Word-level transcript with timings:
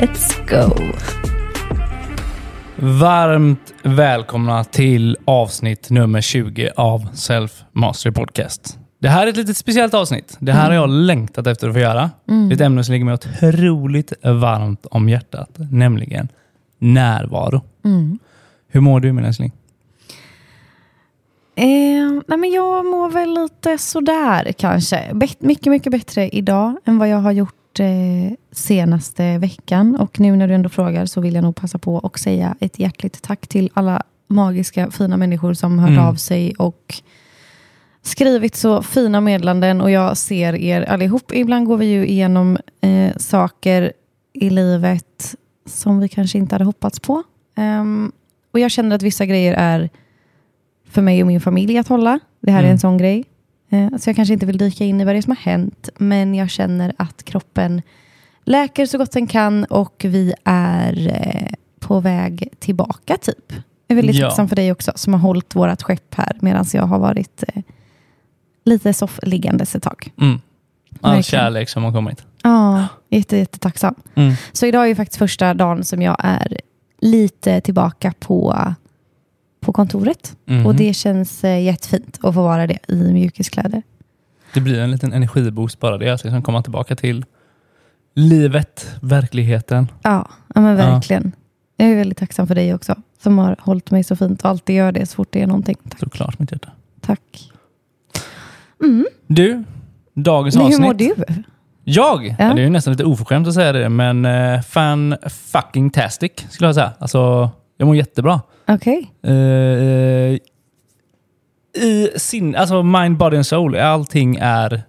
Let's 0.00 0.48
go! 0.50 0.74
Varmt 2.76 3.74
välkomna 3.82 4.64
till 4.64 5.16
avsnitt 5.24 5.90
nummer 5.90 6.20
20 6.20 6.70
av 6.76 7.08
Self 7.14 7.64
Mastery 7.72 8.12
Podcast. 8.12 8.78
Det 8.98 9.08
här 9.08 9.26
är 9.26 9.30
ett 9.30 9.36
litet 9.36 9.56
speciellt 9.56 9.94
avsnitt. 9.94 10.36
Det 10.40 10.52
här 10.52 10.66
har 10.68 10.74
jag 10.74 10.88
längtat 10.90 11.46
efter 11.46 11.68
att 11.68 11.74
få 11.74 11.80
göra. 11.80 12.10
Det 12.24 12.32
är 12.32 12.52
ett 12.52 12.60
ämne 12.60 12.84
som 12.84 12.92
ligger 12.92 13.04
mig 13.04 13.14
otroligt 13.14 14.12
varmt 14.22 14.86
om 14.90 15.08
hjärtat, 15.08 15.50
nämligen 15.70 16.28
närvaro. 16.78 17.62
Hur 18.68 18.80
mår 18.80 19.00
du 19.00 19.12
min 19.12 19.24
älskling? 19.24 19.52
Eh, 21.56 21.64
nej 22.26 22.38
men 22.38 22.50
jag 22.50 22.86
mår 22.86 23.10
väl 23.10 23.34
lite 23.34 23.78
sådär 23.78 24.52
kanske. 24.58 25.10
Bet- 25.14 25.40
mycket, 25.42 25.66
mycket 25.66 25.92
bättre 25.92 26.28
idag 26.28 26.76
än 26.84 26.98
vad 26.98 27.08
jag 27.08 27.18
har 27.18 27.32
gjort 27.32 27.54
eh, 27.78 28.32
senaste 28.52 29.38
veckan. 29.38 29.96
Och 29.96 30.20
nu 30.20 30.36
när 30.36 30.48
du 30.48 30.54
ändå 30.54 30.68
frågar 30.68 31.06
så 31.06 31.20
vill 31.20 31.34
jag 31.34 31.42
nog 31.44 31.56
passa 31.56 31.78
på 31.78 31.94
och 31.94 32.18
säga 32.18 32.56
ett 32.60 32.78
hjärtligt 32.78 33.22
tack 33.22 33.46
till 33.48 33.70
alla 33.74 34.02
magiska, 34.28 34.90
fina 34.90 35.16
människor 35.16 35.54
som 35.54 35.78
hört 35.78 35.90
Mm. 35.90 36.04
av 36.06 36.14
sig 36.14 36.54
och 36.58 36.94
skrivit 38.02 38.56
så 38.56 38.82
fina 38.82 39.20
meddelanden 39.20 39.80
och 39.80 39.90
jag 39.90 40.16
ser 40.16 40.54
er 40.54 40.82
allihop. 40.82 41.32
Ibland 41.34 41.66
går 41.66 41.76
vi 41.76 41.86
ju 41.86 42.06
igenom 42.06 42.58
eh, 42.80 43.16
saker 43.16 43.92
i 44.32 44.50
livet 44.50 45.34
som 45.66 46.00
vi 46.00 46.08
kanske 46.08 46.38
inte 46.38 46.54
hade 46.54 46.64
hoppats 46.64 47.00
på. 47.00 47.22
Ehm, 47.56 48.12
och 48.52 48.60
jag 48.60 48.70
känner 48.70 48.96
att 48.96 49.02
vissa 49.02 49.26
grejer 49.26 49.54
är 49.54 49.90
för 50.88 51.02
mig 51.02 51.20
och 51.22 51.26
min 51.26 51.40
familj 51.40 51.78
att 51.78 51.88
hålla. 51.88 52.18
Det 52.40 52.50
här 52.50 52.58
är 52.58 52.62
Mm. 52.64 52.72
en 52.72 52.78
sån 52.78 52.98
grej. 52.98 53.24
Eh, 53.70 53.96
så 53.98 54.08
jag 54.10 54.16
kanske 54.16 54.34
inte 54.34 54.46
vill 54.46 54.58
dyka 54.58 54.84
in 54.84 55.00
i 55.00 55.04
vad 55.04 55.14
det 55.14 55.18
är 55.18 55.22
som 55.22 55.30
har 55.30 55.52
hänt, 55.52 55.88
men 55.98 56.34
jag 56.34 56.50
känner 56.50 56.92
att 56.98 57.22
kroppen 57.22 57.82
läker 58.44 58.86
så 58.86 58.98
gott 58.98 59.12
den 59.12 59.26
kan 59.26 59.64
och 59.64 60.02
vi 60.08 60.34
är 60.44 61.08
eh, 61.08 61.52
på 61.80 62.00
väg 62.00 62.48
tillbaka 62.58 63.16
typ. 63.16 63.52
Jag 63.86 63.94
är 63.98 64.02
väldigt 64.02 64.16
Ja. 64.16 64.26
tacksam 64.26 64.48
för 64.48 64.56
dig 64.56 64.72
också 64.72 64.92
som 64.94 65.12
har 65.12 65.20
hållit 65.20 65.54
vårt 65.56 65.82
skepp 65.82 66.14
här 66.14 66.36
medan 66.40 66.64
jag 66.72 66.82
har 66.82 66.98
varit 66.98 67.44
eh, 67.48 67.62
lite 68.64 68.92
soffliggandes 68.92 69.74
ett 69.76 69.82
tag. 69.82 70.12
Mm. 70.20 70.40
All 71.00 71.14
Verkligen. 71.14 71.22
kärlek 71.22 71.68
som 71.68 71.84
har 71.84 71.92
kommit. 71.92 72.24
Ja, 72.42 72.86
jätte, 73.08 73.36
jättetacksam. 73.36 73.94
Mm. 74.14 74.34
Så 74.52 74.66
idag 74.66 74.82
är 74.82 74.86
ju 74.86 74.94
faktiskt 74.94 75.18
första 75.18 75.54
dagen 75.54 75.84
som 75.84 76.02
jag 76.02 76.16
är 76.18 76.60
lite 77.00 77.60
tillbaka 77.60 78.12
på, 78.20 78.74
på 79.60 79.72
kontoret. 79.72 80.36
Mhm. 80.44 80.66
Och 80.66 80.74
det 80.74 80.94
känns 80.94 81.44
eh, 81.44 81.62
jättefint 81.62 82.18
att 82.22 82.34
få 82.34 82.42
vara 82.42 82.66
det 82.66 82.78
i 82.88 83.12
mjukiskläder. 83.12 83.82
Det 84.54 84.60
blir 84.60 84.80
en 84.80 84.90
liten 84.90 85.12
energiboost 85.12 85.80
bara 85.80 85.98
det. 85.98 86.10
Att 86.10 86.24
liksom 86.24 86.42
komma 86.42 86.62
tillbaka 86.62 86.96
till 86.96 87.24
livet, 88.14 88.86
verkligheten. 89.02 89.88
Ja, 90.02 90.28
ja 90.54 90.60
men 90.60 90.78
Ja. 90.78 90.90
verkligen. 90.90 91.32
Jag 91.76 91.88
är 91.88 91.96
väldigt 91.96 92.18
tacksam 92.18 92.46
för 92.46 92.54
dig 92.54 92.74
också, 92.74 92.94
som 93.22 93.38
har 93.38 93.56
hållit 93.60 93.90
mig 93.90 94.04
så 94.04 94.16
fint 94.16 94.42
och 94.42 94.50
alltid 94.50 94.76
gör 94.76 94.92
det 94.92 95.06
så 95.06 95.14
fort 95.14 95.28
det 95.32 95.42
är 95.42 95.46
någonting. 95.46 95.76
Tack. 95.88 96.00
Såklart 96.00 96.38
mitt 96.38 96.52
hjärta. 96.52 96.68
Tack. 97.00 97.50
Mm. 98.84 99.06
Du, 99.26 99.64
dagens 100.14 100.56
Men 100.56 100.66
hur 100.66 100.72
avsnitt. 100.72 100.86
mår 100.86 100.94
du? 100.94 101.42
Jag? 101.84 102.26
Ja. 102.26 102.34
Ja. 102.38 102.54
det 102.54 102.60
är 102.60 102.64
ju 102.64 102.70
nästan 102.70 102.92
lite 102.92 103.04
oförskämt 103.04 103.48
att 103.48 103.54
säga 103.54 103.72
det, 103.72 103.88
men 103.88 104.24
uh, 104.24 104.60
fan 104.62 105.16
fucking 105.28 105.90
tastic 105.90 106.32
skulle 106.50 106.68
jag 106.68 106.74
säga. 106.74 106.92
Alltså, 106.98 107.50
jag 107.76 107.86
mår 107.86 107.96
jättebra. 107.96 108.40
Okej. 108.70 109.12
Eh, 109.22 110.38
I 111.84 112.10
sin, 112.16 112.56
alltså 112.56 112.82
mind, 112.82 113.16
body 113.16 113.36
and 113.36 113.46
soul, 113.46 113.76
allting 113.76 114.36
är 114.40 114.82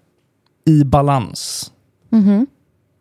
i 0.65 0.83
balans. 0.83 1.71
Mhm. 2.09 2.47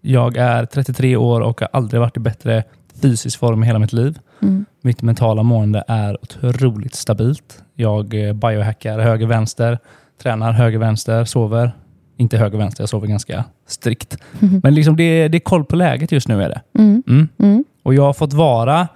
Jag 0.01 0.37
är 0.37 0.67
33 0.67 1.17
år 1.17 1.41
och 1.41 1.61
har 1.61 1.69
aldrig 1.73 2.01
varit 2.01 2.17
i 2.17 2.21
bättre 2.21 2.65
fysisk 3.03 3.39
form 3.39 3.63
i 3.63 3.67
hela 3.67 3.79
mitt 3.79 3.93
liv. 3.93 4.19
Mm. 4.43 4.65
Mitt 4.81 5.03
mentala 5.03 5.43
mående 5.43 5.85
är 5.89 6.19
otroligt 6.23 6.95
stabilt. 6.95 7.63
Jag 7.75 8.29
eh, 8.29 8.33
biohackar 8.33 8.99
höger-vänster, 8.99 9.79
tränar 10.23 10.53
höger-vänster, 10.53 11.25
sover. 11.25 11.73
Inte 12.17 12.37
höger-vänster, 12.39 12.83
jag 12.83 12.89
sover 12.89 13.07
ganska 13.07 13.45
strikt. 13.67 14.17
Mhm. 14.41 14.61
Men 14.63 14.75
liksom 14.75 14.97
det, 14.97 15.29
det 15.29 15.39
är 15.39 15.41
koll 15.41 15.65
på 15.65 15.77
läget 15.77 16.13
just 16.13 16.29
nu. 16.29 16.43
är 16.43 16.49
det. 16.49 16.61
Mm. 16.79 17.03
Mm. 17.09 17.29
Mm. 17.39 17.65
Och 17.83 17.95
jag 17.95 18.03
har 18.03 18.13
fått 18.13 18.33
vara, 18.33 18.89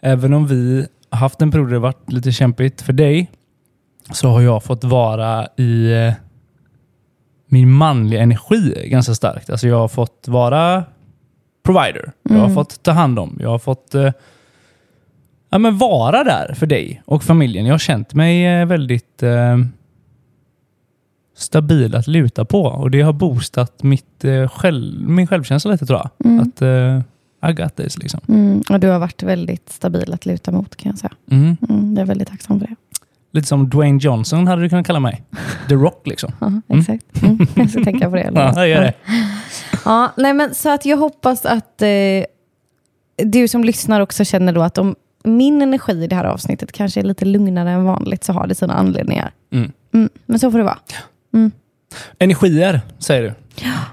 även 0.00 0.34
om 0.34 0.46
vi 0.46 0.86
haft 1.12 1.42
en 1.42 1.50
period 1.50 1.68
där 1.68 1.72
det 1.72 1.78
varit 1.78 2.12
lite 2.12 2.32
kämpigt 2.32 2.82
för 2.82 2.92
dig, 2.92 3.30
så 4.12 4.28
har 4.28 4.40
jag 4.40 4.64
fått 4.64 4.84
vara 4.84 5.48
i 5.56 5.92
eh, 5.92 6.12
min 7.46 7.70
manliga 7.70 8.22
energi 8.22 8.88
ganska 8.90 9.14
starkt. 9.14 9.50
Alltså 9.50 9.68
jag 9.68 9.78
har 9.78 9.88
fått 9.88 10.24
vara 10.28 10.84
provider. 11.64 12.12
Jag 12.22 12.34
har 12.34 12.40
Mm. 12.44 12.54
fått 12.54 12.82
ta 12.82 12.90
hand 12.92 13.18
om. 13.18 13.38
Jag 13.40 13.48
har 13.48 13.58
fått 13.58 13.94
eh, 13.94 14.12
ja, 15.50 15.58
men 15.58 15.78
vara 15.78 16.24
där 16.24 16.54
för 16.54 16.66
dig 16.66 17.02
och 17.06 17.22
familjen. 17.24 17.66
Jag 17.66 17.74
har 17.74 17.78
känt 17.78 18.14
mig 18.14 18.46
eh, 18.46 18.66
väldigt 18.66 19.22
eh, 19.22 19.58
stabil 21.36 21.94
att 21.96 22.06
luta 22.06 22.44
på 22.44 22.62
och 22.62 22.90
det 22.90 23.00
har 23.02 23.12
boostat 23.12 23.82
mitt, 23.82 24.24
eh, 24.24 24.48
själv, 24.48 25.08
min 25.08 25.26
självkänsla 25.26 25.70
lite 25.72 25.86
tror 25.86 25.98
jag. 25.98 26.26
Mm. 26.30 26.40
Att 26.42 26.62
eh, 26.62 27.00
I 27.48 27.52
got 27.52 27.76
this 27.76 27.98
liksom. 27.98 28.20
Mm. 28.28 28.62
Och 28.70 28.80
du 28.80 28.88
har 28.88 28.98
varit 28.98 29.22
väldigt 29.22 29.72
stabil 29.72 30.12
att 30.12 30.26
luta 30.26 30.50
mot 30.52 30.76
kan 30.76 30.90
jag 30.90 30.98
säga. 30.98 31.12
Mm. 31.30 31.56
Mm. 31.68 31.92
Jag 31.94 32.02
är 32.02 32.06
väldigt 32.06 32.28
tacksam 32.28 32.60
för 32.60 32.66
det. 32.66 32.74
Lite 33.34 33.46
som 33.48 33.70
Dwayne 33.70 33.98
Johnson 34.02 34.46
hade 34.46 34.62
du 34.62 34.68
kunnat 34.68 34.86
kalla 34.86 35.00
mig. 35.00 35.22
The 35.68 35.74
Rock 35.74 36.06
liksom. 36.06 36.32
Ja, 36.40 36.52
exakt. 36.78 37.22
Mm. 37.22 37.46
Jag 37.54 37.70
ska 37.70 37.84
tänka 37.84 38.10
på 38.10 38.16
det. 38.16 38.30
Ja, 38.56 38.66
gör 38.66 38.80
det. 38.80 38.92
Ja, 39.84 40.12
nej 40.16 40.34
men, 40.34 40.54
så 40.54 40.74
att 40.74 40.86
jag 40.86 40.96
hoppas 40.96 41.46
att 41.46 41.82
eh, 41.82 41.88
du 43.16 43.48
som 43.48 43.64
lyssnar 43.64 44.00
också 44.00 44.24
känner 44.24 44.52
då 44.52 44.62
att 44.62 44.78
om 44.78 44.94
min 45.24 45.62
energi 45.62 45.92
i 45.92 46.06
det 46.06 46.16
här 46.16 46.24
avsnittet 46.24 46.72
kanske 46.72 47.00
är 47.00 47.04
lite 47.04 47.24
lugnare 47.24 47.70
än 47.70 47.84
vanligt 47.84 48.24
så 48.24 48.32
har 48.32 48.46
det 48.46 48.54
sina 48.54 48.74
anledningar. 48.74 49.30
Mm. 49.52 49.72
Mm, 49.94 50.08
men 50.26 50.38
så 50.38 50.50
får 50.50 50.58
det 50.58 50.64
vara. 50.64 50.78
Energier, 52.18 52.80
säger 52.98 53.22
du. 53.22 53.32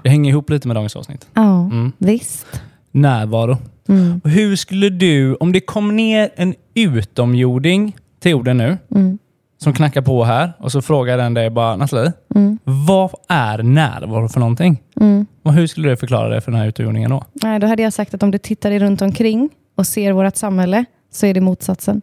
Det 0.03 0.09
hänger 0.09 0.29
ihop 0.29 0.49
lite 0.49 0.67
med 0.67 0.77
dagens 0.77 0.95
avsnitt. 0.95 1.27
Ja, 1.33 1.59
Mm. 1.63 1.91
visst. 1.97 2.61
Närvaro. 2.91 3.57
Mm, 3.87 4.21
Hur 4.23 4.55
skulle 4.55 4.89
du, 4.89 5.35
om 5.35 5.51
det 5.51 5.59
kom 5.59 5.95
ner 5.95 6.29
en 6.35 6.55
utomjording 6.73 7.95
till 8.19 8.31
jorden 8.31 8.57
nu, 8.57 8.77
mm, 8.95 9.17
som 9.57 9.73
knackar 9.73 10.01
på 10.01 10.23
här 10.23 10.53
och 10.59 10.71
så 10.71 10.81
frågar 10.81 11.17
den 11.17 11.33
dig 11.33 11.49
bara, 11.49 11.75
Nathalie, 11.75 12.13
mm, 12.35 12.59
vad 12.63 13.11
är 13.27 13.63
närvaro 13.63 14.27
för 14.27 14.39
någonting? 14.39 14.81
mm. 15.01 15.25
Och 15.43 15.53
hur 15.53 15.67
skulle 15.67 15.89
du 15.89 15.97
förklara 15.97 16.29
det 16.29 16.41
för 16.41 16.51
den 16.51 16.61
här 16.61 16.67
utomjordingen 16.67 17.09
då? 17.11 17.23
Nej, 17.33 17.59
då 17.59 17.67
hade 17.67 17.83
jag 17.83 17.93
sagt 17.93 18.13
att 18.13 18.23
om 18.23 18.31
du 18.31 18.37
tittar 18.37 18.69
dig 18.69 18.79
runt 18.79 19.01
omkring 19.01 19.49
och 19.75 19.87
ser 19.87 20.11
vårt 20.11 20.35
samhälle 20.35 20.85
så 21.11 21.25
är 21.25 21.33
det 21.33 21.41
motsatsen. 21.41 22.01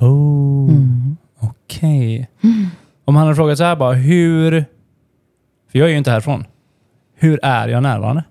Oh, 0.00 0.70
okej. 1.40 2.28
Om 3.04 3.16
han 3.16 3.24
hade 3.24 3.36
frågat 3.36 3.58
så 3.58 3.64
här 3.64 3.76
bara, 3.76 3.92
hur... 3.92 4.64
För 5.72 5.78
jag 5.78 5.88
är 5.88 5.92
ju 5.92 5.98
inte 5.98 6.10
härifrån. 6.10 6.44
Hur 7.14 7.40
är 7.42 7.68
jag 7.68 7.82
närvarande? 7.82 8.24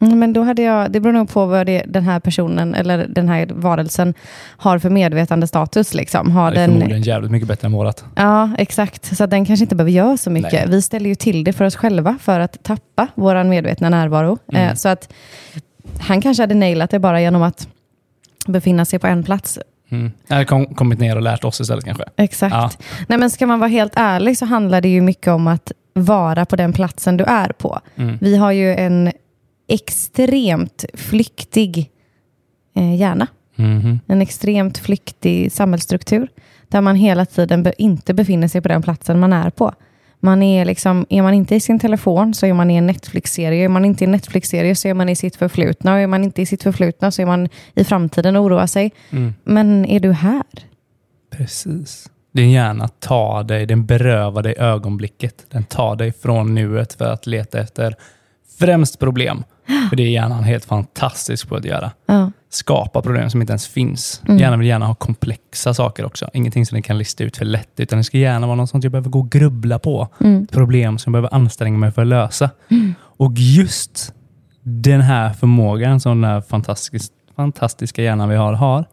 Mm, 0.00 0.18
Men 0.18 0.32
då 0.32 0.42
hade 0.42 0.62
jag, 0.62 0.92
det 0.92 1.00
beror 1.00 1.12
nog 1.12 1.30
på 1.30 1.46
vad 1.46 1.66
det, 1.66 1.84
den 1.86 2.04
här 2.04 2.20
personen 2.20 2.74
eller 2.74 3.06
den 3.08 3.28
här 3.28 3.46
varelsen 3.50 4.14
har 4.56 4.78
för 4.78 4.90
medvetande 4.90 5.46
status. 5.46 5.94
Liksom. 5.94 6.30
Har 6.30 6.50
Det 6.50 6.56
är 6.56 6.60
den, 6.60 6.70
förmodligen 6.70 7.02
jävligt 7.02 7.30
mycket 7.30 7.48
bättre 7.48 7.66
än 7.66 7.72
vårat. 7.72 8.04
Ja, 8.14 8.50
exakt. 8.58 9.16
Så 9.16 9.26
den 9.26 9.44
kanske 9.44 9.64
inte 9.64 9.74
behöver 9.74 9.92
göra 9.92 10.16
så 10.16 10.30
mycket. 10.30 10.52
Nej. 10.52 10.64
Vi 10.68 10.82
ställer 10.82 11.08
ju 11.08 11.14
till 11.14 11.44
det 11.44 11.52
för 11.52 11.64
oss 11.64 11.76
själva 11.76 12.18
för 12.20 12.40
att 12.40 12.62
tappa 12.62 13.06
vår 13.14 13.44
medvetna 13.44 13.88
närvaro. 13.88 14.38
Mm. 14.52 14.68
Eh, 14.68 14.74
så 14.74 14.88
att 14.88 15.12
han 15.98 16.20
kanske 16.20 16.42
hade 16.42 16.54
nailat 16.54 16.90
det 16.90 16.98
bara 16.98 17.20
genom 17.20 17.42
att 17.42 17.68
befinna 18.46 18.84
sig 18.84 18.98
på 18.98 19.06
en 19.06 19.22
plats. 19.22 19.58
Mm. 19.90 20.12
Eller 20.28 20.44
kom, 20.44 20.66
kommit 20.66 20.98
ner 20.98 21.16
och 21.16 21.22
lärt 21.22 21.44
oss 21.44 21.60
istället 21.60 21.84
kanske. 21.84 22.04
Exakt. 22.16 22.54
Ja. 22.54 22.70
Nej, 23.08 23.18
men 23.18 23.30
ska 23.30 23.46
man 23.46 23.60
vara 23.60 23.68
helt 23.68 23.92
ärlig 23.96 24.38
så 24.38 24.46
handlar 24.46 24.80
det 24.80 24.88
ju 24.88 25.00
mycket 25.00 25.28
om 25.28 25.46
att 25.46 25.72
vara 25.92 26.44
på 26.44 26.56
den 26.56 26.72
platsen 26.72 27.16
du 27.16 27.24
är 27.24 27.48
på. 27.48 27.80
Mm. 27.96 28.18
Vi 28.20 28.36
har 28.36 28.52
ju 28.52 28.74
en 28.74 29.12
extremt 29.70 30.84
flyktig 30.94 31.90
eh, 32.76 32.94
hjärna. 32.94 33.26
Mhm. 33.56 34.00
En 34.06 34.22
extremt 34.22 34.78
flyktig 34.78 35.52
samhällsstruktur. 35.52 36.28
Där 36.68 36.80
man 36.80 36.96
hela 36.96 37.26
tiden 37.26 37.62
be- 37.62 37.72
inte 37.78 38.14
befinner 38.14 38.48
sig 38.48 38.60
på 38.60 38.68
den 38.68 38.82
platsen 38.82 39.18
man 39.18 39.32
är 39.32 39.50
på. 39.50 39.74
Man 40.20 40.42
är, 40.42 40.64
liksom, 40.64 41.06
är 41.08 41.22
man 41.22 41.34
inte 41.34 41.54
i 41.54 41.60
sin 41.60 41.78
telefon 41.78 42.34
så 42.34 42.46
är 42.46 42.52
man 42.52 42.70
i 42.70 42.76
en 42.76 42.86
Netflix-serie. 42.86 43.64
Är 43.64 43.68
man 43.68 43.84
inte 43.84 44.04
i 44.04 44.06
en 44.06 44.10
Netflix-serie 44.12 44.74
så 44.74 44.88
är 44.88 44.94
man 44.94 45.08
i 45.08 45.16
sitt 45.16 45.36
förflutna. 45.36 45.92
Och 45.94 45.98
är 46.00 46.06
man 46.06 46.24
inte 46.24 46.42
i 46.42 46.46
sitt 46.46 46.62
förflutna 46.62 47.10
så 47.10 47.22
är 47.22 47.26
man 47.26 47.48
i 47.74 47.84
framtiden 47.84 48.36
och 48.36 48.44
oroar 48.44 48.66
sig. 48.66 48.92
Mm. 49.10 49.34
Men 49.44 49.84
är 49.86 50.00
du 50.00 50.12
här? 50.12 50.42
Precis. 51.30 52.10
Din 52.32 52.50
hjärna 52.50 52.88
tar 52.88 53.44
dig, 53.44 53.66
den 53.66 53.86
berövar 53.86 54.42
dig 54.42 54.54
ögonblicket. 54.58 55.46
Den 55.50 55.64
tar 55.64 55.96
dig 55.96 56.12
från 56.12 56.54
nuet 56.54 56.92
för 56.92 57.12
att 57.12 57.26
leta 57.26 57.60
efter 57.60 57.94
främst 58.58 58.98
problem. 58.98 59.44
För 59.88 59.96
det 59.96 60.02
är 60.02 60.08
hjärnan 60.08 60.44
helt 60.44 60.64
fantastisk 60.64 61.48
på 61.48 61.56
att 61.56 61.64
göra. 61.64 61.90
Ja. 62.06 62.30
Skapa 62.48 63.02
problem 63.02 63.30
som 63.30 63.40
inte 63.40 63.52
ens 63.52 63.66
finns. 63.68 64.22
Mm. 64.28 64.38
Hjärnan 64.38 64.58
vill 64.58 64.68
gärna 64.68 64.86
ha 64.86 64.94
komplexa 64.94 65.74
saker 65.74 66.04
också. 66.04 66.30
Ingenting 66.32 66.66
som 66.66 66.76
den 66.76 66.82
kan 66.82 66.98
lista 66.98 67.24
ut 67.24 67.36
för 67.36 67.44
lätt. 67.44 67.80
Utan 67.80 67.98
det 67.98 68.04
ska 68.04 68.18
gärna 68.18 68.46
vara 68.46 68.56
något 68.56 68.70
sånt 68.70 68.84
jag 68.84 68.92
behöver 68.92 69.10
gå 69.10 69.18
och 69.18 69.30
grubbla 69.30 69.78
på. 69.78 70.08
Mm. 70.20 70.46
Problem 70.46 70.98
som 70.98 71.14
jag 71.14 71.22
behöver 71.22 71.36
anstränga 71.36 71.78
mig 71.78 71.92
för 71.92 72.02
att 72.02 72.08
lösa. 72.08 72.50
Och 73.00 73.32
just 73.36 74.14
den 74.62 75.00
här 75.00 75.32
förmågan 75.32 76.00
som 76.00 76.20
den 76.20 76.30
här 76.30 76.40
fantastisk, 76.40 77.12
fantastiska 77.36 78.02
hjärnan 78.02 78.28
vi 78.28 78.36
har, 78.36 78.52
har 78.52 78.84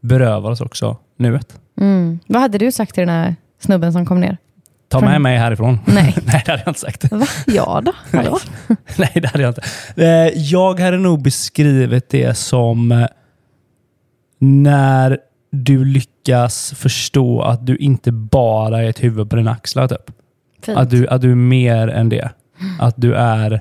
berövar 0.00 0.50
oss 0.50 0.60
också 0.60 0.96
nuet. 1.16 1.60
Mm. 1.80 2.18
Vad 2.26 2.42
hade 2.42 2.58
du 2.58 2.72
sagt 2.72 2.94
till 2.94 3.06
den 3.06 3.14
här 3.14 3.36
snubben 3.60 3.92
som 3.92 4.06
kom 4.06 4.20
ner? 4.20 4.38
Ta 4.90 5.00
med 5.00 5.20
mig 5.20 5.36
härifrån. 5.38 5.78
Nej. 5.86 6.16
Nej, 6.24 6.42
det 6.44 6.50
hade 6.50 6.62
jag 6.64 6.70
inte 6.70 6.80
sagt. 6.80 7.12
Va? 7.12 7.26
Ja 7.46 7.80
då? 7.84 7.92
Hallå? 8.18 8.38
Nej, 8.98 9.10
det 9.14 9.28
hade 9.28 9.42
jag 9.42 9.50
inte. 9.50 9.62
Eh, 9.96 10.32
Jag 10.42 10.80
hade 10.80 10.96
nog 10.98 11.22
beskrivit 11.22 12.08
det 12.10 12.34
som 12.36 12.92
eh, 12.92 13.06
när 14.38 15.18
du 15.52 15.84
lyckas 15.84 16.72
förstå 16.76 17.42
att 17.42 17.66
du 17.66 17.76
inte 17.76 18.12
bara 18.12 18.82
är 18.82 18.88
ett 18.88 19.04
huvud 19.04 19.30
på 19.30 19.36
dina 19.36 19.50
axlar. 19.50 19.88
Typ. 19.88 20.10
Fint. 20.62 20.78
Att, 20.78 20.90
du, 20.90 21.08
att 21.08 21.20
du 21.20 21.30
är 21.30 21.34
mer 21.34 21.88
än 21.88 22.08
det. 22.08 22.30
Att 22.80 22.94
du 22.96 23.14
är 23.14 23.60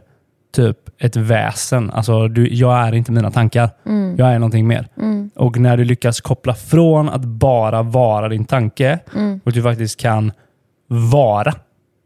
typ 0.55 0.77
ett 0.99 1.15
väsen. 1.15 1.89
Alltså, 1.91 2.27
du, 2.27 2.53
jag 2.53 2.87
är 2.87 2.95
inte 2.95 3.11
mina 3.11 3.31
tankar. 3.31 3.69
Mm. 3.85 4.15
Jag 4.17 4.33
är 4.33 4.39
någonting 4.39 4.67
mer. 4.67 4.87
Mm. 4.97 5.29
Och 5.35 5.57
när 5.59 5.77
du 5.77 5.83
lyckas 5.83 6.21
koppla 6.21 6.53
från 6.55 7.09
att 7.09 7.21
bara 7.25 7.81
vara 7.83 8.29
din 8.29 8.45
tanke 8.45 8.99
Mm. 9.15 9.39
och 9.45 9.51
du 9.51 9.63
faktiskt 9.63 9.99
kan 9.99 10.31
vara 10.89 11.53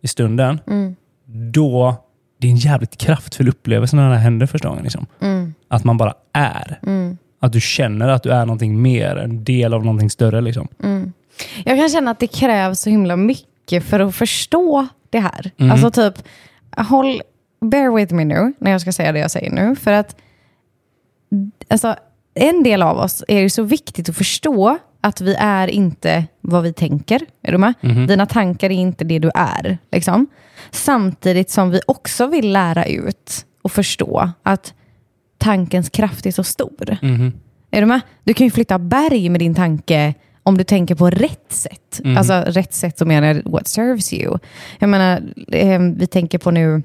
i 0.01 0.07
stunden, 0.07 0.59
Mm. 0.67 0.95
då 1.51 1.95
det 2.37 2.47
är 2.47 2.51
en 2.51 2.57
jävligt 2.57 2.97
kraftfull 2.97 3.49
upplevelse 3.49 3.95
när 3.95 4.09
det 4.09 4.15
här 4.15 4.21
händer 4.23 4.45
första 4.45 4.67
gången. 4.69 4.83
Liksom. 4.83 5.05
Mm. 5.21 5.53
Att 5.67 5.83
man 5.83 5.97
bara 5.97 6.13
är. 6.33 6.79
Mm. 6.83 7.17
Att 7.39 7.51
du 7.51 7.61
känner 7.61 8.07
att 8.07 8.23
du 8.23 8.31
är 8.31 8.45
någonting 8.45 8.81
mer, 8.81 9.15
en 9.15 9.43
del 9.43 9.73
av 9.73 9.85
någonting 9.85 10.09
större. 10.09 10.41
Liksom. 10.41 10.67
Mm. 10.83 11.13
Jag 11.65 11.77
kan 11.79 11.89
känna 11.89 12.11
att 12.11 12.19
det 12.19 12.27
krävs 12.27 12.79
så 12.79 12.89
himla 12.89 13.15
mycket 13.15 13.83
för 13.83 13.99
att 13.99 14.15
förstå 14.15 14.87
det 15.09 15.19
här. 15.19 15.51
Mhm. 15.57 15.71
Alltså 15.71 15.91
typ, 15.91 16.13
håll, 16.77 17.21
bear 17.61 17.95
with 17.95 18.13
me 18.13 18.25
nu 18.25 18.53
när 18.59 18.71
jag 18.71 18.81
ska 18.81 18.91
säga 18.91 19.11
det 19.11 19.19
jag 19.19 19.31
säger 19.31 19.51
nu. 19.51 19.75
För 19.75 19.91
att 19.91 20.15
alltså, 21.69 21.95
en 22.33 22.63
del 22.63 22.81
av 22.81 22.97
oss 22.97 23.23
är 23.27 23.41
det 23.43 23.49
så 23.49 23.63
viktigt 23.63 24.09
att 24.09 24.17
förstå 24.17 24.77
att 25.03 25.21
vi 25.21 25.35
är 25.39 25.67
inte 25.67 26.25
vad 26.41 26.63
vi 26.63 26.73
tänker. 26.73 27.21
Är 27.41 27.51
du 27.51 27.57
med? 27.57 27.73
Mhm. 27.81 28.07
Dina 28.07 28.25
tankar 28.25 28.69
är 28.69 28.75
inte 28.75 29.03
det 29.03 29.19
du 29.19 29.31
är. 29.35 29.77
Liksom. 29.91 30.27
Samtidigt 30.71 31.49
som 31.49 31.69
vi 31.69 31.81
också 31.87 32.27
vill 32.27 32.51
lära 32.51 32.85
ut 32.85 33.45
och 33.61 33.71
förstå 33.71 34.29
att 34.43 34.73
tankens 35.37 35.89
kraft 35.89 36.25
är 36.25 36.31
så 36.31 36.43
stor. 36.43 36.97
Mhm. 37.01 37.33
Är 37.71 37.81
du 37.81 37.87
med? 37.87 38.01
Du 38.23 38.33
kan 38.33 38.47
ju 38.47 38.51
flytta 38.51 38.79
berg 38.79 39.29
med 39.29 39.41
din 39.41 39.55
tanke 39.55 40.13
om 40.43 40.57
du 40.57 40.63
tänker 40.63 40.95
på 40.95 41.09
rätt 41.09 41.51
sätt. 41.51 42.01
Mhm. 42.03 42.17
Alltså 42.17 42.33
rätt 42.47 42.73
sätt 42.73 42.97
som 42.97 43.07
menar 43.07 43.41
what 43.45 43.67
serves 43.67 44.13
you. 44.13 44.37
Jag 44.79 44.89
menar, 44.89 45.21
eh, 45.51 45.79
vi 45.79 46.07
tänker 46.07 46.37
på 46.37 46.51
nu, 46.51 46.83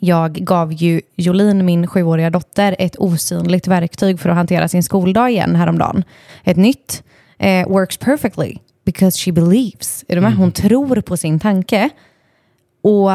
jag 0.00 0.32
gav 0.32 0.72
ju 0.72 1.00
Jolin, 1.16 1.64
min 1.64 1.86
sjuåriga 1.86 2.30
dotter, 2.30 2.76
ett 2.78 2.96
osynligt 2.96 3.66
verktyg 3.66 4.20
för 4.20 4.28
att 4.28 4.36
hantera 4.36 4.68
sin 4.68 4.82
skoldag 4.82 5.30
igen 5.30 5.56
häromdagen. 5.56 6.04
Ett 6.44 6.56
nytt, 6.56 7.02
eh, 7.38 7.68
works 7.68 7.96
perfectly 7.96 8.56
because 8.84 9.18
she 9.24 9.32
believes. 9.32 10.04
Är 10.08 10.14
du 10.14 10.20
med? 10.20 10.36
Hon 10.36 10.52
tror 10.52 11.00
på 11.00 11.16
sin 11.16 11.40
tanke. 11.40 11.90
Och 12.82 13.10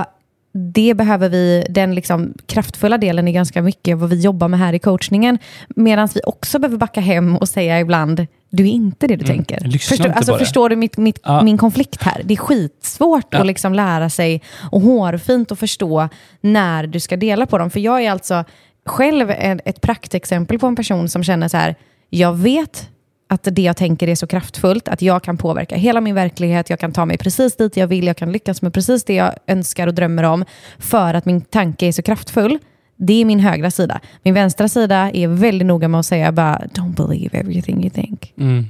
det 0.53 0.94
behöver 0.94 1.29
vi, 1.29 1.65
den 1.69 1.95
liksom 1.95 2.33
kraftfulla 2.45 2.97
delen 2.97 3.27
är 3.27 3.31
ganska 3.31 3.62
mycket 3.62 3.97
vad 3.97 4.09
vi 4.09 4.19
jobbar 4.19 4.47
med 4.47 4.59
här 4.59 4.73
i 4.73 4.79
coachningen. 4.79 5.38
Medan 5.69 6.09
vi 6.13 6.21
också 6.25 6.59
behöver 6.59 6.77
backa 6.77 7.01
hem 7.01 7.38
och 7.38 7.50
säga 7.50 7.79
ibland, 7.79 8.27
du 8.50 8.63
är 8.63 8.68
inte 8.71 9.07
det 9.07 9.15
du 9.15 9.25
tänker. 9.25 9.59
lyssna 9.59 9.95
Förstår, 9.97 10.09
alltså, 10.12 10.38
förstår 10.38 10.69
du 10.69 10.75
mitt, 10.75 10.97
mitt, 10.97 11.19
Ja. 11.24 11.44
min 11.44 11.57
konflikt 11.57 12.03
här? 12.03 12.21
Det 12.25 12.33
är 12.33 12.38
skitsvårt 12.38 13.27
Ja. 13.29 13.39
att 13.39 13.45
liksom 13.45 13.74
lära 13.74 14.09
sig 14.09 14.41
och 14.71 14.81
hårfint 14.81 15.51
att 15.51 15.59
förstå 15.59 16.09
när 16.41 16.88
du 16.88 17.00
ska 17.00 17.17
dela 17.17 17.45
på 17.45 17.57
dem. 17.57 17.69
För 17.69 17.79
jag 17.79 18.03
är 18.03 18.12
alltså 18.12 18.44
själv 18.85 19.31
ett 19.31 19.81
praktexempel 19.81 20.59
på 20.59 20.67
en 20.67 20.75
person 20.75 21.09
som 21.09 21.24
känner 21.24 21.47
så 21.47 21.57
här, 21.57 21.75
jag 22.09 22.33
vet 22.33 22.89
att 23.31 23.48
det 23.51 23.62
jag 23.62 23.78
tänker 23.78 24.07
är 24.07 24.16
så 24.16 24.28
kraftfullt, 24.28 24.88
att 24.88 25.01
jag 25.01 25.24
kan 25.24 25.38
påverka 25.38 25.75
hela 25.75 26.01
min 26.01 26.16
verklighet, 26.16 26.69
jag 26.69 26.80
kan 26.80 26.92
ta 26.92 27.06
mig 27.06 27.18
precis 27.18 27.57
dit 27.57 27.78
jag 27.78 27.88
vill, 27.88 28.07
jag 28.07 28.18
kan 28.18 28.31
lyckas 28.31 28.62
med 28.62 28.74
precis 28.74 29.04
det 29.04 29.13
jag 29.13 29.33
önskar 29.48 29.88
och 29.88 29.94
drömmer 29.94 30.24
om, 30.24 30.45
för 30.80 31.13
att 31.13 31.25
min 31.25 31.42
tanke 31.42 31.86
är 31.88 31.92
så 31.92 32.01
kraftfull. 32.01 32.57
Det 32.98 33.22
är 33.22 33.25
min 33.25 33.39
högra 33.39 33.72
sida. 33.72 34.00
Min 34.24 34.33
vänstra 34.33 34.68
sida 34.68 35.12
är 35.13 35.28
väldigt 35.28 35.66
noga 35.66 35.88
med 35.88 36.00
att 36.00 36.06
säga 36.06 36.31
bara, 36.31 36.62
don't 36.74 37.07
believe 37.07 37.38
everything 37.39 37.81
you 37.81 37.89
think. 37.89 38.33
Mm. 38.38 38.66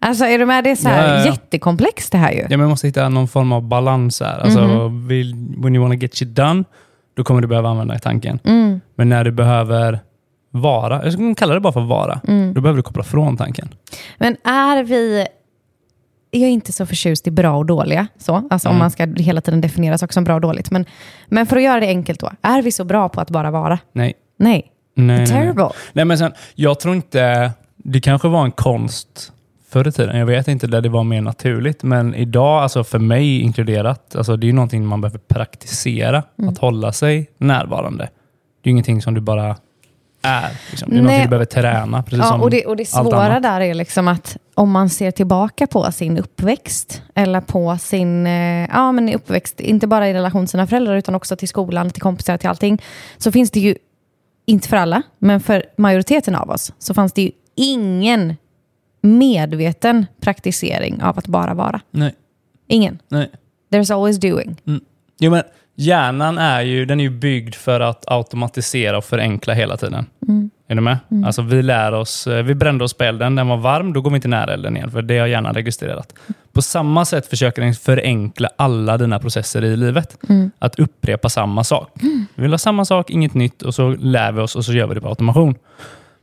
Alltså 0.00 0.24
är 0.24 0.38
du 0.38 0.46
med? 0.46 0.64
Det 0.64 0.70
är 0.70 0.76
så 0.76 0.88
här 0.88 1.08
Ja, 1.08 1.14
ja, 1.14 1.20
ja. 1.20 1.26
jättekomplext 1.26 2.12
det 2.12 2.18
här 2.18 2.32
ju. 2.32 2.38
Ja, 2.38 2.46
men 2.48 2.60
man 2.60 2.68
måste 2.68 2.86
hitta 2.86 3.08
någon 3.08 3.28
form 3.28 3.52
av 3.52 3.62
balans 3.62 4.20
här. 4.20 4.38
Alltså, 4.38 4.88
vill, 4.88 5.34
when 5.58 5.74
you 5.74 5.82
wanna 5.82 5.94
get 5.94 6.14
shit 6.14 6.28
done, 6.28 6.64
då 7.16 7.24
kommer 7.24 7.40
du 7.40 7.48
behöva 7.48 7.68
använda 7.68 7.98
tanken. 7.98 8.38
Mm, 8.44 8.80
Men 8.94 9.08
när 9.08 9.24
du 9.24 9.30
behöver 9.30 9.98
vara, 10.50 11.04
jag 11.04 11.12
skulle 11.12 11.34
kalla 11.34 11.54
det 11.54 11.60
bara 11.60 11.72
för 11.72 11.80
vara, 11.80 12.20
mm. 12.28 12.54
då 12.54 12.60
behöver 12.60 12.76
du 12.76 12.82
koppla 12.82 13.02
från 13.02 13.36
tanken. 13.36 13.74
Men 14.18 14.36
är 14.44 14.84
vi... 14.84 15.26
Jag 16.30 16.42
är 16.42 16.48
inte 16.48 16.72
så 16.72 16.86
förtjust 16.86 17.26
i 17.26 17.30
bra 17.30 17.56
och 17.56 17.66
dåliga, 17.66 18.06
så. 18.18 18.48
Alltså 18.50 18.68
om 18.68 18.72
Mm. 18.74 18.78
man 18.78 18.90
ska 18.90 19.06
hela 19.06 19.40
tiden 19.40 19.60
definiera 19.60 19.98
saker 19.98 20.12
som 20.12 20.24
bra 20.24 20.34
och 20.34 20.40
dåligt. 20.40 20.70
Men, 20.70 20.84
men 21.28 21.46
för 21.46 21.56
att 21.56 21.62
göra 21.62 21.80
det 21.80 21.86
enkelt 21.86 22.20
då, 22.20 22.30
är 22.42 22.62
vi 22.62 22.72
så 22.72 22.84
bra 22.84 23.08
på 23.08 23.20
att 23.20 23.30
bara 23.30 23.50
vara? 23.50 23.78
Nej. 23.92 24.14
Nej. 24.36 24.72
Nej, 24.94 25.06
nej, 25.06 25.16
nej. 25.18 25.26
Terrible. 25.26 25.68
nej 25.92 26.04
men 26.04 26.18
sen, 26.18 26.32
jag 26.54 26.80
tror 26.80 26.94
inte, 26.94 27.50
det 27.76 28.00
kanske 28.00 28.28
var 28.28 28.44
en 28.44 28.52
konst 28.52 29.32
förr 29.70 29.88
i 29.88 29.92
tiden. 29.92 30.18
Jag 30.18 30.26
vet 30.26 30.48
inte, 30.48 30.66
där 30.66 30.80
det 30.80 30.88
var 30.88 31.04
mer 31.04 31.20
naturligt. 31.20 31.82
Men 31.82 32.14
idag, 32.14 32.62
alltså 32.62 32.84
för 32.84 32.98
mig 32.98 33.40
inkluderat, 33.40 34.16
alltså 34.16 34.36
det 34.36 34.48
är 34.48 34.52
någonting 34.52 34.86
man 34.86 35.00
behöver 35.00 35.18
praktisera. 35.18 36.22
Mm. 36.38 36.48
Att 36.50 36.58
hålla 36.58 36.92
sig 36.92 37.30
närvarande. 37.38 38.08
Det 38.62 38.68
är 38.68 38.70
ingenting 38.70 39.02
som 39.02 39.14
du 39.14 39.20
bara 39.20 39.56
är. 40.22 40.50
Liksom. 40.70 40.90
Det 40.90 40.96
är 40.96 40.96
Nej. 40.96 41.02
någonting 41.02 41.22
du 41.22 41.28
behöver 41.28 41.44
träna. 41.44 42.02
Precis 42.02 42.26
Ja, 42.30 42.38
och, 42.38 42.50
det, 42.50 42.66
och 42.66 42.76
det 42.76 42.84
svåra 42.84 43.40
där 43.40 43.60
är 43.60 43.74
liksom 43.74 44.08
att 44.08 44.36
om 44.54 44.70
man 44.70 44.88
ser 44.90 45.10
tillbaka 45.10 45.66
på 45.66 45.92
sin 45.92 46.18
uppväxt 46.18 47.02
eller 47.14 47.40
på 47.40 47.78
sin 47.78 48.26
eh, 48.26 48.68
ja, 48.70 48.92
men 48.92 49.14
uppväxt, 49.14 49.60
inte 49.60 49.86
bara 49.86 50.08
i 50.08 50.14
relation 50.14 50.42
till 50.42 50.50
sina 50.50 50.66
föräldrar 50.66 50.96
utan 50.96 51.14
också 51.14 51.36
till 51.36 51.48
skolan, 51.48 51.90
till 51.90 52.02
kompisar, 52.02 52.36
till 52.36 52.48
allting, 52.48 52.82
så 53.18 53.32
finns 53.32 53.50
det 53.50 53.60
ju, 53.60 53.74
inte 54.46 54.68
för 54.68 54.76
alla, 54.76 55.02
men 55.18 55.40
för 55.40 55.64
majoriteten 55.76 56.34
av 56.34 56.50
oss, 56.50 56.72
så 56.78 56.94
fanns 56.94 57.12
det 57.12 57.22
ju 57.22 57.30
ingen 57.54 58.36
medveten 59.02 60.06
praktisering 60.20 61.02
av 61.02 61.18
att 61.18 61.26
bara 61.26 61.54
vara. 61.54 61.80
Nej, 61.90 62.14
Ingen. 62.66 62.98
nej. 63.08 63.30
There's 63.72 63.94
always 63.94 64.20
doing. 64.20 64.56
Jo, 65.18 65.30
men 65.30 65.42
hjärnan 65.80 66.38
är 66.38 66.62
ju, 66.62 66.84
den 66.84 67.00
är 67.00 67.04
ju 67.04 67.10
byggd 67.10 67.54
för 67.54 67.80
att 67.80 68.04
automatisera 68.06 68.98
och 68.98 69.04
förenkla 69.04 69.54
hela 69.54 69.76
tiden. 69.76 70.06
Mm. 70.28 70.50
Är 70.68 70.74
du 70.74 70.80
med? 70.80 70.98
Alltså 71.26 71.42
vi 71.42 71.62
lär 71.62 71.92
oss, 71.92 72.26
eh, 72.26 72.42
vi 72.42 72.54
brände 72.54 72.84
oss 72.84 72.94
på 72.94 73.04
elden, 73.04 73.34
den 73.34 73.48
var 73.48 73.56
varm, 73.56 73.92
då 73.92 74.00
går 74.00 74.10
vi 74.10 74.16
inte 74.16 74.28
nära 74.28 74.54
elden 74.54 74.76
igen, 74.76 74.90
för 74.90 75.02
det 75.02 75.18
har 75.18 75.26
hjärnan 75.26 75.54
registrerat. 75.54 76.14
På 76.52 76.62
samma 76.62 77.04
sätt 77.04 77.26
försöker 77.26 77.62
den 77.62 77.74
förenkla 77.74 78.48
alla 78.56 78.98
dina 78.98 79.18
processer 79.18 79.64
i 79.64 79.76
livet. 79.76 80.18
Mm. 80.28 80.50
Att 80.58 80.78
upprepa 80.78 81.28
samma 81.28 81.64
sak. 81.64 81.88
Vi 82.34 82.42
vill 82.42 82.50
ha 82.50 82.58
samma 82.58 82.84
sak, 82.84 83.10
inget 83.10 83.34
nytt, 83.34 83.62
och 83.62 83.74
så 83.74 83.88
lär 83.88 84.32
vi 84.32 84.40
oss 84.40 84.56
och 84.56 84.64
så 84.64 84.72
gör 84.72 84.86
vi 84.86 84.94
det 84.94 85.00
på 85.00 85.08
automation. 85.08 85.54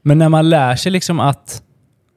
Men 0.02 0.18
när 0.18 0.30
man 0.30 0.50
lär 0.50 0.76
sig 0.76 0.92
liksom 0.92 1.20
att 1.20 1.62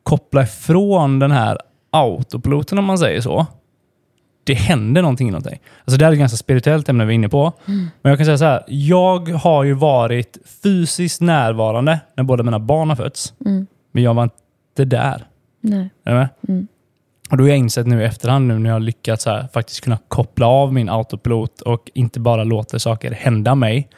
koppla 0.03 0.43
ifrån 0.43 1.19
den 1.19 1.31
här 1.31 1.59
autopiloten, 1.91 2.79
om 2.79 2.85
man 2.85 2.99
säger 2.99 3.21
så, 3.21 3.47
det 4.45 4.55
händer 4.55 5.03
någonting 5.03 5.29
inom 5.29 5.43
dig. 5.43 5.61
Alltså 5.85 5.99
det 5.99 6.05
här 6.05 6.13
är 6.13 6.15
ett 6.15 6.19
ganska 6.19 6.37
spirituellt 6.37 6.89
ämne 6.89 7.05
vi 7.05 7.13
är 7.13 7.15
inne 7.15 7.29
på. 7.29 7.53
Men 7.65 8.11
jag 8.11 8.19
kan 8.19 8.27
säga 8.27 8.39
så 8.39 8.45
här, 8.45 8.65
jag 8.69 9.29
har 9.29 9.65
ju 9.65 9.73
varit 9.73 10.39
fysiskt 10.63 11.21
närvarande 11.21 12.01
när 12.17 12.25
båda 12.25 12.43
mina 12.43 12.59
barn 12.59 12.89
har 12.89 12.97
fötts. 12.97 13.35
Mm. 13.47 13.67
Men 13.93 14.03
jag 14.03 14.15
var 14.15 14.23
inte 14.23 14.85
där. 14.85 15.27
Nej. 15.61 15.91
Är 16.05 16.11
du 16.11 16.19
med? 16.19 16.29
Mm. 16.49 16.69
Och 17.31 17.37
då 17.37 17.45
har 17.45 17.49
jag 17.49 17.59
insett 17.59 17.87
nu 17.87 18.03
i 18.03 18.05
efterhand, 18.05 18.49
nu 18.49 18.59
när 18.59 18.71
jag 18.71 18.75
har 18.75 18.81
lyckats 18.81 19.25
så 19.25 19.31
här, 19.31 19.49
faktiskt 19.53 19.81
kunna 19.81 19.99
koppla 20.09 20.47
av 20.47 20.73
min 20.73 20.89
autopilot 20.89 21.61
och 21.61 21.91
inte 21.95 22.21
bara 22.21 22.45
låter 22.45 22.79
saker 22.79 23.11
hända 23.11 23.55
mig, 23.55 23.89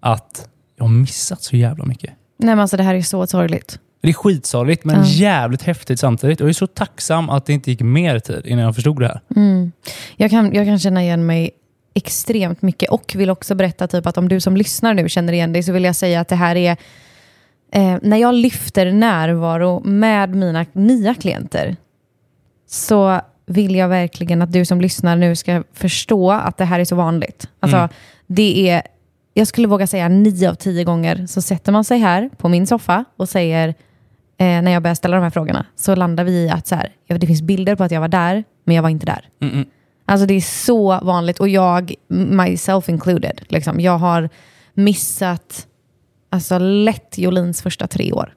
att 0.00 0.48
jag 0.76 0.84
har 0.84 0.92
missat 0.92 1.42
så 1.42 1.56
jävla 1.56 1.84
mycket. 1.84 2.10
Nej, 2.38 2.54
men 2.54 2.60
alltså 2.60 2.76
det 2.76 2.82
här 2.82 2.94
är 2.94 3.02
så 3.02 3.26
sorgligt. 3.26 3.80
Det 4.00 4.08
är 4.08 4.12
skitsorgligt, 4.12 4.84
men 4.84 4.96
Ja. 4.96 5.04
jävligt 5.06 5.62
häftigt 5.62 6.00
samtidigt. 6.00 6.40
Och 6.40 6.44
jag 6.44 6.48
är 6.50 6.54
så 6.54 6.66
tacksam 6.66 7.30
att 7.30 7.46
det 7.46 7.52
inte 7.52 7.70
gick 7.70 7.80
mer 7.80 8.18
tid 8.18 8.46
innan 8.46 8.64
jag 8.64 8.74
förstod 8.74 9.00
det 9.00 9.06
här. 9.08 9.20
Mm. 9.36 9.72
Jag, 10.16 10.30
kan, 10.30 10.54
jag 10.54 10.66
kan 10.66 10.78
känna 10.78 11.02
igen 11.02 11.26
mig 11.26 11.50
extremt 11.94 12.62
mycket 12.62 12.90
och 12.90 13.12
vill 13.16 13.30
också 13.30 13.54
berätta 13.54 13.86
typ 13.88 14.06
att 14.06 14.18
om 14.18 14.28
du 14.28 14.40
som 14.40 14.56
lyssnar 14.56 14.94
nu 14.94 15.08
känner 15.08 15.32
igen 15.32 15.52
dig 15.52 15.62
så 15.62 15.72
vill 15.72 15.84
jag 15.84 15.96
säga 15.96 16.20
att 16.20 16.28
det 16.28 16.36
här 16.36 16.56
är 16.56 16.76
eh, 17.72 17.96
när 18.02 18.16
jag 18.16 18.34
lyfter 18.34 18.92
närvaro 18.92 19.80
med 19.84 20.34
mina 20.34 20.66
nya 20.72 21.14
klienter 21.14 21.76
så 22.68 23.20
vill 23.46 23.74
jag 23.76 23.88
verkligen 23.88 24.42
att 24.42 24.52
du 24.52 24.64
som 24.64 24.80
lyssnar 24.80 25.16
nu 25.16 25.36
ska 25.36 25.62
förstå 25.72 26.30
att 26.32 26.56
det 26.56 26.64
här 26.64 26.80
är 26.80 26.84
så 26.84 26.96
vanligt. 26.96 27.48
Alltså, 27.60 27.76
Mm. 27.78 27.88
det 28.26 28.68
är, 28.70 28.82
jag 29.38 29.46
skulle 29.46 29.68
våga 29.68 29.86
säga 29.86 30.08
nio 30.08 30.50
av 30.50 30.54
tio 30.54 30.84
gånger 30.84 31.26
så 31.26 31.42
sätter 31.42 31.72
man 31.72 31.84
sig 31.84 31.98
här 31.98 32.30
på 32.36 32.48
min 32.48 32.66
soffa 32.66 33.04
och 33.16 33.28
säger, 33.28 33.68
eh, 33.68 34.62
när 34.62 34.70
jag 34.70 34.82
börjar 34.82 34.94
ställa 34.94 35.16
de 35.16 35.22
här 35.22 35.30
frågorna, 35.30 35.66
så 35.76 35.94
landar 35.94 36.24
vi 36.24 36.32
i 36.32 36.50
att 36.50 36.66
så 36.66 36.74
här, 36.74 36.92
det 37.06 37.26
finns 37.26 37.42
bilder 37.42 37.76
på 37.76 37.84
att 37.84 37.90
jag 37.90 38.00
var 38.00 38.08
där, 38.08 38.44
men 38.64 38.76
jag 38.76 38.82
var 38.82 38.90
inte 38.90 39.06
där. 39.06 39.28
Mm, 39.40 39.54
mm. 39.54 39.66
Alltså 40.06 40.26
det 40.26 40.34
är 40.34 40.40
så 40.40 41.00
vanligt 41.02 41.38
och 41.38 41.48
jag, 41.48 41.94
myself 42.08 42.88
included, 42.88 43.40
liksom, 43.48 43.80
jag 43.80 43.98
har 43.98 44.28
missat 44.74 45.66
alltså, 46.30 46.58
lätt 46.58 47.18
Jolins 47.18 47.62
första 47.62 47.86
tre 47.86 48.12
år. 48.12 48.34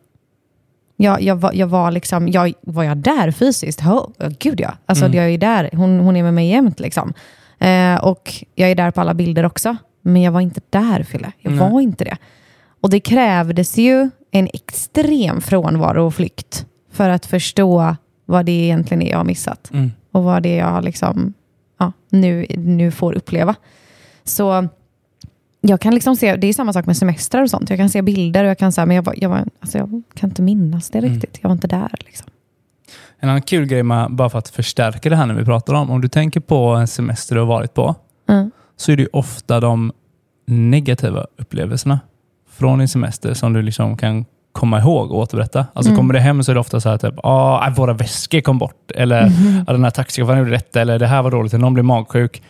Jag, 0.98 1.22
jag, 1.22 1.36
var, 1.36 1.54
jag 1.54 1.68
var 1.68 1.92
liksom, 1.92 2.28
jag, 2.28 2.54
var 2.62 2.84
jag 2.84 2.98
där 2.98 3.32
fysiskt? 3.32 3.82
Oh, 3.82 4.10
gud 4.40 4.60
ja. 4.60 4.74
Alltså 4.86 5.06
Mm. 5.06 5.18
jag 5.18 5.30
är 5.30 5.38
där, 5.38 5.70
hon, 5.74 6.00
hon 6.00 6.16
är 6.16 6.24
med 6.24 6.34
mig 6.34 6.50
jämt 6.50 6.80
liksom. 6.80 7.14
Eh, 7.60 7.96
och 7.96 8.34
jag 8.56 8.72
är 8.72 8.76
där 8.76 8.92
på 8.92 9.02
alla 9.02 9.14
bilder 9.14 9.46
också. 9.46 9.78
Men 10.02 10.22
jag 10.22 10.32
var 10.32 10.42
inte 10.42 10.62
där 10.70 11.04
Fille, 11.04 11.32
jag 11.40 11.54
Nej. 11.54 11.60
var 11.72 11.82
inte 11.82 12.04
det. 12.04 12.18
Och 12.82 12.90
det 12.90 13.00
krävdes 13.00 13.78
ju 13.78 14.10
en 14.32 14.48
extrem 14.54 15.42
frånvaro 15.42 16.06
och 16.06 16.16
flykt 16.16 16.66
för 16.92 17.10
att 17.10 17.26
förstå 17.26 17.96
vad 18.26 18.46
det 18.46 18.52
egentligen 18.52 19.02
är 19.02 19.10
jag 19.12 19.18
har 19.18 19.24
missat 19.26 19.70
Mm. 19.74 19.92
och 20.12 20.24
vad 20.24 20.44
det 20.44 20.60
är 20.60 20.68
jag 20.74 20.84
liksom, 20.84 21.34
ja, 21.80 21.92
nu, 22.10 22.46
nu 22.58 22.92
får 22.92 23.14
uppleva. 23.14 23.56
Så 24.24 24.68
jag 25.62 25.82
kan 25.82 25.94
liksom 25.94 26.16
se, 26.16 26.36
det 26.36 26.48
är 26.48 26.54
samma 26.54 26.74
sak 26.74 26.86
med 26.86 26.98
semestrar 26.98 27.42
och 27.42 27.50
sånt. 27.50 27.70
Jag 27.70 27.80
kan 27.80 27.90
se 27.90 28.02
bilder 28.02 28.44
och 28.44 28.50
jag 28.50 28.58
kan 28.58 28.72
säga, 28.72 28.86
men 28.86 28.96
jag, 28.96 29.04
var, 29.04 29.14
jag, 29.18 29.30
var, 29.30 29.46
alltså 29.60 29.78
jag 29.78 30.02
kan 30.14 30.30
inte 30.30 30.42
minnas 30.42 30.90
det 30.90 30.98
Mm. 31.00 31.12
riktigt. 31.14 31.40
Jag 31.42 31.50
var 31.50 31.54
inte 31.54 31.68
där. 31.68 31.92
Liksom. 32.00 32.28
En 33.20 33.30
annan 33.30 33.42
kul 33.42 33.66
grej, 33.66 33.84
med, 33.84 34.12
bara 34.12 34.30
för 34.30 34.40
att 34.40 34.50
förstärka 34.50 35.10
det 35.10 35.16
här 35.16 35.26
när 35.26 35.34
vi 35.34 35.46
pratar 35.46 35.74
om, 35.74 35.90
om 35.92 36.02
du 36.02 36.08
tänker 36.08 36.40
på 36.40 36.66
en 36.68 36.88
semester 36.88 37.36
du 37.36 37.42
har 37.42 37.48
varit 37.48 37.74
på, 37.74 37.96
Mm. 38.30 38.52
Så 38.80 38.92
är 38.92 38.96
det 38.98 39.08
ofta 39.14 39.60
de 39.60 39.92
negativa 40.46 41.26
upplevelserna 41.38 42.00
från 42.58 42.80
din 42.80 42.88
semester 42.88 43.34
som 43.34 43.54
du 43.54 43.62
liksom 43.62 43.98
kan 43.98 44.26
komma 44.52 44.80
ihåg 44.80 45.12
och 45.12 45.18
återberätta. 45.18 45.66
Alltså 45.74 45.90
Mm. 45.90 45.98
kommer 45.98 46.14
det 46.14 46.20
hem 46.20 46.44
så 46.44 46.52
är 46.52 46.54
det 46.54 46.60
ofta 46.60 46.80
så 46.80 46.90
här 46.90 46.98
typ, 46.98 47.14
ah, 47.24 47.70
våra 47.78 47.94
väskor 47.94 48.42
kom 48.42 48.58
bort, 48.58 48.92
eller 48.96 49.26
Mhm. 49.30 49.66
ah, 49.68 49.72
den 49.72 49.84
här 49.84 49.92
taxichauffören 49.92 50.40
gjorde 50.40 50.52
detta, 50.52 50.82
eller 50.82 51.00
det 51.00 51.08
här 51.08 51.22
var 51.22 51.32
dåligt, 51.32 51.54
eller 51.54 51.62
någon 51.62 51.74
blev 51.74 51.86
magsjuk. 51.86 52.42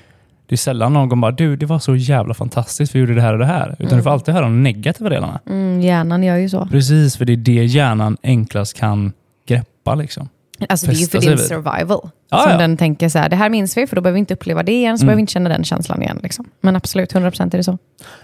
Det 0.48 0.56
är 0.56 0.58
sällan 0.58 0.94
någon 0.94 1.22
bara, 1.22 1.32
du 1.32 1.56
det 1.56 1.66
var 1.66 1.80
så 1.80 1.96
jävla 1.96 2.34
fantastiskt, 2.34 2.96
vi 2.96 3.00
gjorde 3.00 3.14
det 3.16 3.22
här 3.22 3.34
och 3.34 3.40
det 3.40 3.46
här. 3.46 3.76
Utan 3.80 3.98
du 3.98 4.04
får 4.04 4.10
alltid 4.10 4.34
höra 4.34 4.44
de 4.44 4.64
negativa 4.64 5.10
delarna. 5.10 5.40
Mm, 5.50 5.82
hjärnan 5.82 6.24
gör 6.24 6.36
ju 6.38 6.50
så. 6.50 6.66
Precis, 6.66 7.18
för 7.18 7.26
det 7.26 7.34
är 7.34 7.38
det 7.38 7.52
hjärnan 7.66 8.18
enklast 8.24 8.78
kan 8.78 9.12
greppa. 9.48 9.96
Liksom. 9.96 10.30
Alltså, 10.70 10.86
det 10.88 10.92
är 10.94 10.96
ju 10.96 11.06
för 11.08 11.20
din 11.22 11.38
survival. 11.38 12.10
Ja, 12.32 12.38
som 12.38 12.52
ja. 12.52 12.58
den 12.58 12.78
tänker 12.78 13.10
så 13.10 13.20
här, 13.20 13.30
det 13.30 13.36
här 13.36 13.50
minns 13.50 13.78
vi 13.78 13.88
för 13.88 13.96
då 13.96 14.02
behöver 14.02 14.14
vi 14.14 14.20
inte 14.20 14.34
uppleva 14.34 14.64
det 14.64 14.72
igen, 14.72 14.98
så 14.98 15.02
Mm. 15.04 15.08
behöver 15.08 15.16
vi 15.18 15.22
inte 15.22 15.34
känna 15.34 15.50
den 15.50 15.64
känslan 15.64 16.02
igen. 16.02 16.20
Liksom. 16.24 16.46
Men 16.62 16.76
absolut, 16.76 17.14
100% 17.14 17.54
är 17.54 17.58
det 17.58 17.64
så. 17.64 17.78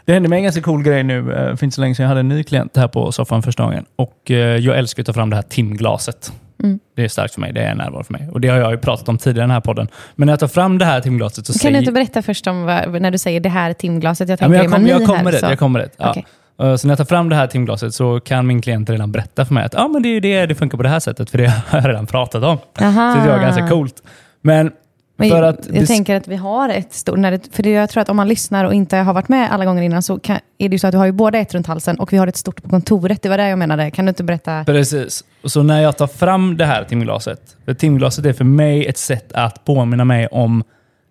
Det 0.05 0.13
hände 0.13 0.29
mig 0.29 0.37
en 0.37 0.43
ganska 0.43 0.61
cool 0.61 0.83
grej 0.83 1.03
nu, 1.03 1.33
eh, 1.33 1.55
för 1.55 1.63
inte 1.63 1.75
så 1.75 1.81
länge 1.81 1.95
sedan. 1.95 2.03
Jag 2.03 2.07
hade 2.09 2.19
en 2.19 2.29
ny 2.29 2.43
klient 2.43 2.77
här 2.77 2.87
på 2.87 3.11
soffan 3.11 3.43
första 3.43 3.63
gången. 3.63 3.85
Och 3.95 4.31
eh, 4.31 4.37
jag 4.37 4.77
älskar 4.77 5.03
att 5.03 5.07
ta 5.07 5.13
fram 5.13 5.29
det 5.29 5.35
här 5.35 5.43
timglaset. 5.43 6.31
Mm. 6.63 6.79
Det 6.95 7.03
är 7.03 7.07
starkt 7.07 7.33
för 7.33 7.41
mig, 7.41 7.53
det 7.53 7.61
är 7.61 7.75
närvaro 7.75 8.03
för 8.03 8.13
mig. 8.13 8.29
Och 8.31 8.41
det 8.41 8.47
har 8.47 8.57
jag 8.57 8.71
ju 8.71 8.77
pratat 8.77 9.09
om 9.09 9.17
tidigare 9.17 9.39
i 9.43 9.47
den 9.47 9.51
här 9.51 9.61
podden. 9.61 9.87
Men 10.15 10.25
när 10.25 10.33
jag 10.33 10.39
tar 10.39 10.47
fram 10.47 10.77
det 10.77 10.85
här 10.85 11.01
timglaset 11.01 11.45
så 11.47 11.53
Kan 11.53 11.59
säger... 11.59 11.73
du 11.73 11.79
inte 11.79 11.91
berätta 11.91 12.21
först 12.21 12.47
om 12.47 12.63
vad, 12.63 13.01
när 13.01 13.11
du 13.11 13.17
säger 13.17 13.39
det 13.39 13.49
här 13.49 13.69
är 13.69 13.73
timglaset? 13.73 14.29
Jag 14.29 14.33
Ja, 14.35 14.37
tänker, 14.37 14.59
är 14.59 14.63
jag, 14.63 14.71
kom, 14.73 14.87
jag 14.87 15.05
kommer 15.05 15.31
så... 15.31 15.45
Jag 15.45 15.59
kommer 15.59 15.79
dit. 15.79 15.93
Ja. 15.97 16.15
Eh, 16.61 16.75
Så 16.75 16.87
när 16.87 16.91
jag 16.91 16.97
tar 16.97 17.05
fram 17.05 17.29
det 17.29 17.35
här 17.35 17.47
timglaset 17.47 17.93
så 17.93 18.19
kan 18.19 18.47
min 18.47 18.61
klient 18.61 18.89
redan 18.89 19.11
berätta 19.11 19.45
för 19.45 19.53
mig 19.53 19.63
att 19.65 19.75
ah, 19.75 19.87
men 19.87 20.01
det 20.01 20.09
är 20.09 20.21
det, 20.21 20.45
det 20.45 20.55
funkar 20.55 20.77
på 20.77 20.83
det 20.83 20.89
här 20.89 20.99
sättet, 20.99 21.29
för 21.29 21.37
det 21.37 21.47
har 21.67 21.81
jag 21.81 21.89
redan 21.89 22.05
pratat 22.07 22.43
om. 22.43 22.57
Aha. 22.81 23.15
Så 23.15 23.27
det 23.27 23.33
är 23.33 23.39
ganska 23.41 23.67
coolt. 23.67 24.03
Men 24.41 24.71
Men 25.17 25.29
för 25.29 25.43
att... 25.43 25.67
jag 25.73 25.87
tänker 25.87 26.15
att 26.15 26.27
vi 26.27 26.35
har 26.35 26.69
ett 26.69 26.93
stort... 26.93 27.17
När 27.17 27.31
det, 27.31 27.55
för 27.55 27.63
det, 27.63 27.69
jag 27.69 27.89
tror 27.89 28.01
att 28.01 28.09
om 28.09 28.15
man 28.17 28.27
lyssnar 28.27 28.65
och 28.65 28.73
inte 28.73 28.97
har 28.97 29.13
varit 29.13 29.29
med 29.29 29.51
alla 29.51 29.65
gånger 29.65 29.83
innan 29.83 30.01
så 30.03 30.19
kan, 30.19 30.39
är 30.57 30.69
det 30.69 30.73
ju 30.73 30.79
så 30.79 30.87
att 30.87 30.91
du 30.91 30.97
har 30.97 31.05
ju 31.05 31.11
både 31.11 31.39
ett 31.39 31.53
runt 31.53 31.67
halsen 31.67 31.99
och 31.99 32.13
vi 32.13 32.17
har 32.17 32.27
ett 32.27 32.37
stort 32.37 32.63
på 32.63 32.69
kontoret. 32.69 33.21
Det 33.21 33.29
var 33.29 33.37
det 33.37 33.49
jag 33.49 33.59
menade. 33.59 33.91
Kan 33.91 34.05
du 34.05 34.09
inte 34.09 34.23
berätta? 34.23 34.63
Precis. 34.65 35.23
Så 35.43 35.63
när 35.63 35.81
jag 35.81 35.97
tar 35.97 36.07
fram 36.07 36.57
det 36.57 36.65
här 36.65 36.83
timglaset, 36.83 37.55
för 37.65 37.73
timglaset 37.73 38.25
är 38.25 38.33
för 38.33 38.43
mig 38.45 38.85
ett 38.85 38.97
sätt 38.97 39.33
att 39.33 39.65
påminna 39.65 40.05
mig 40.05 40.27
om 40.27 40.63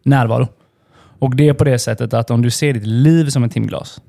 närvaro. 0.02 0.48
Och 1.18 1.36
det 1.36 1.48
är 1.48 1.52
på 1.54 1.64
det 1.64 1.78
sättet 1.78 2.14
att 2.14 2.30
om 2.30 2.42
du 2.42 2.50
ser 2.50 2.72
ditt 2.72 2.86
liv 2.86 3.28
som 3.28 3.44
ett 3.44 3.52
timglas, 3.52 4.00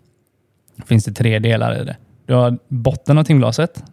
finns 0.86 1.06
det 1.06 1.12
tre 1.12 1.40
delar 1.40 1.82
i 1.82 1.86
det. 1.86 1.98
Du 2.26 2.34
har 2.34 2.58
botten 2.68 3.18
av 3.18 3.24
timglaset, 3.24 3.84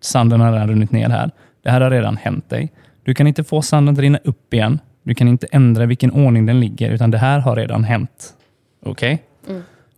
sanden 0.00 0.40
har 0.40 0.52
redan 0.52 0.68
runnit 0.68 0.92
ner 0.92 1.08
här. 1.08 1.30
Det 1.62 1.70
här 1.70 1.80
har 1.80 1.90
redan 1.90 2.16
hänt 2.16 2.50
dig. 2.50 2.72
Du 3.02 3.14
kan 3.14 3.26
inte 3.26 3.44
få 3.44 3.62
sanden 3.62 3.94
att 3.94 3.98
rinna 3.98 4.18
upp 4.24 4.54
igen. 4.54 4.78
Du 5.02 5.14
kan 5.14 5.28
inte 5.28 5.46
ändra 5.52 5.86
vilken 5.86 6.12
ordning 6.12 6.46
den 6.46 6.60
ligger, 6.60 6.90
utan 6.90 7.10
det 7.10 7.18
här 7.18 7.38
har 7.38 7.56
redan 7.56 7.84
hänt. 7.84 8.34
Okej? 8.82 9.22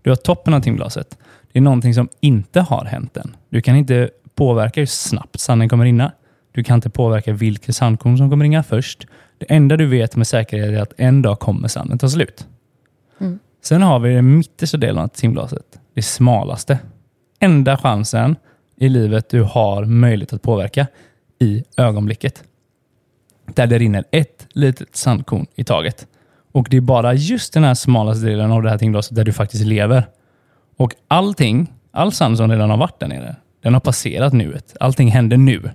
Du 0.03 0.11
har 0.11 0.17
toppen 0.17 0.55
av 0.55 0.61
timglaset. 0.61 1.19
Det 1.53 1.59
är 1.59 1.63
någonting 1.63 1.95
som 1.95 2.09
inte 2.21 2.61
har 2.61 2.85
hänt 2.85 3.17
än. 3.17 3.37
Du 3.49 3.61
kan 3.61 3.77
inte 3.77 4.11
påverka 4.35 4.81
hur 4.81 4.87
snabbt 4.87 5.41
sanden 5.41 5.69
kommer 5.69 5.85
rinna. 5.85 6.13
Du 6.53 6.65
kan 6.65 6.75
inte 6.75 6.91
påverka 6.91 7.33
vilket 7.33 7.77
sandkorn 7.77 8.19
som 8.19 8.31
kommer 8.31 8.45
ringa 8.45 8.63
först. 8.63 9.07
Det 9.39 9.47
enda 9.49 9.77
du 9.77 9.87
vet 9.87 10.17
med 10.17 10.27
säkerhet 10.27 10.71
är 10.71 10.83
att 10.83 10.93
en 10.97 11.23
dag 11.23 11.39
kommer 11.39 11.69
sanden 11.69 11.99
ta 11.99 12.09
slut. 12.09 12.47
Mm. 13.21 13.39
Sen 13.63 13.83
har 13.83 13.99
vi 13.99 14.15
den 14.15 14.39
mittersta 14.39 14.77
delen 14.77 14.99
av 14.99 15.09
timglaset. 15.09 15.81
Det 15.97 16.03
smalaste. 16.03 16.79
Enda 17.41 17.77
chansen 17.77 18.37
i 18.77 18.89
livet 18.89 19.29
du 19.29 19.43
har 19.43 19.85
möjlighet 19.85 20.33
att 20.33 20.43
påverka 20.43 20.87
i 21.39 21.65
ögonblicket. 21.77 22.45
Där 23.47 23.67
det 23.67 23.79
rinner 23.79 24.05
ett 24.11 24.47
litet 24.51 24.97
sandkorn 24.97 25.47
i 25.55 25.65
taget. 25.65 26.07
Och 26.53 26.67
det 26.71 26.77
är 26.77 26.81
bara 26.81 27.15
just 27.15 27.53
den 27.53 27.65
här 27.65 27.75
smalaste 27.75 28.27
delen 28.27 28.53
av 28.53 28.63
det 28.63 28.71
här 28.71 28.79
timglaset 28.79 29.17
där 29.17 29.25
du 29.25 29.33
faktiskt 29.33 29.65
lever. 29.65 30.07
Och 30.77 30.95
allting, 31.09 31.73
all 31.91 32.13
sand 32.13 32.37
som 32.37 32.51
redan 32.51 32.71
har 32.71 32.77
varit 32.77 33.01
där 33.01 33.09
nere, 33.09 33.37
den 33.63 33.73
har 33.73 33.81
passerat 33.81 34.33
nuet. 34.33 34.77
Allting 34.81 35.09
händer 35.09 35.37
nu. 35.37 35.71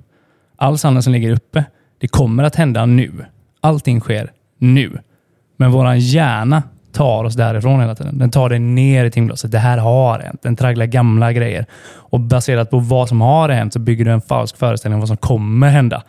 All 0.56 0.78
sanden 0.78 1.04
som 1.04 1.14
ligger 1.14 1.32
uppe, 1.32 1.66
det 1.98 2.08
kommer 2.08 2.44
att 2.44 2.56
hända 2.56 2.86
nu. 2.86 3.26
Allting 3.62 4.00
sker 4.00 4.32
nu. 4.58 4.98
Men 5.58 5.72
våran 5.72 6.00
hjärna 6.00 6.64
tar 6.94 7.24
oss 7.24 7.36
därifrån 7.36 7.80
hela 7.80 7.96
tiden. 7.96 8.18
Den 8.18 8.32
tar 8.32 8.50
det 8.50 8.60
ner 8.60 9.06
i 9.06 9.12
timglaset. 9.12 9.52
Det 9.52 9.60
här 9.60 9.78
har 9.78 10.20
hänt. 10.20 10.40
Den 10.44 10.56
tragglar 10.56 10.86
gamla 10.86 11.34
grejer. 11.34 11.66
Och 11.94 12.20
baserat 12.20 12.70
på 12.70 12.80
vad 12.80 13.10
som 13.10 13.22
har 13.22 13.50
hänt 13.50 13.74
så 13.74 13.80
bygger 13.80 14.06
du 14.06 14.12
en 14.12 14.22
falsk 14.22 14.58
föreställning 14.58 14.96
om 14.96 15.00
vad 15.00 15.08
som 15.08 15.18
kommer 15.18 15.70
hända. 15.70 16.04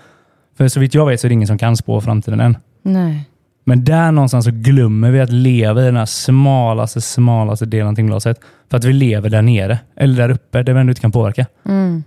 För 0.57 0.69
så 0.69 0.81
vitt 0.81 0.95
jag 0.95 1.07
vet 1.07 1.21
så 1.21 1.27
är 1.27 1.29
det 1.29 1.33
ingen 1.33 1.49
som 1.49 1.59
kan 1.59 1.77
spå 1.77 2.01
framtiden 2.01 2.41
än. 2.41 2.57
Nej. 2.83 3.29
Men 3.65 3.85
där 3.85 4.13
någonstans 4.13 4.45
så 4.45 4.51
glömmer 4.51 5.11
vi 5.11 5.21
att 5.21 5.33
leva 5.33 5.83
i 5.83 5.85
den 5.85 5.97
här 5.97 6.07
smalaste, 6.07 7.01
smalaste 7.01 7.67
delen 7.67 7.89
av 7.89 7.95
timglaset. 7.95 8.41
För 8.71 8.77
att 8.77 8.85
vi 8.85 8.93
lever 8.93 9.31
där 9.31 9.43
nere. 9.43 9.79
Eller 9.97 10.17
där 10.17 10.35
uppe, 10.35 10.63
där 10.63 10.73
vi 10.73 10.81
ändå 10.81 10.91
inte 10.91 11.01
kan 11.01 11.13
påverka. 11.13 11.47
Mm. 11.67 12.05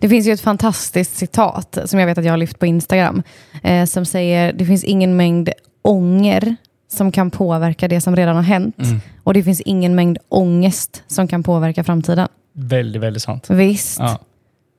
Det 0.00 0.08
finns 0.08 0.26
ju 0.26 0.32
ett 0.32 0.40
fantastiskt 0.40 1.16
citat 1.16 1.78
som 1.84 1.98
jag 1.98 2.06
vet 2.06 2.18
att 2.18 2.24
jag 2.24 2.32
har 2.32 2.38
lyft 2.38 2.58
på 2.58 2.66
Instagram. 2.66 3.22
Eh, 3.62 3.84
som 3.84 4.04
säger, 4.04 4.52
det 4.52 4.64
finns 4.64 4.84
ingen 4.84 5.16
mängd 5.16 5.50
ånger 5.82 6.56
som 6.92 7.12
kan 7.12 7.30
påverka 7.30 7.88
det 7.88 8.00
som 8.00 8.16
redan 8.16 8.36
har 8.36 8.42
hänt. 8.42 8.78
Mm. 8.78 9.00
Och 9.22 9.34
det 9.34 9.42
finns 9.42 9.60
ingen 9.60 9.94
mängd 9.94 10.18
ångest 10.28 11.02
som 11.06 11.28
kan 11.28 11.42
påverka 11.42 11.84
framtiden. 11.84 12.28
Väldigt, 12.52 13.02
väldigt 13.02 13.22
sant. 13.22 13.50
Visst. 13.50 13.98
Ja. 13.98 14.18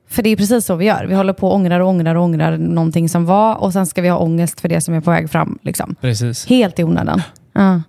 För 0.09 0.23
det 0.23 0.29
är 0.29 0.35
precis 0.37 0.65
så 0.65 0.75
vi 0.75 0.85
gör. 0.85 1.05
Vi 1.05 1.15
håller 1.15 1.33
på 1.33 1.47
och 1.47 1.55
ångrar 1.55 1.79
och 1.79 1.87
ångrar 1.89 2.15
och 2.15 2.23
ångrar 2.23 2.57
någonting 2.57 3.09
som 3.09 3.25
var 3.25 3.55
och 3.55 3.73
sen 3.73 3.85
ska 3.85 4.01
vi 4.01 4.09
ha 4.09 4.17
ångest 4.17 4.61
för 4.61 4.69
det 4.69 4.81
som 4.81 4.93
är 4.93 5.01
på 5.01 5.11
väg 5.11 5.29
fram. 5.29 5.59
Liksom. 5.61 5.95
Precis. 6.01 6.45
Helt 6.47 6.79
i 6.79 6.83
onödan. 6.83 7.21
Ja. 7.53 7.81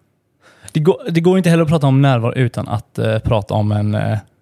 Det 0.72 0.80
går, 0.80 0.96
det 1.10 1.20
går 1.20 1.38
inte 1.38 1.50
heller 1.50 1.62
att 1.62 1.68
prata 1.68 1.86
om 1.86 2.02
närvaro 2.02 2.34
utan 2.34 2.68
att 2.68 2.98
eh, 2.98 3.18
prata 3.18 3.54
om 3.54 3.72
en 3.72 3.98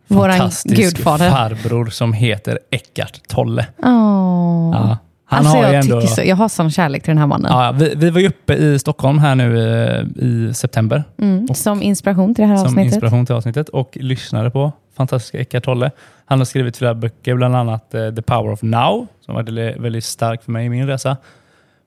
Våran 0.09 0.39
fantastisk 0.39 0.77
gudfader. 0.77 1.31
farbror 1.31 1.87
som 1.87 2.13
heter 2.13 2.59
Eckart 2.71 3.29
Tolle. 3.29 3.67
Åh. 3.83 4.71
Ja. 4.73 4.99
Han 5.25 5.39
alltså, 5.39 5.57
har 5.57 5.65
jag, 5.65 5.75
ändå... 5.75 6.01
tycker 6.01 6.15
så, 6.15 6.23
jag 6.23 6.37
har 6.37 6.49
sån 6.49 6.71
kärlek 6.71 7.03
till 7.03 7.11
den 7.11 7.19
här 7.19 7.27
mannen. 7.27 7.53
Ja, 7.53 7.73
vi, 7.73 7.95
vi 7.97 8.11
var 8.11 8.21
ju 8.21 8.29
uppe 8.29 8.55
i 8.55 8.79
Stockholm 8.79 9.19
här 9.19 9.35
nu 9.35 9.59
eh, 9.59 10.25
i 10.25 10.55
september 10.55 11.05
Mm. 11.19 11.55
Som 11.55 11.83
inspiration 11.83 12.35
till 12.35 12.43
det 12.43 12.49
här 12.49 12.57
som 12.57 12.67
avsnittet. 12.67 12.93
inspiration 12.93 13.27
till 13.27 13.35
avsnittet 13.35 13.69
och 13.69 13.99
lyssnade 14.01 14.51
på 14.51 14.73
fantastiska 14.97 15.39
Eckart 15.39 15.65
Tolle. 15.65 15.91
Han 16.25 16.39
har 16.39 16.45
skrivit 16.45 16.77
flera 16.77 16.95
böcker, 16.95 17.35
bland 17.35 17.57
annat 17.57 17.95
eh, 17.95 18.11
The 18.11 18.23
Power 18.23 18.53
of 18.53 18.63
Now, 18.63 19.07
som 19.21 19.35
var 19.35 19.43
väldigt, 19.81 20.05
stark 20.05 20.43
för 20.43 20.53
mig 20.53 20.67
i 20.67 20.69
min 20.69 20.87
resa. 20.87 21.17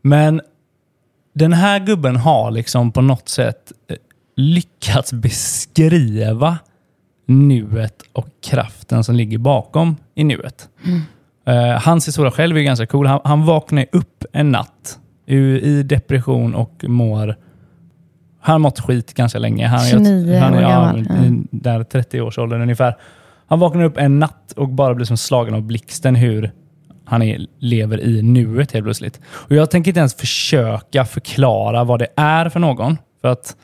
Men 0.02 0.42
den 1.34 1.54
här 1.54 1.80
gubben 1.80 2.16
har 2.16 2.52
liksom 2.52 2.92
på 2.92 3.02
något 3.02 3.30
sätt 3.30 3.72
eh, 3.88 3.96
lyckats 4.36 5.14
beskriva 5.14 6.58
nuet 7.26 8.04
och 8.14 8.28
kraften 8.44 9.04
som 9.04 9.16
ligger 9.16 9.38
bakom 9.38 9.96
i 10.16 10.24
nuet. 10.24 10.70
Eh, 11.48 11.82
hans 11.82 12.08
historia 12.08 12.32
själv 12.32 12.58
är 12.58 12.62
ganska 12.62 12.86
cool. 12.86 13.08
Han, 13.08 13.20
han 13.24 13.46
vaknar 13.46 13.86
upp 13.92 14.26
en 14.34 14.52
natt 14.52 15.00
i, 15.26 15.38
i 15.38 15.84
depression 15.84 16.56
och 16.56 16.86
mår 16.88 17.36
Han 18.42 18.54
har 18.54 18.60
mått 18.60 18.80
skit 18.80 19.14
ganska 19.14 19.40
länge. 19.40 19.68
Han, 19.68 19.80
29 19.80 20.40
han, 20.40 20.54
år 20.54 20.62
ja, 20.62 20.70
gammal. 20.70 21.08
men 21.10 21.48
Där 21.52 21.80
30-årsåldern 21.80 22.62
ungefär. 22.62 22.98
Han 23.48 23.60
vaknar 23.60 23.84
upp 23.84 23.98
en 23.98 24.20
natt 24.20 24.52
och 24.56 24.70
bara 24.70 24.96
blir 24.96 25.06
som 25.06 25.18
slagen 25.18 25.54
av 25.54 25.62
blixten 25.62 26.16
hur 26.16 26.52
han 27.06 27.22
är, 27.22 27.46
lever 27.60 28.02
i 28.02 28.22
nuet 28.22 28.72
helt 28.72 28.86
plötsligt. 28.86 29.20
Och 29.28 29.52
jag 29.56 29.72
tänker 29.72 29.92
inte 29.92 30.00
ens 30.00 30.16
försöka 30.16 31.06
förklara 31.06 31.84
vad 31.84 32.00
det 32.00 32.08
är 32.16 32.50
för 32.50 32.60
någon. 32.60 32.98
För 33.22 33.28
att 33.28 33.56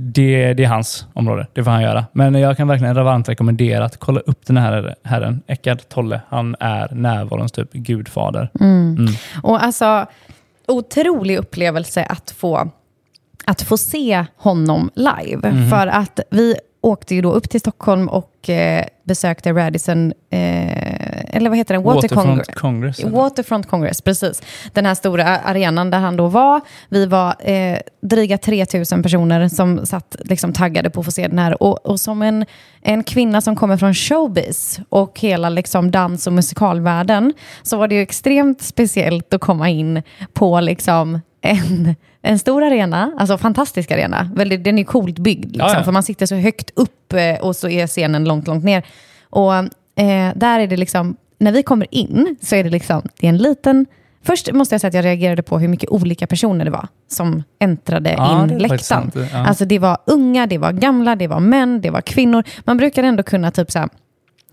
det, 0.00 0.54
det 0.54 0.64
är 0.64 0.68
hans 0.68 1.06
område. 1.12 1.46
Det 1.52 1.64
får 1.64 1.70
han 1.70 1.82
göra. 1.82 2.04
Men 2.12 2.34
jag 2.34 2.56
kan 2.56 2.68
verkligen 2.68 2.94
varmt 2.94 3.28
rekommendera 3.28 3.84
att 3.84 3.96
kolla 3.96 4.20
upp 4.20 4.46
den 4.46 4.56
här 4.56 4.94
herren, 5.04 5.42
Eckart 5.46 5.88
Tolle. 5.88 6.20
Han 6.28 6.56
är 6.60 6.94
närvarons 6.94 7.52
typ 7.52 7.72
gudfader. 7.72 8.50
Mm. 8.60 9.06
Och 9.42 9.64
alltså, 9.64 10.06
otrolig 10.68 11.36
upplevelse 11.38 12.04
att 12.04 12.30
få, 12.30 12.70
att 13.44 13.62
få 13.62 13.76
se 13.76 14.24
honom 14.36 14.90
live. 14.94 15.50
Mhm. 15.50 15.70
För 15.70 15.86
att 15.86 16.20
vi 16.30 16.56
åkte 16.80 17.14
ju 17.14 17.22
då 17.22 17.32
upp 17.32 17.50
till 17.50 17.60
Stockholm 17.60 18.08
och 18.08 18.50
eh, 18.50 18.84
besökte 19.04 19.52
Radisson, 19.52 20.12
eh, 20.30 20.89
eller 21.32 21.50
vad 21.50 21.58
heter 21.58 21.74
den? 21.74 21.82
Water 21.82 21.96
Waterfront 22.02 22.26
Congress. 22.26 22.48
Congress. 22.56 22.98
eller? 23.00 23.10
Waterfront 23.10 23.68
Congress, 23.68 24.02
precis. 24.02 24.42
Den 24.72 24.86
här 24.86 24.94
stora 24.94 25.24
arenan 25.38 25.90
där 25.90 25.98
han 25.98 26.16
då 26.16 26.26
var. 26.26 26.60
Vi 26.88 27.06
var 27.06 27.34
eh, 27.50 27.78
dryga 28.02 28.38
3000 28.38 29.02
personer 29.02 29.48
som 29.48 29.86
satt 29.86 30.16
liksom 30.24 30.52
taggade 30.52 30.90
på 30.90 31.00
att 31.00 31.06
få 31.06 31.12
se 31.12 31.28
den 31.28 31.38
här. 31.38 31.62
Och, 31.62 31.86
och 31.86 32.00
som 32.00 32.22
en, 32.22 32.46
en 32.82 33.04
kvinna 33.04 33.40
som 33.40 33.56
kommer 33.56 33.76
från 33.76 33.94
showbiz 33.94 34.80
och 34.88 35.20
hela 35.20 35.48
liksom 35.48 35.90
dans 35.90 36.26
och 36.26 36.32
musikalvärlden 36.32 37.32
så 37.62 37.76
var 37.76 37.88
det 37.88 37.94
ju 37.94 38.02
extremt 38.02 38.62
speciellt 38.62 39.34
att 39.34 39.40
komma 39.40 39.68
in 39.68 40.02
på 40.32 40.60
liksom 40.60 41.20
en, 41.42 41.94
en 42.22 42.38
stor 42.38 42.62
arena, 42.62 43.12
alltså 43.18 43.38
fantastisk 43.38 43.90
arena. 43.90 44.30
Väldigt, 44.34 44.64
den 44.64 44.78
är 44.78 44.84
coolt 44.84 45.18
byggd, 45.18 45.44
liksom, 45.52 45.68
Ja, 45.68 45.74
ja. 45.78 45.84
för 45.84 45.92
man 45.92 46.02
sitter 46.02 46.26
så 46.26 46.34
högt 46.34 46.70
upp 46.74 47.12
eh, 47.12 47.40
och 47.40 47.56
så 47.56 47.68
är 47.68 47.86
scenen 47.86 48.24
långt, 48.24 48.46
långt 48.46 48.64
ner. 48.64 48.82
Och 49.30 49.54
eh, 49.54 50.32
där 50.34 50.60
är 50.60 50.66
det 50.66 50.76
liksom, 50.76 51.16
när 51.40 51.52
vi 51.52 51.62
kommer 51.62 51.86
in 51.94 52.36
så 52.42 52.56
är 52.56 52.64
det 52.64 52.70
liksom, 52.70 53.02
det 53.20 53.26
är 53.26 53.28
en 53.28 53.36
liten 53.38 53.86
Först 54.22 54.52
måste 54.52 54.74
jag 54.74 54.80
säga 54.80 54.88
att 54.88 54.94
jag 54.94 55.04
reagerade 55.04 55.42
på 55.42 55.58
hur 55.58 55.68
mycket 55.68 55.90
olika 55.90 56.26
personer 56.26 56.64
det 56.64 56.70
var 56.70 56.88
som 57.08 57.42
äntrade 57.60 58.10
Ja, 58.18 58.42
in 58.42 58.58
läktaren. 58.58 59.10
ja. 59.32 59.46
Alltså 59.46 59.64
det 59.64 59.78
var 59.78 59.98
unga, 60.06 60.46
det 60.46 60.58
var 60.58 60.72
gamla, 60.72 61.16
det 61.16 61.26
var 61.26 61.40
män, 61.40 61.80
det 61.80 61.90
var 61.90 62.00
kvinnor. 62.00 62.44
Man 62.64 62.76
brukar 62.76 63.02
ändå 63.02 63.22
kunna 63.22 63.50
typ 63.50 63.70
så 63.70 63.78
här, 63.78 63.88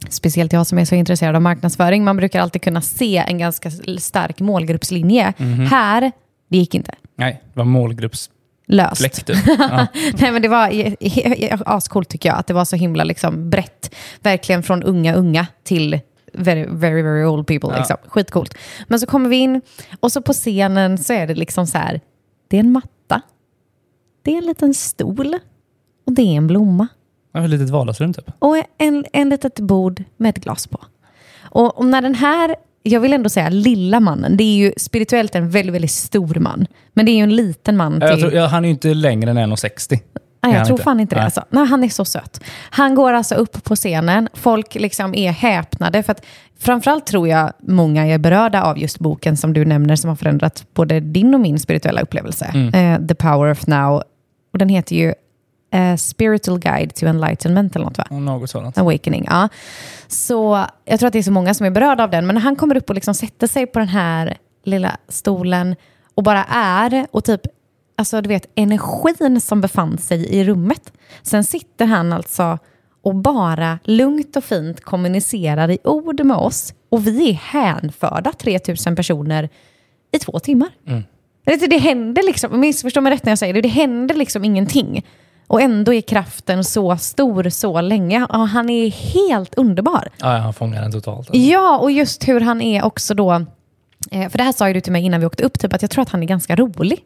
Speciellt 0.10 0.54
jag 0.54 0.68
som 0.68 0.78
är 0.78 0.86
så 0.86 0.96
intresserad 0.96 1.36
av 1.36 1.42
marknadsföring. 1.42 2.04
Man 2.04 2.18
brukar 2.18 2.42
alltid 2.42 2.62
kunna 2.62 2.82
se 2.82 3.18
en 3.18 3.38
ganska 3.38 3.72
stark 3.98 4.40
målgruppslinje. 4.40 5.34
Mhm. 5.38 5.66
Här, 5.66 6.12
det 6.50 6.58
gick 6.58 6.76
inte. 6.76 6.92
Nej, 7.16 7.42
det 7.54 7.60
var 7.60 7.66
målgruppsfläkt. 7.66 8.34
Löst. 8.68 9.26
Typ. 9.26 9.38
Ja. 9.60 9.88
Nej, 10.20 10.32
men 10.32 10.42
det 10.42 10.48
var 10.48 10.72
ascoolt 11.66 12.10
tycker 12.10 12.30
jag, 12.30 12.38
att 12.38 12.48
det 12.48 12.54
var 12.54 12.66
så 12.66 12.76
himla 12.76 13.04
liksom 13.04 13.50
brett. 13.50 13.96
Verkligen 14.22 14.64
från 14.64 14.84
unga, 14.84 15.16
unga 15.16 15.48
till 15.64 16.00
very, 16.38 16.66
very, 16.70 17.02
very 17.02 17.26
old 17.26 17.48
people. 17.48 17.70
Ja. 17.72 17.78
Liksom. 17.78 17.98
Skitcoolt. 18.08 18.58
Men 18.88 19.00
så 19.00 19.06
kommer 19.06 19.30
vi 19.30 19.36
in 19.36 19.62
och 20.00 20.12
så 20.12 20.22
på 20.22 20.34
scenen 20.34 20.98
så 20.98 21.14
är 21.14 21.28
det 21.28 21.36
liksom 21.36 21.68
så 21.68 21.78
här, 21.78 22.02
det 22.48 22.58
är 22.58 22.60
en 22.60 22.72
matta, 22.72 23.22
det 24.22 24.34
är 24.34 24.38
en 24.38 24.46
liten 24.46 24.74
stol 24.74 25.38
och 26.06 26.14
det 26.14 26.22
är 26.22 26.36
en 26.38 26.48
blomma. 26.48 26.88
Var 27.32 27.42
ett 27.42 27.50
litet 27.50 27.70
vardagsrum 27.70 28.14
typ. 28.14 28.32
Och 28.40 28.58
en, 28.78 29.06
en 29.14 29.30
litet 29.30 29.60
bord 29.60 30.04
med 30.18 30.30
ett 30.30 30.44
glas 30.44 30.68
på. 30.68 30.80
Och, 31.42 31.78
och 31.78 31.86
när 31.86 32.02
den 32.02 32.16
här, 32.16 32.56
jag 32.84 33.00
vill 33.00 33.14
ändå 33.14 33.30
säga 33.30 33.50
lilla 33.50 34.00
mannen, 34.00 34.38
det 34.38 34.44
är 34.44 34.56
ju 34.56 34.74
spirituellt 34.78 35.36
en 35.36 35.50
väldigt, 35.50 35.76
väldigt 35.76 35.92
stor 35.92 36.36
man. 36.36 36.68
Men 36.94 37.06
det 37.06 37.12
är 37.12 37.16
ju 37.16 37.24
en 37.24 37.36
liten 37.36 37.78
man 37.78 37.94
till... 37.94 38.10
Jag 38.10 38.20
tror, 38.20 38.34
ja, 38.34 38.46
han 38.46 38.64
är 38.64 38.68
ju 38.68 38.74
inte 38.74 38.94
längre 38.94 39.32
än 39.32 39.38
1,60. 39.38 40.00
Nej, 40.42 40.54
jag 40.54 40.66
tror 40.66 40.76
inte. 40.76 40.84
fan 40.84 41.00
inte 41.00 41.16
det. 41.16 41.24
Alltså. 41.24 41.44
Nej, 41.50 41.66
han 41.66 41.84
är 41.84 41.90
så 41.90 42.06
söt. 42.06 42.44
Han 42.70 42.96
går 42.96 43.14
alltså 43.14 43.36
upp 43.36 43.64
på 43.64 43.76
scenen. 43.76 44.30
Folk 44.34 44.76
liksom 44.76 45.16
är 45.16 45.32
häpnade. 45.32 46.04
För 46.04 46.12
att 46.12 46.26
framförallt 46.60 47.06
tror 47.06 47.28
jag 47.28 47.54
många 47.60 48.06
är 48.08 48.18
berörda 48.18 48.64
av 48.64 48.80
just 48.80 49.00
boken 49.00 49.38
som 49.38 49.54
du 49.54 49.66
nämner 49.66 49.96
som 49.96 50.10
har 50.10 50.16
förändrat 50.16 50.66
både 50.74 51.00
din 51.00 51.34
och 51.34 51.40
min 51.40 51.60
spirituella 51.60 52.02
upplevelse. 52.02 52.52
Mm. 52.54 53.02
Eh, 53.02 53.08
The 53.08 53.16
Power 53.16 53.52
of 53.52 53.68
Now. 53.68 54.04
Och 54.54 54.60
den 54.60 54.70
heter 54.70 54.96
ju 54.96 55.14
eh, 55.74 55.96
Spiritual 55.96 56.60
Guide 56.60 56.96
to 56.96 57.06
Enlightenment 57.06 57.76
eller 57.76 57.86
något 57.86 57.98
va? 57.98 58.06
Något 58.10 58.50
sådant. 58.50 58.78
Awakening, 58.78 59.26
ja. 59.30 59.50
Så 60.08 60.66
jag 60.86 61.00
tror 61.00 61.08
att 61.08 61.14
det 61.14 61.20
är 61.20 61.24
så 61.24 61.32
många 61.32 61.54
som 61.54 61.66
är 61.66 61.72
berörda 61.72 62.04
av 62.04 62.10
den. 62.10 62.28
Men 62.28 62.34
när 62.34 62.42
han 62.42 62.56
kommer 62.56 62.78
upp 62.78 62.90
och 62.90 62.96
liksom 62.96 63.14
sätter 63.14 63.48
sig 63.48 63.68
på 63.68 63.80
den 63.80 63.88
här 63.88 64.38
lilla 64.64 64.98
stolen 65.08 65.76
och 66.16 66.24
bara 66.24 66.44
är 66.50 67.08
och 67.12 67.24
typ, 67.24 67.42
alltså 67.98 68.22
du 68.22 68.28
vet, 68.30 68.46
energin 68.56 69.42
som 69.42 69.62
befann 69.62 69.98
sig 69.98 70.26
i 70.28 70.44
rummet. 70.44 70.94
Sen 71.22 71.44
sitter 71.44 71.86
han 71.86 72.14
alltså 72.14 72.58
och 73.02 73.16
bara 73.16 73.80
lugnt 73.84 74.36
och 74.36 74.44
fint 74.44 74.82
kommunicerar 74.82 75.72
i 75.72 75.78
ord 75.84 76.24
med 76.26 76.38
oss. 76.38 76.74
Och 76.90 77.08
vi 77.08 77.30
är 77.30 77.34
hänförda, 77.34 78.32
3000 78.34 78.96
personer, 78.96 79.50
i 80.12 80.20
två 80.20 80.40
timmar. 80.40 80.70
Det, 81.46 81.68
det 81.68 81.78
händer 81.78 82.24
liksom, 82.24 82.60
missförstå 82.60 83.02
mig 83.02 83.14
rätt 83.14 83.26
när 83.26 83.32
jag 83.32 83.40
säger 83.40 83.54
det, 83.54 83.62
det 83.62 83.68
händer 83.68 84.16
liksom 84.16 84.44
ingenting. 84.46 85.06
Och 85.48 85.62
ändå 85.62 85.94
är 85.94 86.02
kraften 86.02 86.64
så 86.64 86.98
stor 86.98 87.50
så 87.50 87.82
länge. 87.82 88.28
Ja, 88.30 88.38
han 88.38 88.70
är 88.70 88.90
helt 88.90 89.56
underbar. 89.56 90.10
Ja, 90.18 90.34
ja, 90.34 90.40
han 90.40 90.54
fångar 90.54 90.82
den 90.82 90.92
totalt. 90.92 91.18
Alltså. 91.18 91.36
Ja, 91.36 91.78
och 91.78 91.92
just 91.92 92.28
hur 92.28 92.40
han 92.42 92.62
är 92.62 92.86
också 92.86 93.14
då. 93.14 93.32
eh, 94.12 94.30
För 94.30 94.38
det 94.38 94.44
här 94.44 94.52
sa 94.52 94.68
ju 94.68 94.74
du 94.74 94.82
till 94.82 94.92
mig 94.92 95.04
innan 95.04 95.20
vi 95.20 95.26
åkte 95.26 95.44
upp, 95.44 95.60
typ, 95.60 95.74
att 95.74 95.82
jag 95.82 95.92
tror 95.92 96.02
att 96.02 96.10
han 96.10 96.24
är 96.24 96.28
ganska 96.28 96.56
rolig. 96.56 97.00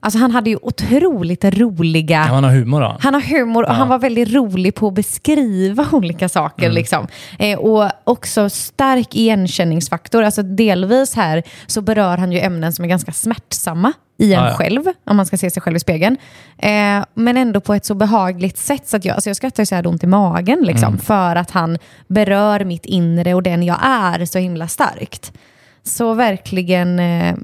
Alltså 0.00 0.18
han 0.18 0.30
hade 0.30 0.50
ju 0.50 0.58
otroligt 0.62 1.44
roliga... 1.44 2.16
Ja, 2.28 2.34
han 2.34 2.44
har 2.44 2.50
humor 2.50 2.80
då. 2.80 2.96
Han 3.00 3.14
har 3.14 3.20
humor 3.20 3.62
och 3.68 3.74
han 3.74 3.88
var 3.88 3.98
väldigt 3.98 4.32
rolig 4.32 4.74
på 4.74 4.88
att 4.88 4.94
beskriva 4.94 5.86
olika 5.92 6.28
saker. 6.28 6.64
Mm. 6.64 6.74
Liksom. 6.74 7.06
Eh, 7.38 7.58
och 7.58 7.90
också 8.04 8.50
stark 8.50 9.14
igenkänningsfaktor. 9.14 10.22
Alltså 10.22 10.42
delvis 10.42 11.14
här 11.14 11.42
så 11.66 11.80
berör 11.80 12.16
han 12.16 12.32
ju 12.32 12.38
ämnen 12.40 12.72
som 12.72 12.84
är 12.84 12.88
ganska 12.88 13.12
smärtsamma 13.12 13.92
i 14.18 14.34
en 14.34 14.40
Ja, 14.40 14.48
ja. 14.48 14.54
själv, 14.56 14.82
om 15.06 15.16
man 15.16 15.26
ska 15.26 15.36
se 15.36 15.50
sig 15.50 15.62
själv 15.62 15.76
i 15.76 15.80
spegeln. 15.80 16.16
Eh, 16.58 17.04
men 17.14 17.36
ändå 17.36 17.60
på 17.60 17.74
ett 17.74 17.84
så 17.84 17.94
behagligt 17.94 18.58
sätt 18.58 18.88
så 18.88 18.96
att 18.96 19.04
jag, 19.04 19.14
alltså 19.14 19.30
jag 19.30 19.36
skrattar 19.36 19.62
ju 19.62 19.66
så 19.66 19.74
här 19.74 19.86
ont 19.86 20.04
i 20.04 20.06
magen. 20.06 20.58
Liksom, 20.62 20.88
Mm. 20.88 20.98
För 21.00 21.36
att 21.36 21.50
han 21.50 21.78
berör 22.08 22.64
mitt 22.64 22.86
inre 22.86 23.34
och 23.34 23.42
den 23.42 23.62
jag 23.62 23.78
är 23.82 24.24
så 24.24 24.38
himla 24.38 24.68
starkt. 24.68 25.32
Så 25.82 26.14
verkligen, 26.14 26.98
eh, 26.98 27.34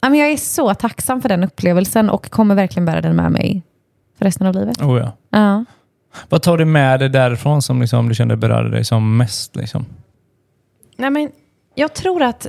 ja, 0.00 0.08
men 0.08 0.18
jag 0.18 0.30
är 0.30 0.36
så 0.36 0.74
tacksam 0.74 1.22
för 1.22 1.28
den 1.28 1.44
upplevelsen 1.44 2.10
och 2.10 2.30
kommer 2.30 2.54
verkligen 2.54 2.84
bära 2.86 3.00
den 3.00 3.16
med 3.16 3.32
mig 3.32 3.62
för 4.18 4.24
resten 4.24 4.46
av 4.46 4.54
livet. 4.54 4.82
Oh, 4.82 4.98
ja. 4.98 5.12
Ja. 5.30 5.64
Vad 6.28 6.42
tar 6.42 6.58
du 6.58 6.64
med 6.64 7.00
dig 7.00 7.08
därifrån 7.08 7.62
som 7.62 7.80
liksom, 7.80 8.08
du 8.08 8.14
kände 8.14 8.36
berörde 8.36 8.70
dig 8.70 8.84
som 8.84 9.16
mest? 9.16 9.56
Liksom? 9.56 9.86
Nej, 10.96 11.10
men 11.10 11.30
jag 11.74 11.94
tror 11.94 12.22
att 12.22 12.46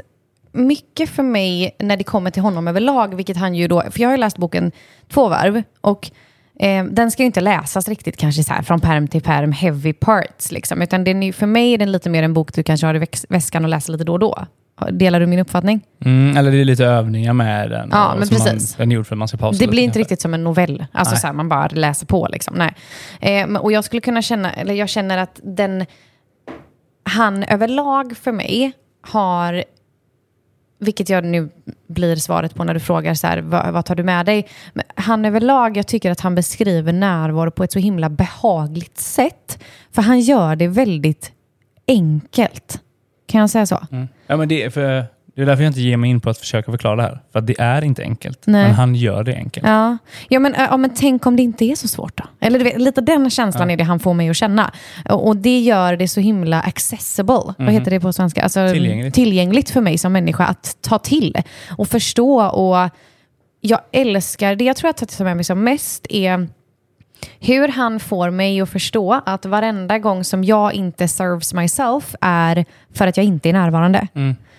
mycket 0.51 1.09
för 1.09 1.23
mig 1.23 1.75
när 1.79 1.97
det 1.97 2.03
kommer 2.03 2.31
till 2.31 2.41
honom 2.41 2.67
överlag, 2.67 3.15
vilket 3.15 3.37
han 3.37 3.55
ju 3.55 3.67
då, 3.67 3.81
för 3.81 4.01
jag 4.01 4.09
har 4.09 4.13
ju 4.13 4.19
läst 4.19 4.37
boken 4.37 4.71
två 5.07 5.29
varv 5.29 5.63
och 5.81 6.11
eh, 6.59 6.85
den 6.85 7.11
ska 7.11 7.23
ju 7.23 7.27
inte 7.27 7.41
läsas 7.41 7.87
riktigt 7.87 8.17
kanske 8.17 8.43
så 8.43 8.53
här 8.53 8.61
från 8.61 8.79
perm 8.79 9.07
till 9.07 9.21
perm, 9.21 9.51
heavy 9.51 9.93
parts 9.93 10.51
liksom, 10.51 10.81
utan 10.81 11.03
den 11.03 11.23
är, 11.23 11.33
för 11.33 11.45
mig 11.45 11.73
är 11.73 11.77
den 11.77 11.91
lite 11.91 12.09
mer 12.09 12.23
en 12.23 12.33
bok 12.33 12.53
du 12.53 12.63
kanske 12.63 12.87
har 12.87 12.95
i 12.95 13.07
väskan 13.29 13.63
och 13.63 13.69
läser 13.69 13.91
lite 13.91 14.03
då 14.03 14.13
och 14.13 14.19
då. 14.19 14.45
Delar 14.91 15.19
du 15.19 15.25
min 15.25 15.39
uppfattning? 15.39 15.81
Mm, 16.05 16.37
eller 16.37 16.51
det 16.51 16.57
är 16.57 16.65
lite 16.65 16.85
övningar 16.85 17.33
med 17.33 17.69
den. 17.69 17.89
Ja, 17.91 18.15
men 18.19 18.27
precis. 18.27 18.45
Man, 18.45 18.77
den 18.77 18.91
är 18.91 18.95
gjord 18.95 19.07
för 19.07 19.15
att 19.15 19.19
man 19.19 19.27
ska 19.27 19.37
pausa 19.37 19.59
Det 19.59 19.67
blir 19.67 19.83
inte 19.83 19.99
riktigt 19.99 20.21
som 20.21 20.33
en 20.33 20.43
novell, 20.43 20.85
alltså 20.91 21.13
Nej. 21.13 21.21
så 21.21 21.27
här, 21.27 21.33
man 21.33 21.49
bara 21.49 21.67
läser 21.67 22.05
på. 22.05 22.27
Liksom. 22.31 22.55
Nej. 22.57 22.73
Eh, 23.19 23.55
och 23.55 23.71
jag 23.71 23.83
skulle 23.83 24.01
kunna 24.01 24.21
känna, 24.21 24.53
eller 24.53 24.73
jag 24.73 24.89
känner 24.89 25.17
att 25.17 25.39
den, 25.43 25.85
han 27.03 27.43
överlag 27.43 28.17
för 28.17 28.31
mig 28.31 28.71
har, 29.01 29.63
vilket 30.79 31.09
jag 31.09 31.23
nu 31.23 31.49
blir 31.89 32.15
svaret 32.15 32.55
på 32.55 32.63
när 32.63 32.73
du 32.73 32.79
frågar 32.79 33.13
så 33.13 33.27
här, 33.27 33.37
vad, 33.37 33.73
vad 33.73 33.85
tar 33.85 33.95
du 33.95 34.03
med 34.03 34.25
dig? 34.25 34.47
Men 34.73 34.83
han 34.95 35.25
överlag, 35.25 35.77
jag 35.77 35.87
tycker 35.87 36.11
att 36.11 36.19
han 36.19 36.35
beskriver 36.35 36.93
närvaro 36.93 37.51
på 37.51 37.63
ett 37.63 37.71
så 37.71 37.79
himla 37.79 38.09
behagligt 38.09 38.97
sätt. 38.97 39.63
För 39.91 40.01
han 40.01 40.19
gör 40.19 40.55
det 40.55 40.67
väldigt 40.67 41.31
enkelt. 41.87 42.81
Kan 43.27 43.41
jag 43.41 43.49
säga 43.49 43.65
så? 43.65 43.87
Mm. 43.91 44.07
Ja, 44.27 44.37
men 44.37 44.47
det, 44.49 44.63
är 44.63 44.69
för, 44.69 45.05
det 45.35 45.41
är 45.41 45.45
därför 45.45 45.63
jag 45.63 45.69
inte 45.69 45.81
ger 45.81 45.97
mig 45.97 46.09
in 46.09 46.21
på 46.21 46.29
att 46.29 46.37
försöka 46.37 46.71
förklara 46.71 46.95
det 46.95 47.01
här. 47.01 47.19
För 47.31 47.39
att 47.39 47.47
det 47.47 47.59
är 47.59 47.83
inte 47.83 48.01
enkelt. 48.03 48.41
Nej. 48.45 48.63
Men 48.65 48.73
han 48.73 48.95
gör 48.95 49.23
det 49.23 49.35
enkelt. 49.35 49.67
Ja, 49.67 49.97
ja, 50.29 50.39
men, 50.39 50.53
ja 50.57 50.77
men 50.77 50.89
tänk 50.95 51.25
om 51.25 51.35
det 51.35 51.43
inte 51.43 51.65
är 51.65 51.75
så 51.75 51.87
svårt 51.87 52.17
då? 52.17 52.23
Eller 52.39 52.59
vet, 52.59 52.81
lite 52.81 53.01
den 53.01 53.29
känslan 53.29 53.71
är 53.71 53.77
det 53.77 53.83
han 53.83 53.99
får 53.99 54.13
mig 54.13 54.29
att 54.29 54.35
känna. 54.35 54.71
Och, 55.09 55.27
och 55.27 55.37
det 55.37 55.59
gör 55.59 55.95
det 55.95 56.07
så 56.07 56.19
himla 56.19 56.61
accessible. 56.61 57.53
Vad 57.57 57.69
heter 57.69 57.91
det 57.91 57.99
på 57.99 58.13
svenska? 58.13 58.43
Alltså, 58.43 58.69
Tillgängligt. 58.73 59.15
tillgängligt 59.15 59.69
för 59.69 59.81
mig 59.81 59.97
som 59.97 60.13
människa 60.13 60.45
att 60.45 60.77
ta 60.81 60.99
till 60.99 61.35
och 61.69 61.87
förstå. 61.87 62.47
Och 62.47 62.89
jag 63.61 63.79
älskar, 63.91 64.55
det 64.55 64.63
jag 64.63 64.75
tror 64.75 64.89
att 64.89 65.01
jag 65.01 65.09
tar 65.09 65.25
med 65.25 65.35
mig 65.35 65.43
som 65.43 65.63
mest 65.63 66.07
är 66.09 66.47
hur 67.39 67.67
han 67.67 67.99
får 67.99 68.29
mig 68.29 68.61
att 68.61 68.69
förstå 68.69 69.21
att 69.25 69.45
varenda 69.45 69.99
gång 69.99 70.23
som 70.23 70.43
jag 70.43 70.73
inte 70.73 71.07
serves 71.07 71.53
myself 71.53 72.15
är 72.21 72.65
för 72.93 73.07
att 73.07 73.17
jag 73.17 73.25
inte 73.25 73.49
är 73.49 73.53
närvarande. 73.53 74.07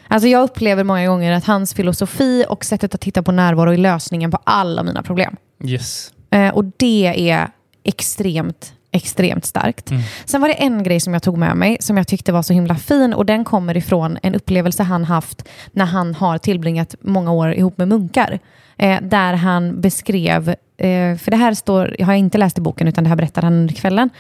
Alltså 0.09 0.29
jag 0.29 0.43
upplever 0.43 0.85
många 0.85 1.07
gånger 1.07 1.33
att 1.33 1.45
hans 1.45 1.75
filosofi 1.75 2.45
och 2.49 2.65
sättet 2.65 2.95
att 2.95 3.01
titta 3.01 3.23
på 3.23 3.33
närvaro 3.33 3.73
är 3.73 3.77
lösningen 3.77 4.31
på 4.31 4.39
alla 4.45 4.83
mina 4.83 5.03
problem. 5.03 5.37
Yes. 5.65 6.13
Eh, 6.31 6.49
och 6.49 6.65
det 6.77 7.31
är 7.31 7.49
extremt, 7.85 8.73
extremt 8.93 9.45
starkt. 9.45 9.91
Sen 10.25 10.41
var 10.41 10.49
det 10.49 10.55
en 10.55 10.83
grej 10.83 11.01
som 11.01 11.13
jag 11.13 11.23
tog 11.23 11.39
med 11.39 11.57
mig 11.57 11.77
som 11.81 11.97
jag 11.97 12.09
tyckte 12.09 12.33
var 12.33 12.43
så 12.43 12.53
himla 12.53 12.75
fin 12.77 13.15
och 13.15 13.27
den 13.27 13.45
kommer 13.45 13.77
ifrån 13.77 14.19
en 14.23 14.35
upplevelse 14.35 14.83
han 14.83 15.05
haft 15.05 15.49
när 15.73 15.85
han 15.85 16.15
har 16.15 16.39
tillbringat 16.39 16.95
många 17.01 17.33
år 17.33 17.55
ihop 17.55 17.79
med 17.79 17.89
munkar. 17.89 18.39
Eh, 18.79 18.99
där 19.03 19.35
han 19.35 19.81
beskrev, 19.81 20.49
eh, 20.77 21.17
för 21.17 21.31
det 21.31 21.37
här 21.37 21.55
står, 21.55 21.97
jag 21.99 22.07
har 22.07 22.15
inte 22.15 22.39
läst 22.39 22.59
i 22.59 22.61
boken 22.61 22.89
utan 22.89 23.05
det 23.05 23.09
här 23.09 23.17
berättar 23.17 23.43
han 23.43 23.53
under 23.53 23.75
kvällen. 23.75 24.11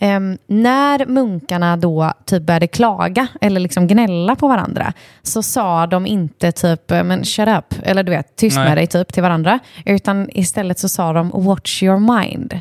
Ehm, 0.00 0.38
när 0.46 1.06
munkarna 1.06 1.76
då 1.76 2.12
typ 2.24 2.42
började 2.42 2.66
klaga 2.66 3.26
eller 3.40 3.60
liksom 3.60 3.86
gnälla 3.86 4.36
på 4.36 4.48
varandra 4.48 4.92
så 5.22 5.42
sa 5.42 5.86
de 5.86 6.06
inte 6.06 6.52
typ 6.52 6.90
men 6.90 7.24
shut 7.24 7.48
up 7.48 7.74
eller 7.82 8.02
du 8.02 8.10
vet 8.10 8.36
tyst 8.36 8.56
Nej. 8.56 8.68
med 8.68 8.76
dig 8.78 8.86
typ 8.86 9.12
till 9.12 9.22
varandra 9.22 9.58
utan 9.84 10.28
istället 10.32 10.78
så 10.78 10.88
sa 10.88 11.12
de 11.12 11.30
watch 11.34 11.82
your 11.82 12.20
mind. 12.20 12.60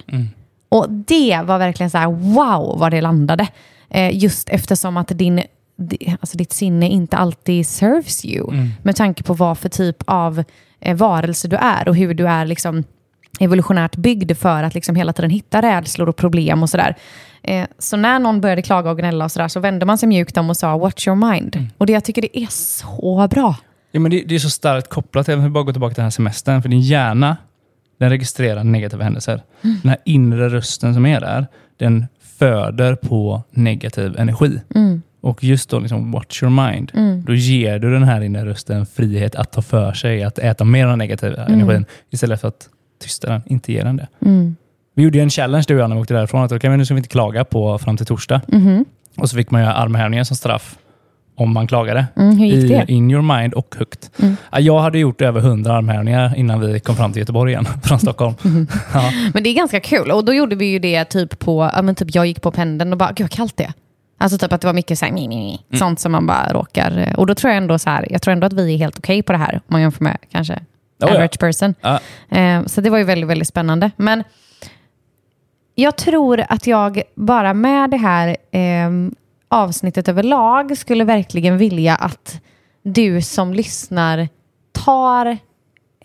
Och 0.70 0.86
det 0.90 1.42
var 1.46 1.58
verkligen 1.58 1.90
så 1.90 1.98
här 1.98 2.08
wow 2.12 2.80
vad 2.80 2.92
det 2.92 3.02
landade. 3.02 3.48
Eh, 3.90 4.18
just 4.18 4.50
eftersom 4.50 4.98
att 4.98 5.08
din, 5.08 5.42
di- 5.78 6.18
alltså 6.22 6.38
ditt 6.38 6.54
sinne 6.54 6.90
inte 6.90 7.18
alltid 7.18 7.68
serves 7.68 8.26
you 8.26 8.70
med 8.84 8.96
tanke 8.96 9.24
på 9.24 9.34
vad 9.34 9.58
för 9.58 9.70
typ 9.70 10.04
av 10.06 10.44
eh, 10.86 10.96
varelse 10.96 11.48
du 11.48 11.56
är 11.56 11.88
och 11.90 11.96
hur 11.96 12.14
du 12.14 12.28
är 12.28 12.46
liksom 12.46 12.84
evolutionärt 13.40 13.96
byggd 13.96 14.38
för 14.38 14.64
att 14.64 14.74
liksom 14.74 14.96
hela 14.96 15.14
tiden 15.14 15.32
hitta 15.32 15.62
rädslor 15.62 16.10
och 16.10 16.16
problem 16.16 16.64
och 16.64 16.70
sådär. 16.70 16.96
Eh, 17.44 17.66
så 17.80 17.98
när 17.98 18.20
någon 18.20 18.42
började 18.42 18.62
klaga 18.62 18.92
och 18.92 18.98
gnälla 18.98 19.26
och 19.26 19.32
sådär 19.32 19.48
så 19.48 19.60
vände 19.60 19.86
man 19.86 19.98
sig 19.98 20.10
mjukt 20.10 20.38
om 20.38 20.50
och 20.50 20.58
sa 20.58 20.78
watch 20.78 21.08
your 21.08 21.32
mind. 21.32 21.68
Och 21.78 21.86
det, 21.86 21.94
jag 21.94 22.04
tycker 22.04 22.22
det 22.22 22.40
är 22.40 22.48
så 22.50 23.28
bra. 23.32 23.56
Ja, 23.92 24.00
men 24.00 24.12
det, 24.12 24.24
det 24.26 24.36
är 24.36 24.40
så 24.40 24.50
starkt 24.50 24.90
kopplat, 24.90 25.30
även 25.30 25.40
om 25.40 25.46
vi 25.46 25.52
bara 25.52 25.64
går 25.64 25.72
tillbaka 25.72 25.94
till 25.94 26.02
den 26.02 26.06
här 26.06 26.12
semestern, 26.12 26.62
för 26.62 26.70
din 26.70 26.82
hjärna 26.82 27.38
den 28.00 28.10
registrerar 28.10 28.64
negativa 28.64 29.04
händelser. 29.04 29.42
Mm. 29.62 29.78
Den 29.82 29.90
här 29.90 30.00
inre 30.06 30.50
rösten 30.50 30.94
som 30.94 31.06
är 31.06 31.22
där, 31.22 31.48
den 31.78 32.06
föder 32.40 32.96
på 32.96 33.44
negativ 33.52 34.20
energi. 34.20 34.62
Mm. 34.76 35.02
Och 35.26 35.44
just 35.44 35.70
då, 35.70 35.80
liksom, 35.80 36.12
watch 36.12 36.44
your 36.44 36.68
mind, 36.70 36.92
då 37.26 37.34
ger 37.34 37.80
du 37.80 37.92
den 37.92 38.04
här 38.04 38.22
inre 38.22 38.46
rösten 38.46 38.86
frihet 38.86 39.36
att 39.36 39.52
ta 39.52 39.62
för 39.62 39.94
sig, 39.94 40.24
att 40.24 40.40
äta 40.40 40.64
mer 40.64 40.84
av 40.84 40.90
den 40.90 41.00
negativa 41.00 41.36
Mm. 41.46 41.54
energin, 41.60 41.86
istället 42.10 42.42
för 42.42 42.48
att 42.48 42.70
tysta 43.04 43.30
den, 43.30 43.42
inte 43.46 43.74
ge 43.74 43.84
den 43.84 43.98
det. 43.98 44.08
Vi 44.96 45.04
gjorde 45.04 45.18
ju 45.18 45.22
en 45.24 45.30
challenge 45.30 45.66
du 45.68 45.76
och 45.76 45.82
jag 45.82 45.90
när 45.90 45.96
vi 45.96 46.02
åkte 46.02 46.14
därifrån, 46.14 46.44
att 46.44 46.52
okay, 46.52 46.78
nu 46.78 46.86
ska 46.86 46.94
vi 46.94 46.98
inte 47.00 47.10
klaga 47.10 47.46
på 47.46 47.78
fram 47.78 47.98
till 47.98 48.06
torsdag. 48.06 48.42
Mm-hmm. 48.48 48.86
Och 49.18 49.30
så 49.30 49.38
fick 49.38 49.52
man 49.52 49.62
göra 49.62 49.74
armhävningar 49.74 50.24
som 50.24 50.36
straff 50.38 50.78
om 51.38 51.54
man 51.54 51.68
klagade. 51.68 52.06
Mm, 52.18 52.38
hur 52.38 52.46
gick 52.46 52.56
I, 52.64 52.68
det? 52.68 52.76
Mm. 52.76 52.90
in 52.90 53.12
your 53.12 53.38
mind 53.40 53.54
och 53.54 53.76
högt. 53.80 54.12
Ja, 54.52 54.60
Jag 54.60 54.80
hade 54.80 55.00
gjort 55.00 55.22
över 55.22 55.40
100 55.40 55.74
armhävningar 55.74 56.34
innan 56.38 56.60
vi 56.60 56.80
kom 56.80 56.96
fram 56.96 57.12
till 57.14 57.20
Göteborg 57.20 57.52
igen 57.52 57.66
från 57.84 58.00
Stockholm. 58.00 58.34
Mm-hmm. 58.42 58.68
Ja. 58.94 59.12
Men 59.34 59.44
det 59.44 59.50
är 59.50 59.54
ganska 59.56 59.80
kul. 59.80 60.12
Och 60.12 60.26
då 60.26 60.34
gjorde 60.34 60.56
vi 60.56 60.66
ju 60.66 60.80
det 60.80 61.06
typ 61.06 61.40
på, 61.40 61.70
ja 61.76 61.82
men 61.82 61.96
typ 61.96 62.16
jag 62.16 62.26
gick 62.26 62.42
på 62.42 62.52
pendeln 62.52 62.92
och 62.92 62.98
bara, 62.98 63.10
gud 63.12 63.24
vad 63.24 63.32
kallt 63.32 63.58
det 63.58 63.64
är. 63.64 63.74
Alltså 64.18 64.38
typ 64.38 64.54
att 64.54 64.62
det 64.62 64.68
var 64.68 64.74
mycket 64.74 65.00
så 65.00 65.06
här, 65.06 65.12
mi, 65.12 65.28
mi, 65.28 65.36
mi, 65.36 65.66
Mm. 65.70 65.80
sånt 65.80 66.00
som 66.00 66.12
man 66.12 66.28
bara 66.28 66.54
råkar. 66.54 66.98
eh, 66.98 67.20
Och 67.20 67.28
då 67.28 67.36
tror 67.36 67.52
jag 67.54 67.58
ändå 67.58 67.80
så 67.80 67.90
här, 67.90 68.08
jag 68.10 68.22
tror 68.22 68.32
ändå 68.32 68.48
att 68.48 68.54
vi 68.54 68.74
är 68.74 68.78
helt 68.78 68.98
okej 69.00 69.24
på 69.24 69.32
det 69.32 69.38
här. 69.38 69.54
Om 69.56 69.62
man 69.68 69.82
jämför 69.82 70.04
med 70.04 70.18
kanske 70.32 70.54
Oh, 70.54 70.60
ja. 70.98 71.08
average 71.16 71.40
person. 71.40 71.76
Ja. 71.82 72.00
Eh, 72.30 72.66
så 72.66 72.82
det 72.82 72.90
var 72.90 72.98
ju 72.98 73.04
väldigt, 73.04 73.30
väldigt 73.30 73.48
spännande. 73.48 73.92
Men 73.98 74.24
jag 75.76 75.96
tror 75.98 76.44
att 76.50 76.68
jag 76.68 77.02
bara 77.16 77.54
med 77.54 77.90
det 77.90 77.98
här 77.98 78.38
eh, 78.52 78.90
avsnittet 79.48 80.08
överlag 80.08 80.78
skulle 80.78 81.04
verkligen 81.04 81.58
vilja 81.58 81.96
att 81.96 82.42
du 82.84 83.22
som 83.22 83.54
lyssnar 83.54 84.28
tar 84.72 85.38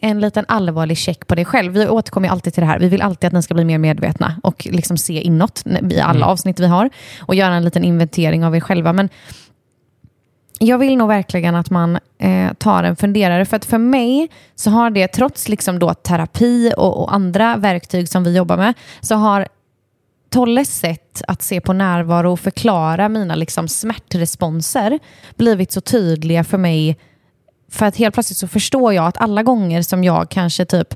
en 0.03 0.21
liten 0.21 0.45
allvarlig 0.49 0.99
check 0.99 1.27
på 1.27 1.35
dig 1.35 1.45
själv. 1.45 1.73
Vi 1.73 1.89
återkommer 1.89 2.29
alltid 2.29 2.55
till 2.55 2.61
det 2.61 2.67
här. 2.67 2.79
Vi 2.79 2.89
vill 2.89 3.03
alltid 3.03 3.27
att 3.27 3.33
ni 3.33 3.43
ska 3.43 3.55
bli 3.55 3.65
mer 3.65 3.79
medvetna 3.79 4.37
och 4.43 4.67
liksom 4.71 4.97
se 4.97 5.21
inåt 5.21 5.65
i 5.91 6.01
alla 6.01 6.27
avsnitt 6.27 6.61
vi 6.61 6.67
har 6.67 6.91
och 7.21 7.35
göra 7.35 7.55
en 7.55 7.65
liten 7.65 7.85
inventering 7.85 8.45
av 8.45 8.57
er 8.57 8.61
själva. 8.61 8.93
Men 8.93 9.09
jag 10.59 10.79
vill 10.79 10.97
nog 10.97 11.09
verkligen 11.09 11.55
att 11.55 11.71
man 11.71 11.99
eh, 12.19 12.53
tar 12.53 12.85
en 12.85 12.97
funderare. 12.97 13.45
För 13.45 13.57
att 13.57 13.65
för 13.65 13.79
mig 13.79 14.29
så 14.55 14.71
har 14.71 14.91
det, 14.91 15.09
trots 15.09 15.49
liksom 15.49 15.79
då 15.79 15.95
terapi 15.95 16.73
och, 16.77 17.03
och 17.03 17.15
andra 17.15 17.57
verktyg 17.57 18.09
som 18.09 18.25
vi 18.25 18.37
jobbar 18.37 18.57
med, 18.57 18.75
så 19.01 19.15
har 19.15 19.49
Tolles 20.31 20.79
sätt 20.79 21.23
att 21.29 21.43
se 21.43 21.61
på 21.61 21.73
närvaro 21.73 22.33
och 22.33 22.41
förklara 22.41 23.09
mina 23.09 23.35
liksom 23.35 23.69
smärtresponser 23.69 24.99
blivit 25.37 25.73
så 25.73 25.81
tydliga 25.81 26.45
för 26.45 26.59
mig. 26.59 26.97
För 27.71 27.87
att 27.87 27.97
helt 27.97 28.15
plötsligt 28.15 28.39
så 28.39 28.49
förstår 28.49 28.95
jag 28.95 29.07
att 29.07 29.17
alla 29.17 29.43
gånger 29.43 29.83
som 29.83 30.05
jag 30.05 30.31
kanske 30.31 30.65
typ 30.65 30.95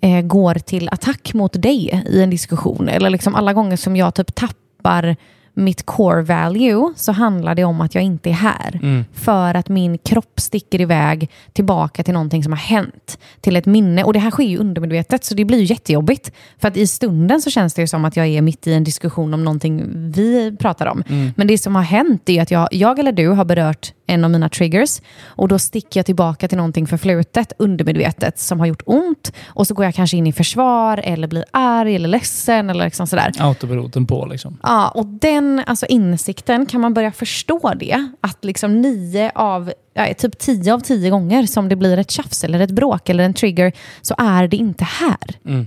eh, 0.00 0.20
går 0.20 0.54
till 0.54 0.88
attack 0.88 1.34
mot 1.34 1.62
dig 1.62 2.04
i 2.08 2.22
en 2.22 2.30
diskussion 2.30 2.88
eller 2.88 3.10
liksom 3.10 3.34
alla 3.34 3.52
gånger 3.52 3.76
som 3.76 3.96
jag 3.96 4.14
typ 4.14 4.34
tappar 4.34 5.16
mitt 5.54 5.86
core 5.86 6.22
value 6.22 6.92
så 6.96 7.12
handlar 7.12 7.54
det 7.54 7.64
om 7.64 7.80
att 7.80 7.94
jag 7.94 8.04
inte 8.04 8.30
är 8.30 8.34
här. 8.34 9.04
För 9.12 9.54
att 9.54 9.68
min 9.68 9.98
kropp 9.98 10.40
sticker 10.40 10.80
iväg 10.80 11.30
tillbaka 11.52 12.02
till 12.02 12.14
någonting 12.14 12.42
som 12.42 12.52
har 12.52 12.58
hänt. 12.58 13.18
Till 13.40 13.56
ett 13.56 13.66
minne. 13.66 14.04
Och 14.04 14.12
det 14.12 14.18
här 14.18 14.30
sker 14.30 14.44
ju 14.44 14.58
undermedvetet 14.58 15.24
så 15.24 15.34
det 15.34 15.44
blir 15.44 15.58
ju 15.58 15.64
jättejobbigt. 15.64 16.32
För 16.58 16.68
att 16.68 16.76
i 16.76 16.86
stunden 16.86 17.42
så 17.42 17.50
känns 17.50 17.74
det 17.74 17.82
ju 17.82 17.86
som 17.86 18.04
att 18.04 18.16
jag 18.16 18.26
är 18.26 18.42
mitt 18.42 18.66
i 18.66 18.74
en 18.74 18.84
diskussion 18.84 19.34
om 19.34 19.44
någonting 19.44 19.84
vi 20.12 20.56
pratar 20.58 20.86
om. 20.86 21.02
Men 21.36 21.46
det 21.46 21.58
som 21.58 21.74
har 21.76 21.82
hänt 21.82 22.28
är 22.28 22.42
att 22.42 22.50
jag, 22.50 22.68
jag 22.70 22.98
eller 22.98 23.12
du 23.12 23.28
har 23.28 23.44
berört 23.44 23.92
en 24.06 24.24
av 24.24 24.30
mina 24.30 24.48
triggers 24.48 25.00
och 25.24 25.48
då 25.48 25.58
sticker 25.58 26.00
jag 26.00 26.06
tillbaka 26.06 26.48
till 26.48 26.56
någonting 26.56 26.86
förflutet, 26.86 27.52
undermedvetet, 27.58 28.38
som 28.38 28.60
har 28.60 28.66
gjort 28.66 28.82
ont. 28.86 29.32
Och 29.46 29.66
så 29.66 29.74
går 29.74 29.84
jag 29.84 29.94
kanske 29.94 30.16
in 30.16 30.26
i 30.26 30.32
försvar 30.32 31.00
eller 31.04 31.28
blir 31.28 31.44
arg 31.50 31.96
eller 31.96 32.08
ledsen 32.08 32.70
eller 32.70 32.84
liksom 32.84 33.06
sådär. 33.06 33.32
Autopiloten 33.38 34.06
på 34.06 34.26
liksom. 34.26 34.58
Ja, 34.62 34.88
och 34.88 35.06
den 35.06 35.41
alltså 35.66 35.86
insikten, 35.86 36.66
kan 36.66 36.80
man 36.80 36.94
börja 36.94 37.12
förstå 37.12 37.72
det? 37.76 38.10
Att 38.20 38.44
liksom 38.44 38.80
nio 38.80 39.32
av, 39.34 39.72
ja, 39.94 40.14
typ 40.14 40.38
tio 40.38 40.74
av 40.74 40.80
tio 40.80 41.10
gånger 41.10 41.46
som 41.46 41.68
det 41.68 41.76
blir 41.76 41.98
ett 41.98 42.10
tjafs 42.10 42.44
eller 42.44 42.60
ett 42.60 42.70
bråk 42.70 43.08
eller 43.08 43.24
en 43.24 43.34
trigger 43.34 43.72
så 44.02 44.14
är 44.18 44.48
det 44.48 44.56
inte 44.56 44.84
här. 44.84 45.36
Mm. 45.44 45.66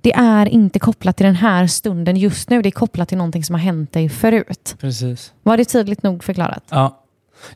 Det 0.00 0.12
är 0.12 0.46
inte 0.46 0.78
kopplat 0.78 1.16
till 1.16 1.26
den 1.26 1.34
här 1.34 1.66
stunden 1.66 2.16
just 2.16 2.50
nu, 2.50 2.62
det 2.62 2.68
är 2.68 2.70
kopplat 2.70 3.08
till 3.08 3.18
någonting 3.18 3.44
som 3.44 3.54
har 3.54 3.60
hänt 3.60 3.92
dig 3.92 4.08
förut. 4.08 4.76
Precis. 4.80 5.32
Var 5.42 5.56
det 5.56 5.64
tydligt 5.64 6.02
nog 6.02 6.24
förklarat? 6.24 6.64
Ja. 6.70 7.04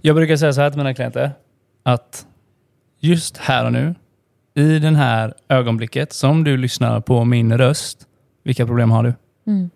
Jag 0.00 0.16
brukar 0.16 0.36
säga 0.36 0.52
så 0.52 0.60
här 0.60 0.70
till 0.70 0.78
mina 0.78 0.94
klienter, 0.94 1.32
att 1.82 2.26
just 3.00 3.36
här 3.36 3.64
och 3.64 3.72
nu, 3.72 3.94
i 4.54 4.78
det 4.78 4.96
här 4.96 5.34
ögonblicket 5.48 6.12
som 6.12 6.44
du 6.44 6.56
lyssnar 6.56 7.00
på 7.00 7.24
min 7.24 7.58
röst, 7.58 8.06
vilka 8.44 8.66
problem 8.66 8.90
har 8.90 9.02
du? 9.02 9.14
Mm. 9.46 9.70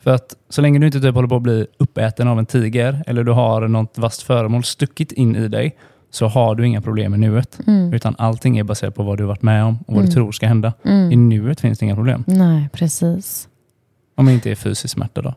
För 0.00 0.14
att 0.14 0.36
så 0.48 0.62
länge 0.62 0.78
du 0.78 0.86
inte 0.86 1.00
typ 1.00 1.14
håller 1.14 1.28
på 1.28 1.36
att 1.36 1.42
bli 1.42 1.66
uppäten 1.78 2.28
av 2.28 2.38
en 2.38 2.46
tiger 2.46 3.02
eller 3.06 3.24
du 3.24 3.32
har 3.32 3.68
något 3.68 3.98
vasst 3.98 4.22
föremål 4.22 4.64
stuckit 4.64 5.12
in 5.12 5.36
i 5.36 5.48
dig 5.48 5.76
så 6.10 6.26
har 6.26 6.54
du 6.54 6.66
inga 6.66 6.80
problem 6.80 7.14
i 7.14 7.18
nuet. 7.18 7.58
Mm. 7.66 7.94
Utan 7.94 8.14
allting 8.18 8.58
är 8.58 8.64
baserat 8.64 8.94
på 8.94 9.02
vad 9.02 9.18
du 9.18 9.22
har 9.24 9.28
varit 9.28 9.42
med 9.42 9.64
om 9.64 9.78
och 9.86 9.94
vad 9.94 10.04
du 10.04 10.10
tror 10.10 10.32
ska 10.32 10.46
hända. 10.46 10.72
I 10.84 11.16
nuet 11.16 11.60
finns 11.60 11.78
det 11.78 11.84
inga 11.84 11.94
problem. 11.94 12.24
Nej, 12.26 12.68
precis. 12.72 13.48
Om 14.14 14.26
det 14.26 14.32
inte 14.32 14.50
är 14.50 14.54
fysisk 14.54 14.94
smärta 14.94 15.22
då. 15.22 15.34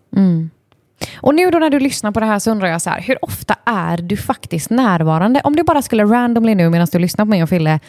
Och 1.16 1.36
nu 1.36 1.52
då 1.52 1.60
när 1.60 1.70
du 1.70 1.80
lyssnar 1.80 2.12
på 2.12 2.20
det 2.20 2.26
här 2.26 2.40
så 2.40 2.52
undrar 2.52 2.68
jag 2.68 2.82
så 2.82 2.90
här, 2.90 3.02
hur 3.02 3.26
ofta 3.26 3.56
är 3.66 3.98
du 3.98 4.18
faktiskt 4.18 4.70
närvarande? 4.70 5.42
Om 5.44 5.56
du 5.56 5.64
bara 5.64 5.82
skulle 5.82 6.04
randomly 6.04 6.56
nu 6.56 6.70
medan 6.70 6.88
du 6.92 7.00
lyssnar 7.00 7.26
på 7.26 7.30
mig 7.30 7.44
och 7.44 7.50
Fille 7.50 7.80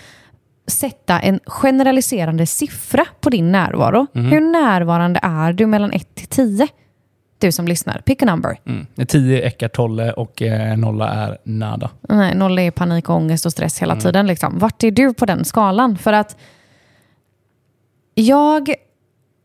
sätta 0.66 1.20
en 1.20 1.40
generaliserande 1.46 2.46
siffra 2.46 3.07
på 3.20 3.31
din 3.31 3.53
närvaro. 3.53 4.07
Hur 4.12 4.40
närvarande 4.40 5.20
är 5.22 5.53
du 5.53 5.66
mellan 5.66 5.92
1 5.92 6.14
till 6.14 6.27
10? 6.27 6.68
Du 7.38 7.53
som 7.53 7.68
lyssnar, 7.68 7.98
pick 7.98 8.22
a 8.22 8.25
number. 8.25 8.59
Mm. 8.66 9.07
10 9.07 9.42
är 9.42 9.46
Eckart 9.46 9.72
Tolle 9.72 10.12
och 10.12 10.42
eh, 10.42 10.77
nolla 10.77 11.11
är 11.11 11.38
nada. 11.44 11.90
Nej, 12.09 12.35
noll 12.35 12.59
är 12.59 12.70
panik, 12.70 13.09
och 13.09 13.16
ångest 13.16 13.46
och 13.46 13.53
stress 13.53 13.83
hela 13.83 13.96
tiden. 13.96 14.27
Liksom. 14.27 14.59
Vart 14.59 14.85
är 14.85 14.90
du 14.90 15.14
på 15.14 15.27
den 15.27 15.44
skalan? 15.44 15.98
För 15.98 16.12
att 16.12 16.37
jag... 18.14 18.75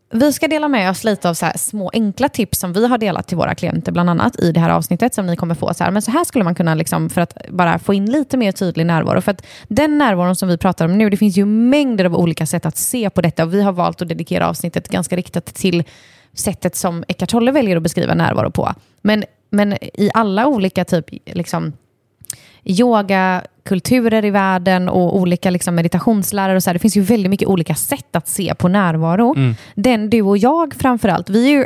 Vi 0.10 0.34
ska 0.34 0.48
dela 0.48 0.68
med 0.68 0.90
oss 0.90 1.04
lite 1.04 1.30
av 1.30 1.34
så 1.34 1.46
här 1.46 1.58
små 1.58 1.90
enkla 1.94 2.30
tips 2.30 2.60
som 2.60 2.74
vi 2.74 2.88
har 2.88 2.98
delat 2.98 3.28
till 3.28 3.38
våra 3.38 3.56
klienter, 3.56 3.92
bland 3.92 4.10
annat 4.10 4.40
i 4.40 4.52
det 4.52 4.60
här 4.60 4.70
avsnittet 4.70 5.14
som 5.14 5.26
ni 5.26 5.36
kommer 5.36 5.56
få. 5.56 5.74
Så 5.74 5.84
här, 5.84 5.92
men 5.92 6.02
så 6.02 6.12
här 6.12 6.24
skulle 6.24 6.44
man 6.44 6.56
kunna, 6.56 6.76
liksom, 6.76 7.10
för 7.10 7.22
att 7.22 7.38
bara 7.50 7.80
få 7.80 7.94
in 7.94 8.12
lite 8.12 8.38
mer 8.38 8.52
tydlig 8.52 8.86
närvaro. 8.86 9.22
För 9.22 9.32
att 9.32 9.46
den 9.68 9.98
närvaron 9.98 10.36
som 10.36 10.50
vi 10.50 10.58
pratar 10.58 10.86
om 10.86 10.98
nu, 10.98 11.10
det 11.10 11.18
finns 11.18 11.38
ju 11.38 11.46
mängder 11.46 12.06
av 12.06 12.16
olika 12.16 12.46
sätt 12.46 12.66
att 12.66 12.78
se 12.78 13.10
på 13.10 13.22
detta. 13.22 13.44
Och 13.44 13.54
vi 13.54 13.62
har 13.62 13.72
valt 13.72 14.02
att 14.02 14.08
dedikera 14.08 14.50
avsnittet 14.50 14.88
ganska 14.88 15.16
riktat 15.16 15.46
till 15.46 15.84
sättet 16.34 16.76
som 16.76 17.04
Eckart 17.08 17.30
Tolle 17.30 17.52
väljer 17.52 17.78
att 17.78 17.84
beskriva 17.84 18.14
närvaro 18.14 18.52
på. 18.52 18.74
Men, 19.02 19.24
men 19.50 19.74
i 19.82 20.10
alla 20.14 20.48
olika 20.48 20.86
typ, 20.86 21.06
liksom, 21.26 21.74
yogakulturer 22.72 24.26
i 24.26 24.30
världen 24.30 24.90
och 24.90 25.18
olika 25.18 25.50
liksom, 25.50 25.76
meditationslärare. 25.76 26.56
Och 26.56 26.64
så 26.64 26.70
här. 26.70 26.74
Det 26.74 26.80
finns 26.80 26.98
ju 26.98 27.02
väldigt 27.02 27.30
mycket 27.30 27.48
olika 27.48 27.76
sätt 27.76 28.16
att 28.16 28.28
se 28.28 28.56
på 28.56 28.68
närvaro. 28.68 29.36
Den 29.76 30.10
du 30.10 30.22
och 30.22 30.38
jag 30.38 30.74
framförallt, 30.74 31.30
vi 31.30 31.46
är 31.46 31.52
ju 31.52 31.66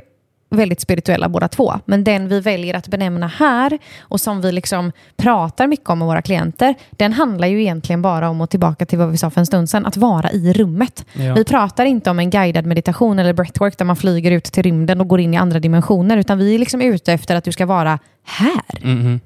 väldigt 0.56 0.82
spirituella 0.82 1.30
båda 1.30 1.48
två. 1.48 1.74
Men 1.86 2.04
den 2.04 2.28
vi 2.28 2.40
väljer 2.40 2.76
att 2.76 2.88
benämna 2.88 3.28
här 3.28 3.80
och 4.00 4.22
som 4.22 4.42
vi 4.42 4.52
liksom 4.52 4.92
pratar 5.18 5.68
mycket 5.68 5.90
om 5.90 6.00
med 6.00 6.08
våra 6.08 6.22
klienter, 6.22 6.76
den 6.92 7.14
handlar 7.14 7.48
ju 7.48 7.62
egentligen 7.62 8.02
bara 8.02 8.30
om, 8.30 8.42
och 8.42 8.50
tillbaka 8.50 8.86
till 8.86 9.00
vad 9.00 9.12
vi 9.12 9.18
sa 9.18 9.30
för 9.30 9.40
en 9.40 9.46
stund 9.46 9.70
sedan, 9.70 9.86
att 9.86 9.98
vara 9.98 10.32
i 10.32 10.54
rummet. 10.54 11.06
Ja. 11.14 11.34
Vi 11.34 11.46
pratar 11.46 11.86
inte 11.86 12.10
om 12.10 12.20
en 12.20 12.30
guidad 12.30 12.66
meditation 12.66 13.20
eller 13.20 13.34
breathwork 13.34 13.78
där 13.78 13.86
man 13.86 13.96
flyger 13.96 14.32
ut 14.32 14.44
till 14.44 14.64
rymden 14.64 15.02
och 15.02 15.08
går 15.08 15.20
in 15.20 15.34
i 15.34 15.38
andra 15.38 15.60
dimensioner, 15.60 16.18
utan 16.18 16.38
vi 16.38 16.56
är 16.56 16.60
liksom 16.60 16.82
ute 16.82 17.14
efter 17.14 17.36
att 17.36 17.44
du 17.44 17.52
ska 17.52 17.66
vara 17.66 18.00
här. 18.24 18.80
Mhm. 18.84 19.20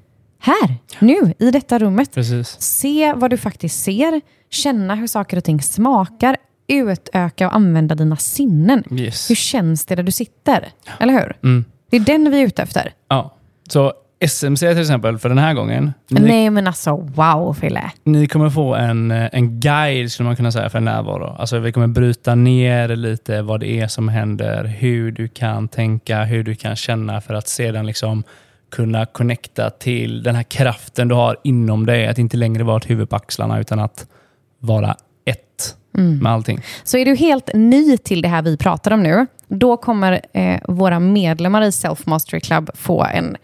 Här, 0.46 0.74
nu, 0.98 1.34
i 1.38 1.50
detta 1.50 1.78
rummet. 1.78 2.14
Precis. 2.14 2.60
Se 2.60 3.12
vad 3.16 3.30
du 3.30 3.36
faktiskt 3.36 3.84
ser, 3.84 4.20
känna 4.50 4.94
hur 4.94 5.06
saker 5.06 5.36
och 5.36 5.44
ting 5.44 5.62
smakar, 5.62 6.36
utöka 6.68 7.46
och 7.46 7.54
använda 7.54 7.94
dina 7.94 8.16
sinnen. 8.16 8.84
Yes. 8.90 9.30
Hur 9.30 9.34
känns 9.34 9.84
det 9.84 9.94
där 9.94 10.02
du 10.02 10.12
sitter? 10.12 10.68
Eller 11.00 11.12
hur? 11.12 11.36
Mm. 11.42 11.64
Det 11.90 11.96
är 11.96 12.00
den 12.00 12.30
vi 12.30 12.40
är 12.42 12.46
ute 12.46 12.62
efter. 12.62 12.92
Ja. 13.08 13.34
Så 13.68 13.92
SMC 14.20 14.72
till 14.72 14.80
exempel, 14.80 15.18
för 15.18 15.28
den 15.28 15.38
här 15.38 15.54
gången. 15.54 15.92
Ni, 16.08 16.20
Nej 16.20 16.50
men 16.50 16.66
alltså, 16.66 16.96
wow 16.96 17.54
Fille. 17.54 17.90
ni 18.04 18.26
kommer 18.26 18.50
få 18.50 18.74
en, 18.74 19.10
eh, 19.10 19.28
en 19.32 19.60
guide, 19.60 20.12
skulle 20.12 20.26
man 20.26 20.36
kunna 20.36 20.52
säga, 20.52 20.70
för 20.70 20.80
närvaro. 20.80 21.36
Alltså, 21.38 21.58
vi 21.58 21.72
kommer 21.72 21.86
bryta 21.86 22.34
ner 22.34 22.88
lite 22.88 23.42
vad 23.42 23.60
det 23.60 23.80
är 23.80 23.88
som 23.88 24.08
händer, 24.08 24.64
hur 24.64 25.12
du 25.12 25.28
kan 25.28 25.68
tänka, 25.68 26.24
hur 26.24 26.44
du 26.44 26.54
kan 26.54 26.76
känna 26.76 27.20
för 27.20 27.34
att 27.34 27.48
sedan 27.48 27.86
liksom 27.86 28.24
kunna 28.70 29.06
connecta 29.06 29.70
till 29.70 30.22
den 30.22 30.34
här 30.34 30.42
kraften 30.42 31.08
du 31.08 31.14
har 31.14 31.36
inom 31.44 31.86
dig. 31.86 32.06
Att 32.06 32.18
inte 32.18 32.36
längre 32.36 32.64
vara 32.64 32.76
ett 32.76 32.90
huvud 32.90 33.10
på 33.10 33.16
axlarna, 33.16 33.60
utan 33.60 33.78
att 33.78 34.06
vara 34.58 34.96
ett 35.24 35.76
med 35.98 36.32
allting. 36.32 36.60
Så 36.84 36.98
är 36.98 37.04
du 37.04 37.16
helt 37.16 37.50
ny 37.54 37.96
till 37.96 38.22
det 38.22 38.28
här 38.28 38.42
vi 38.42 38.56
pratar 38.56 38.90
om 38.90 39.02
nu, 39.02 39.26
då 39.48 39.76
kommer 39.76 40.20
eh, 40.32 40.60
våra 40.68 41.00
medlemmar 41.00 41.62
i 41.62 41.72
Self 41.72 42.06
Mastery 42.06 42.40
Club 42.40 42.70
få 42.74 43.04
en 43.04 43.36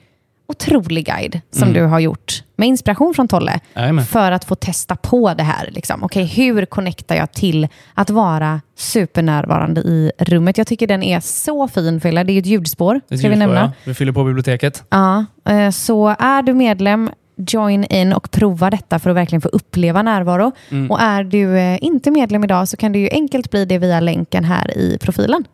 otrolig 0.48 1.06
guide 1.06 1.40
som 1.50 1.72
du 1.72 1.82
har 1.82 2.00
gjort 2.00 2.42
med 2.56 2.68
inspiration 2.68 3.14
från 3.14 3.28
Tolle 3.28 3.60
Jajamän. 3.76 4.04
för 4.04 4.32
att 4.32 4.44
få 4.44 4.54
testa 4.54 4.96
på 4.96 5.34
det 5.34 5.42
här. 5.42 5.68
Liksom. 5.72 6.04
Okej, 6.04 6.24
hur 6.24 6.64
connectar 6.66 7.16
jag 7.16 7.32
till 7.32 7.68
att 7.94 8.10
vara 8.10 8.60
supernärvarande 8.78 9.80
i 9.80 10.12
rummet? 10.18 10.58
Jag 10.58 10.66
tycker 10.66 10.86
den 10.86 11.02
är 11.02 11.20
så 11.20 11.68
fin, 11.68 12.00
Fille. 12.00 12.24
Det 12.24 12.32
är 12.32 12.38
ett 12.38 12.46
ljudspår, 12.46 12.96
Ett 12.96 13.02
ska 13.04 13.14
vi 13.16 13.34
ljudspår, 13.34 13.36
nämna. 13.38 13.60
ja. 13.60 13.72
Vi 13.84 13.94
fyller 13.94 14.12
på 14.12 14.24
biblioteket. 14.24 14.84
Ja, 14.90 15.24
eh, 15.48 15.70
så 15.70 16.08
är 16.18 16.42
du 16.42 16.54
medlem, 16.54 17.10
join 17.36 17.84
in 17.84 18.12
och 18.12 18.30
prova 18.30 18.70
detta 18.70 18.98
för 18.98 19.10
att 19.10 19.16
verkligen 19.16 19.40
få 19.40 19.48
uppleva 19.48 20.02
närvaro. 20.02 20.52
Mm. 20.70 20.90
Och 20.90 21.00
är 21.00 21.24
du 21.24 21.58
eh, 21.58 21.78
inte 21.84 22.10
medlem 22.10 22.44
idag 22.44 22.68
så 22.68 22.76
kan 22.76 22.92
du 22.92 22.98
ju 22.98 23.08
enkelt 23.12 23.50
bli 23.50 23.64
det 23.64 23.78
via 23.78 24.00
länken 24.00 24.44
här 24.44 24.78
i 24.78 24.98
profilen. 25.00 25.44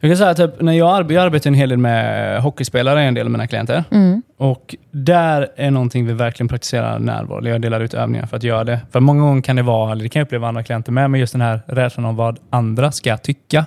Jag 0.00 0.10
kan 0.10 0.16
säga 0.16 0.30
att 0.30 0.36
typ, 0.36 0.60
när 0.60 0.72
jag, 0.72 0.96
arbetar, 0.96 1.14
jag 1.14 1.24
arbetar 1.24 1.50
en 1.50 1.54
hel 1.54 1.68
del 1.68 1.78
med 1.78 2.42
hockeyspelare, 2.42 3.02
en 3.02 3.14
del 3.14 3.26
av 3.26 3.30
mina 3.30 3.46
klienter. 3.46 3.84
Mm. 3.90 4.22
Och 4.36 4.76
där 4.90 5.48
är 5.56 5.70
någonting 5.70 6.06
vi 6.06 6.12
verkligen 6.12 6.48
praktiserar 6.48 6.98
närvaro. 6.98 7.48
Jag 7.48 7.60
delar 7.60 7.80
ut 7.80 7.94
övningar 7.94 8.26
för 8.26 8.36
att 8.36 8.42
göra 8.42 8.64
det. 8.64 8.80
För 8.90 9.00
många 9.00 9.22
gånger 9.22 9.42
kan 9.42 9.56
det 9.56 9.62
vara, 9.62 9.92
eller 9.92 10.02
det 10.02 10.08
kan 10.08 10.20
jag 10.20 10.26
uppleva 10.26 10.48
andra 10.48 10.62
klienter 10.62 10.92
med, 10.92 11.10
men 11.10 11.20
just 11.20 11.32
den 11.32 11.40
här 11.40 11.60
rädslan 11.66 12.04
om 12.04 12.16
vad 12.16 12.38
andra 12.50 12.92
ska 12.92 13.16
tycka. 13.16 13.66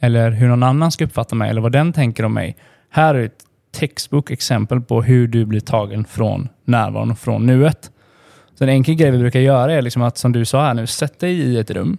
Eller 0.00 0.30
hur 0.30 0.48
någon 0.48 0.62
annan 0.62 0.92
ska 0.92 1.04
uppfatta 1.04 1.34
mig, 1.34 1.50
eller 1.50 1.60
vad 1.60 1.72
den 1.72 1.92
tänker 1.92 2.24
om 2.24 2.34
mig. 2.34 2.56
Här 2.90 3.14
är 3.14 3.24
ett 3.24 3.42
textbook 3.74 4.30
exempel 4.30 4.80
på 4.80 5.02
hur 5.02 5.28
du 5.28 5.44
blir 5.44 5.60
tagen 5.60 6.04
från 6.04 6.48
närvaron 6.64 7.10
och 7.10 7.18
från 7.18 7.46
nuet. 7.46 7.90
Så 8.58 8.64
en 8.64 8.70
enkel 8.70 8.94
grej 8.94 9.10
vi 9.10 9.18
brukar 9.18 9.40
göra 9.40 9.72
är 9.72 9.82
liksom 9.82 10.02
att, 10.02 10.18
som 10.18 10.32
du 10.32 10.44
sa 10.44 10.66
här 10.66 10.74
nu, 10.74 10.86
sätt 10.86 11.20
dig 11.20 11.32
i 11.32 11.58
ett 11.58 11.70
rum. 11.70 11.98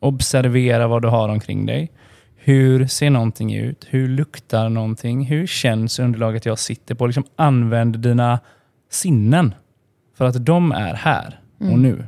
Observera 0.00 0.86
vad 0.86 1.02
du 1.02 1.08
har 1.08 1.28
omkring 1.28 1.66
dig. 1.66 1.90
Hur 2.48 2.86
ser 2.86 3.10
någonting 3.10 3.54
ut? 3.54 3.86
Hur 3.88 4.08
luktar 4.08 4.68
någonting? 4.68 5.24
Hur 5.24 5.46
känns 5.46 5.98
underlaget 5.98 6.46
jag 6.46 6.58
sitter 6.58 6.94
på? 6.94 7.06
Liksom 7.06 7.24
använd 7.36 7.98
dina 7.98 8.40
sinnen 8.90 9.54
för 10.16 10.24
att 10.24 10.46
de 10.46 10.72
är 10.72 10.94
här 10.94 11.40
och 11.58 11.78
nu. 11.78 12.06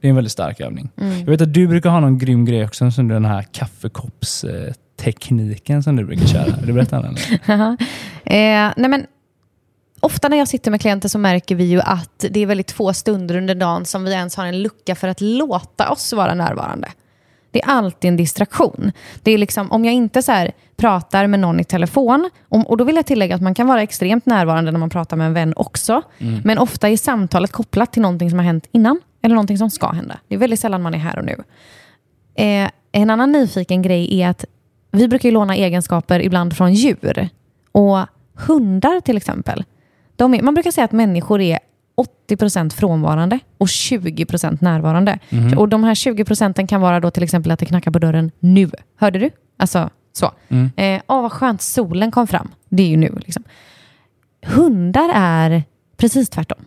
Det 0.00 0.06
är 0.06 0.10
en 0.10 0.14
väldigt 0.14 0.32
stark 0.32 0.60
övning. 0.60 0.90
Jag 0.94 1.26
vet 1.26 1.40
att 1.40 1.54
du 1.54 1.66
brukar 1.66 1.90
ha 1.90 2.00
någon 2.00 2.18
grym 2.18 2.44
grej 2.44 2.64
också, 2.64 2.90
som 2.90 3.08
den 3.08 3.24
här 3.24 3.42
kaffekoppstekniken 3.42 5.82
som 5.82 5.96
du 5.96 6.04
brukar 6.04 6.26
köra. 6.26 6.56
Vill 6.56 6.66
du 6.66 6.72
berätta 6.72 7.00
om 7.00 7.02
den? 7.02 7.16
Eh, 8.24 8.72
nej 8.76 8.90
men, 8.90 9.06
ofta 10.00 10.28
när 10.28 10.36
jag 10.36 10.48
sitter 10.48 10.70
med 10.70 10.80
klienter 10.80 11.08
så 11.08 11.18
märker 11.18 11.54
vi 11.54 11.64
ju 11.64 11.80
att 11.80 12.24
det 12.30 12.40
är 12.40 12.46
väldigt 12.46 12.70
få 12.70 12.92
stunder 12.92 13.36
under 13.36 13.54
dagen 13.54 13.84
som 13.84 14.04
vi 14.04 14.12
ens 14.12 14.36
har 14.36 14.46
en 14.46 14.62
lucka 14.62 14.94
för 14.94 15.08
att 15.08 15.20
låta 15.20 15.90
oss 15.90 16.12
vara 16.12 16.34
närvarande. 16.34 16.88
Det 17.50 17.62
är 17.62 17.68
alltid 17.68 18.08
en 18.08 18.16
distraktion. 18.16 18.92
Det 19.22 19.30
är 19.32 19.38
liksom, 19.38 19.72
om 19.72 19.84
jag 19.84 19.94
inte 19.94 20.22
så 20.22 20.32
här 20.32 20.52
pratar 20.76 21.26
med 21.26 21.40
någon 21.40 21.60
i 21.60 21.64
telefon, 21.64 22.30
om, 22.48 22.66
och 22.66 22.76
då 22.76 22.84
vill 22.84 22.96
jag 22.96 23.06
tillägga 23.06 23.34
att 23.34 23.42
man 23.42 23.54
kan 23.54 23.66
vara 23.66 23.82
extremt 23.82 24.26
närvarande 24.26 24.70
när 24.70 24.78
man 24.78 24.90
pratar 24.90 25.16
med 25.16 25.26
en 25.26 25.34
vän 25.34 25.52
också, 25.56 26.02
men 26.44 26.58
ofta 26.58 26.88
är 26.88 26.96
samtalet 26.96 27.52
kopplat 27.52 27.92
till 27.92 28.02
någonting 28.02 28.30
som 28.30 28.38
har 28.38 28.46
hänt 28.46 28.66
innan, 28.72 29.00
eller 29.22 29.34
någonting 29.34 29.58
som 29.58 29.70
ska 29.70 29.88
hända. 29.90 30.18
Det 30.28 30.34
är 30.34 30.38
väldigt 30.38 30.60
sällan 30.60 30.82
man 30.82 30.94
är 30.94 30.98
här 30.98 31.18
och 31.18 31.24
nu. 31.24 31.36
Eh, 32.34 32.70
en 32.92 33.10
annan 33.10 33.32
nyfiken 33.32 33.82
grej 33.82 34.20
är 34.20 34.28
att 34.28 34.44
vi 34.92 35.08
brukar 35.08 35.28
ju 35.28 35.32
låna 35.32 35.56
egenskaper 35.56 36.20
ibland 36.20 36.56
från 36.56 36.74
djur. 36.74 37.28
Och 37.72 37.98
hundar 38.34 39.00
till 39.00 39.16
exempel. 39.16 39.64
Är, 40.18 40.42
man 40.42 40.54
brukar 40.54 40.70
säga 40.70 40.84
att 40.84 40.92
människor 40.92 41.40
är 41.40 41.58
80% 42.28 42.70
frånvarande 42.70 43.38
och 43.58 43.66
20% 43.66 44.58
närvarande. 44.60 45.18
Och 45.56 45.68
de 45.68 45.84
här 45.84 45.94
20% 45.94 46.66
kan 46.66 46.80
vara 46.80 47.00
då 47.00 47.10
till 47.10 47.22
exempel 47.22 47.52
att 47.52 47.58
det 47.58 47.66
knackar 47.66 47.90
på 47.90 47.98
dörren 47.98 48.30
nu. 48.38 48.70
Hörde 48.96 49.18
du? 49.18 49.30
Alltså 49.56 49.90
så. 50.12 50.32
Mm. 50.48 50.70
Eh, 50.76 51.02
åh, 51.06 51.22
vad 51.22 51.32
skönt, 51.32 51.62
solen 51.62 52.10
kom 52.10 52.26
fram. 52.26 52.48
Det 52.68 52.82
är 52.82 52.88
ju 52.88 52.96
nu. 52.96 53.18
Liksom. 53.24 53.44
Hundar 54.46 55.10
är 55.14 55.62
precis 55.96 56.30
tvärtom. 56.30 56.58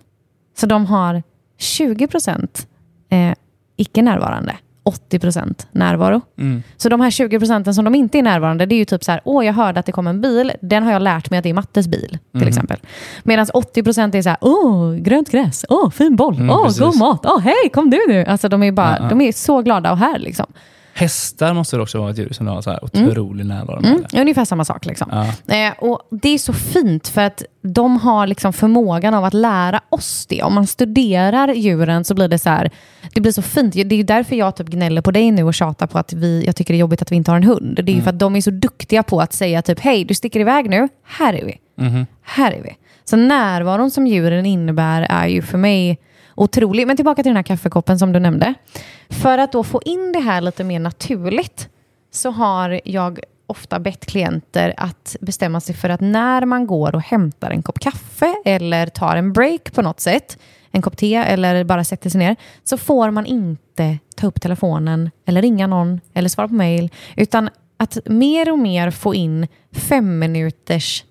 Så 0.57 0.65
de 0.65 0.85
har 0.85 1.23
20% 1.59 2.67
eh, 3.09 3.33
icke 3.75 4.01
närvarande, 4.01 4.55
80% 4.85 5.65
närvaro. 5.71 6.21
Mm. 6.39 6.63
Så 6.77 6.89
de 6.89 7.01
här 7.01 7.11
20 7.11 7.39
procenten 7.39 7.73
som 7.73 7.85
de 7.85 7.95
inte 7.95 8.17
är 8.17 8.21
närvarande, 8.23 8.65
det 8.65 8.75
är 8.75 8.77
ju 8.77 8.85
typ 8.85 9.03
så 9.03 9.11
här, 9.11 9.21
åh 9.23 9.45
jag 9.45 9.53
hörde 9.53 9.79
att 9.79 9.85
det 9.85 9.91
kom 9.91 10.07
en 10.07 10.21
bil, 10.21 10.51
den 10.61 10.83
har 10.83 10.91
jag 10.91 11.01
lärt 11.01 11.29
mig 11.29 11.37
att 11.37 11.43
det 11.43 11.49
är 11.49 11.53
Mattes 11.53 11.87
bil, 11.87 12.09
till 12.09 12.19
Mhm. 12.41 12.47
exempel. 12.47 12.77
Medan 13.23 13.45
80 13.53 13.83
procent 13.83 14.15
är 14.15 14.21
så 14.21 14.29
här, 14.29 14.37
åh 14.41 14.95
grönt 14.95 15.29
gräs, 15.31 15.65
åh 15.69 15.89
fin 15.89 16.15
boll, 16.15 16.35
Mm, 16.35 16.49
åh 16.49 16.63
precis. 16.65 16.79
god 16.81 16.97
mat, 16.97 17.25
åh 17.25 17.39
hej 17.39 17.69
kom 17.73 17.89
du 17.89 17.99
nu. 18.07 18.25
Alltså 18.25 18.49
de 18.49 18.63
är 18.63 18.71
bara, 18.71 18.89
Ja, 18.91 18.97
ja. 19.03 19.09
de 19.09 19.21
är 19.21 19.31
så 19.31 19.61
glada 19.61 19.91
och 19.91 19.97
här 19.97 20.19
liksom. 20.19 20.45
Hästar 20.93 21.53
måste 21.53 21.75
det 21.75 21.81
också 21.81 21.99
vara 21.99 22.09
ett 22.11 22.17
djur 22.17 22.29
som 22.33 22.45
du 22.45 22.51
har 22.51 22.61
så 22.61 22.69
här 22.69 22.83
otrolig 22.83 23.45
närvaro 23.45 23.81
med. 23.81 23.91
Mm, 23.91 24.05
ungefär 24.13 24.45
samma 24.45 24.65
sak. 24.65 24.85
Liksom. 24.85 25.07
Ja. 25.47 25.55
Eh, 25.55 25.73
och 25.77 26.01
Det 26.11 26.29
är 26.29 26.37
så 26.37 26.53
fint 26.53 27.07
för 27.07 27.21
att 27.21 27.43
de 27.61 27.97
har 27.97 28.27
liksom 28.27 28.53
förmågan 28.53 29.13
av 29.13 29.25
att 29.25 29.33
lära 29.33 29.81
oss 29.89 30.25
det. 30.25 30.43
Om 30.43 30.53
man 30.53 30.67
studerar 30.67 31.53
djuren 31.53 32.03
så 32.03 32.15
blir 32.15 32.27
det 32.27 32.39
så 32.39 32.49
här, 32.49 32.71
det 33.13 33.21
blir 33.21 33.31
så 33.31 33.41
fint. 33.41 33.73
Det 33.73 33.95
är 33.95 34.03
därför 34.03 34.35
jag 34.35 34.55
typ 34.55 34.67
gnäller 34.67 35.01
på 35.01 35.11
dig 35.11 35.31
nu 35.31 35.43
och 35.43 35.53
tjatar 35.53 35.87
på 35.87 35.97
att 35.99 36.13
vi, 36.13 36.43
jag 36.45 36.55
tycker 36.55 36.73
det 36.73 36.77
är 36.77 36.79
jobbigt 36.79 37.01
att 37.01 37.11
vi 37.11 37.15
inte 37.15 37.31
har 37.31 37.37
en 37.37 37.43
hund. 37.43 37.79
Det 37.83 37.91
är 37.91 37.95
ju 37.95 38.01
för 38.01 38.09
att 38.09 38.19
de 38.19 38.35
är 38.35 38.41
så 38.41 38.51
duktiga 38.51 39.03
på 39.03 39.21
att 39.21 39.33
säga 39.33 39.61
typ, 39.61 39.79
hej 39.79 40.05
du 40.05 40.13
sticker 40.13 40.39
iväg 40.39 40.69
nu, 40.69 40.87
här 41.05 41.33
är 41.33 41.45
vi. 41.45 41.57
Mhm. 41.83 42.05
Här 42.23 42.51
är 42.51 42.61
vi. 42.63 42.75
Så 43.05 43.15
närvaron 43.15 43.91
som 43.91 44.07
djuren 44.07 44.45
innebär 44.45 45.07
är 45.09 45.27
ju 45.27 45.41
för 45.41 45.57
mig 45.57 45.99
otrolig. 46.35 46.87
Men 46.87 46.95
tillbaka 46.95 47.23
till 47.23 47.29
den 47.29 47.35
här 47.35 47.43
kaffekoppen 47.43 47.99
som 47.99 48.11
du 48.11 48.19
nämnde. 48.19 48.53
För 49.09 49.37
att 49.37 49.51
då 49.51 49.63
få 49.63 49.81
in 49.85 50.11
det 50.11 50.19
här 50.19 50.41
lite 50.41 50.63
mer 50.63 50.79
naturligt 50.79 51.69
så 52.11 52.31
har 52.31 52.81
jag 52.85 53.19
ofta 53.47 53.79
bett 53.79 54.05
klienter 54.05 54.73
att 54.77 55.15
bestämma 55.21 55.61
sig 55.61 55.75
för 55.75 55.89
att 55.89 56.01
när 56.01 56.45
man 56.45 56.67
går 56.67 56.95
och 56.95 57.01
hämtar 57.01 57.51
en 57.51 57.63
kopp 57.63 57.79
kaffe 57.79 58.35
eller 58.45 58.87
tar 58.87 59.15
en 59.15 59.33
break 59.33 59.73
på 59.73 59.81
något 59.81 59.99
sätt, 59.99 60.37
en 60.71 60.81
kopp 60.81 60.97
te 60.97 61.15
eller 61.15 61.63
bara 61.63 61.83
sätter 61.83 62.09
sig 62.09 62.19
ner, 62.19 62.35
så 62.63 62.77
får 62.77 63.11
man 63.11 63.25
inte 63.25 63.97
ta 64.15 64.27
upp 64.27 64.41
telefonen 64.41 65.11
eller 65.25 65.41
ringa 65.41 65.67
någon 65.67 66.01
eller 66.13 66.29
svara 66.29 66.47
på 66.47 66.53
mail, 66.53 66.91
utan 67.15 67.49
att 67.77 67.97
mer 68.05 68.51
och 68.51 68.59
mer 68.59 68.91
få 68.91 69.15
in 69.15 69.47
fem 69.71 70.19
minuters 70.19 71.05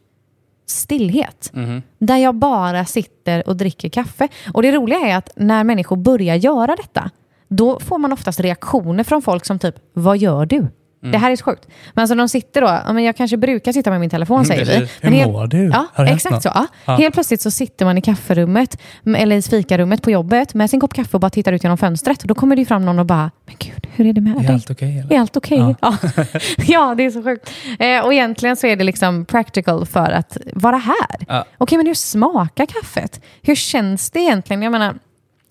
stillhet. 0.73 1.51
Där 1.99 2.17
jag 2.17 2.35
bara 2.35 2.85
sitter 2.85 3.49
och 3.49 3.57
dricker 3.57 3.89
kaffe. 3.89 4.29
Och 4.55 4.63
det 4.63 4.73
roliga 4.73 4.99
är 4.99 5.17
att 5.17 5.31
när 5.37 5.65
människor 5.65 5.97
börjar 5.97 6.37
göra 6.37 6.77
detta, 6.77 7.11
då 7.49 7.81
får 7.81 7.99
man 7.99 8.13
oftast 8.13 8.41
reaktioner 8.41 9.05
från 9.05 9.23
folk 9.23 9.45
som 9.45 9.59
typ, 9.59 9.75
vad 9.93 10.19
gör 10.19 10.47
du? 10.47 10.67
Det 11.11 11.19
här 11.19 11.31
är 11.31 11.37
så 11.37 11.45
sjukt. 11.45 11.67
Men 11.95 12.03
alltså 12.03 12.15
de 12.15 12.29
sitter 12.29 12.61
då, 12.61 12.67
ja, 12.87 12.93
men 12.93 13.05
jag 13.05 13.17
kanske 13.17 13.37
brukar 13.37 13.73
sitta 13.73 13.91
med 13.91 14.01
min 14.01 14.11
telefon 14.11 14.45
säger 14.45 14.65
vi. 14.65 14.75
Hur 14.75 14.89
Men 15.03 15.13
helt- 15.13 15.33
mår 15.33 15.47
du? 15.47 15.73
Ja, 15.97 16.07
exakt 16.07 16.43
så. 16.43 16.49
Ja. 16.55 16.67
Ja. 16.85 16.97
Helt 16.97 17.15
plötsligt 17.15 17.41
så 17.43 17.51
sitter 17.51 17.85
man 17.85 17.99
i 17.99 18.03
kafferummet, 18.03 18.79
eller 19.17 19.37
i 19.37 19.43
fikarummet 19.43 20.03
på 20.03 20.11
jobbet 20.11 20.55
med 20.55 20.71
sin 20.71 20.81
kopp 20.81 20.95
kaffe 20.95 21.17
och 21.17 21.21
bara 21.21 21.31
tittar 21.31 21.53
ut 21.53 21.63
genom 21.65 21.79
fönstret. 21.79 22.23
Och 22.23 22.29
då 22.29 22.35
kommer 22.35 22.57
det 22.57 22.65
fram 22.65 22.85
någon 22.85 22.99
och 22.99 23.07
bara, 23.07 23.31
men 23.47 23.55
gud, 23.59 23.87
hur 23.95 24.07
är 24.07 24.13
det 24.13 24.21
med 24.21 24.37
Är 24.37 24.41
dig? 24.41 24.53
allt 24.55 24.71
okej? 24.71 24.99
eller? 24.99 25.13
Är 25.17 25.21
allt 25.21 25.37
okej? 25.37 25.75
Ja. 25.81 25.97
Ja. 26.67 26.95
det 26.97 27.05
är 27.05 27.11
så 27.11 27.23
sjukt. 27.23 27.51
Eh, 27.79 28.05
och 28.05 28.13
egentligen 28.15 28.57
så 28.57 28.67
är 28.67 28.77
det 28.77 28.85
liksom 28.85 29.25
practical 29.25 29.87
för 29.87 30.11
att 30.11 30.37
vara 30.55 30.77
här. 30.77 31.17
Ja. 31.29 31.45
Okej, 31.59 31.79
men 31.79 31.87
hur 31.87 31.95
smakar 31.95 32.67
kaffet? 32.67 33.21
Hur 33.43 33.55
känns 33.55 34.11
det 34.11 34.21
egentligen? 34.21 34.63
Jag 34.63 34.73
menar, 34.73 34.95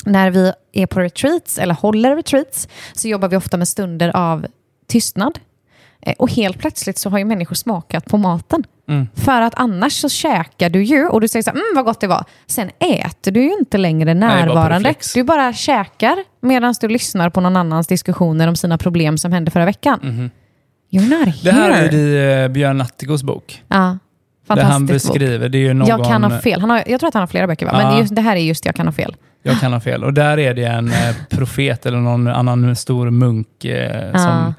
när 0.06 0.32
vi 0.32 0.52
är 0.74 0.86
på 0.86 1.00
retreats 1.00 1.58
eller 1.58 1.74
håller 1.74 2.16
retreats 2.16 2.68
så 2.94 3.08
jobbar 3.08 3.28
vi 3.30 3.36
ofta 3.38 3.58
med 3.58 3.68
stunder 3.68 4.16
av 4.16 4.46
tystnad. 4.92 5.40
Eh, 6.02 6.14
Och 6.20 6.32
helt 6.32 6.60
plötsligt 6.60 6.98
så 6.98 7.10
har 7.10 7.18
ju 7.18 7.26
människor 7.26 7.56
smakat 7.56 8.06
på 8.06 8.18
maten. 8.18 8.64
Mm. 8.90 9.08
För 9.16 9.42
att 9.42 9.54
annars 9.56 9.94
så 9.94 10.10
käkar 10.10 10.70
du 10.70 10.84
ju 10.84 11.08
och 11.08 11.22
du 11.22 11.28
säger 11.28 11.44
så 11.44 11.50
här, 11.50 11.56
mm 11.58 11.66
vad 11.76 11.86
gott 11.86 12.00
det 12.00 12.08
var. 12.08 12.24
Sen 12.48 12.70
äter 12.80 13.32
du 13.32 13.42
ju 13.44 13.54
inte 13.60 13.78
längre 13.78 14.16
bara 14.16 14.28
närvarande. 14.28 14.90
reflex. 14.90 15.14
du 15.14 15.24
bara 15.24 15.54
käkar 15.54 16.18
medan 16.42 16.76
du 16.82 16.88
lyssnar 16.88 17.30
på 17.30 17.42
någon 17.42 17.56
annans 17.56 17.88
diskussioner 17.88 18.48
om 18.48 18.56
sina 18.56 18.78
problem 18.78 19.18
som 19.18 19.32
hände 19.32 19.52
förra 19.52 19.66
veckan. 19.66 20.30
You're 20.92 21.10
not 21.20 21.28
here. 21.28 21.34
Det 21.44 21.52
här 21.52 21.70
är 21.72 21.94
i 21.94 22.44
eh, 22.44 22.48
Björn 22.48 22.78
Natthikos 22.78 23.24
bok. 23.24 23.64
Ja, 23.68 23.76
Där 23.78 23.98
han 24.48 24.58
fantastisk 24.58 24.88
bok. 25.08 25.14
beskriver, 25.20 25.50
det 25.50 25.58
är 25.58 25.60
ju 25.60 25.74
någon... 25.74 25.88
Jag 25.88 26.06
kan 26.06 26.24
ha 26.24 26.40
fel. 26.40 26.62
Han 26.62 26.70
har, 26.70 26.84
jag 26.88 27.00
tror 27.00 27.08
att 27.08 27.14
han 27.14 27.22
har 27.22 27.28
flera 27.28 27.48
böcker, 27.48 27.66
va? 27.66 27.72
Ja. 27.82 27.90
men 27.90 28.00
just, 28.00 28.16
det 28.16 28.22
här 28.22 28.36
är 28.36 28.40
just 28.40 28.66
Jag 28.66 28.76
kan 28.76 28.88
ha 28.88 28.94
fel. 28.94 29.16
Jag 29.44 29.60
kan 29.60 29.74
ha 29.74 29.80
fel. 29.80 30.04
Och 30.04 30.14
där 30.14 30.40
är 30.40 30.54
det 30.54 30.66
en 30.66 30.88
eh, 30.88 31.16
profet 31.30 31.86
eller 31.86 31.98
någon 31.98 32.28
annan 32.28 32.76
stor 32.76 33.10
munk 33.10 33.66
eh, 33.66 34.12
som... 34.16 34.54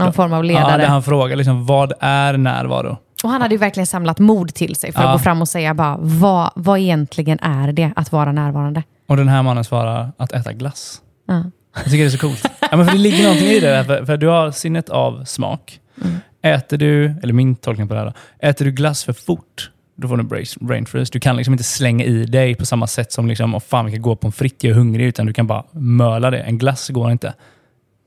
Någon 0.00 0.08
Ja. 0.08 0.12
form 0.12 0.32
av 0.32 0.38
Ja, 0.46 0.52
ledare. 0.52 0.76
där 0.82 0.86
han 0.88 1.02
frågar 1.02 1.36
liksom, 1.36 1.66
vad 1.66 1.92
är 2.00 2.36
närvaro? 2.36 2.96
Och 3.24 3.30
han 3.30 3.42
hade 3.42 3.54
ju 3.54 3.58
verkligen 3.58 3.86
samlat 3.86 4.18
mod 4.18 4.54
till 4.54 4.76
sig 4.76 4.92
för 4.92 5.02
Ja. 5.02 5.08
att 5.08 5.14
gå 5.14 5.18
fram 5.18 5.40
och 5.42 5.48
säga 5.48 5.74
bara, 5.74 5.96
vad, 6.00 6.50
vad 6.54 6.78
egentligen 6.78 7.38
är 7.40 7.72
det 7.72 7.92
att 7.96 8.12
vara 8.12 8.32
närvarande? 8.32 8.82
Och 9.08 9.16
den 9.16 9.28
här 9.28 9.42
mannen 9.42 9.64
svarar 9.64 10.12
att 10.16 10.32
äta 10.32 10.52
glass. 10.52 11.00
Ja. 11.28 11.44
Jag 11.74 11.84
tycker 11.84 11.98
det 11.98 12.04
är 12.04 12.10
så 12.10 12.18
coolt. 12.18 12.44
Ja, 12.70 12.76
men 12.76 12.86
för 12.86 12.92
det 12.92 12.98
ligger 12.98 13.22
någonting 13.22 13.48
i 13.48 13.60
det, 13.60 13.68
där, 13.70 13.84
för, 13.84 14.04
för 14.04 14.16
du 14.16 14.26
har 14.26 14.50
sinnet 14.50 14.88
av 14.90 15.24
smak. 15.24 15.80
Mm. 16.04 16.16
Äter 16.42 16.76
du, 16.76 17.14
eller 17.22 17.32
min 17.32 17.56
tolkning 17.56 17.88
på 17.88 17.94
det 17.94 18.00
här 18.00 18.06
då, 18.06 18.12
äter 18.48 18.64
du 18.64 18.70
glass 18.70 19.04
för 19.04 19.12
fort, 19.12 19.70
då 19.96 20.08
får 20.08 20.16
du 20.16 20.22
brain, 20.22 20.46
brain 20.60 20.86
freeze. 20.86 21.10
Du 21.12 21.20
kan 21.20 21.36
liksom 21.36 21.54
inte 21.54 21.64
slänga 21.64 22.04
i 22.04 22.24
dig 22.24 22.54
på 22.54 22.66
samma 22.66 22.86
sätt 22.86 23.12
som 23.12 23.28
liksom, 23.28 23.54
oh, 23.54 23.60
fan 23.60 23.86
vi 23.86 23.92
kan 23.92 24.02
gå 24.02 24.16
på 24.16 24.26
en 24.26 24.32
fritt, 24.32 24.64
jag 24.64 24.70
är 24.70 24.74
hungrig, 24.74 25.06
utan 25.06 25.26
du 25.26 25.32
kan 25.32 25.46
bara 25.46 25.64
möla 25.72 26.30
det. 26.30 26.38
En 26.38 26.58
glass 26.58 26.88
går 26.88 27.10
inte. 27.12 27.34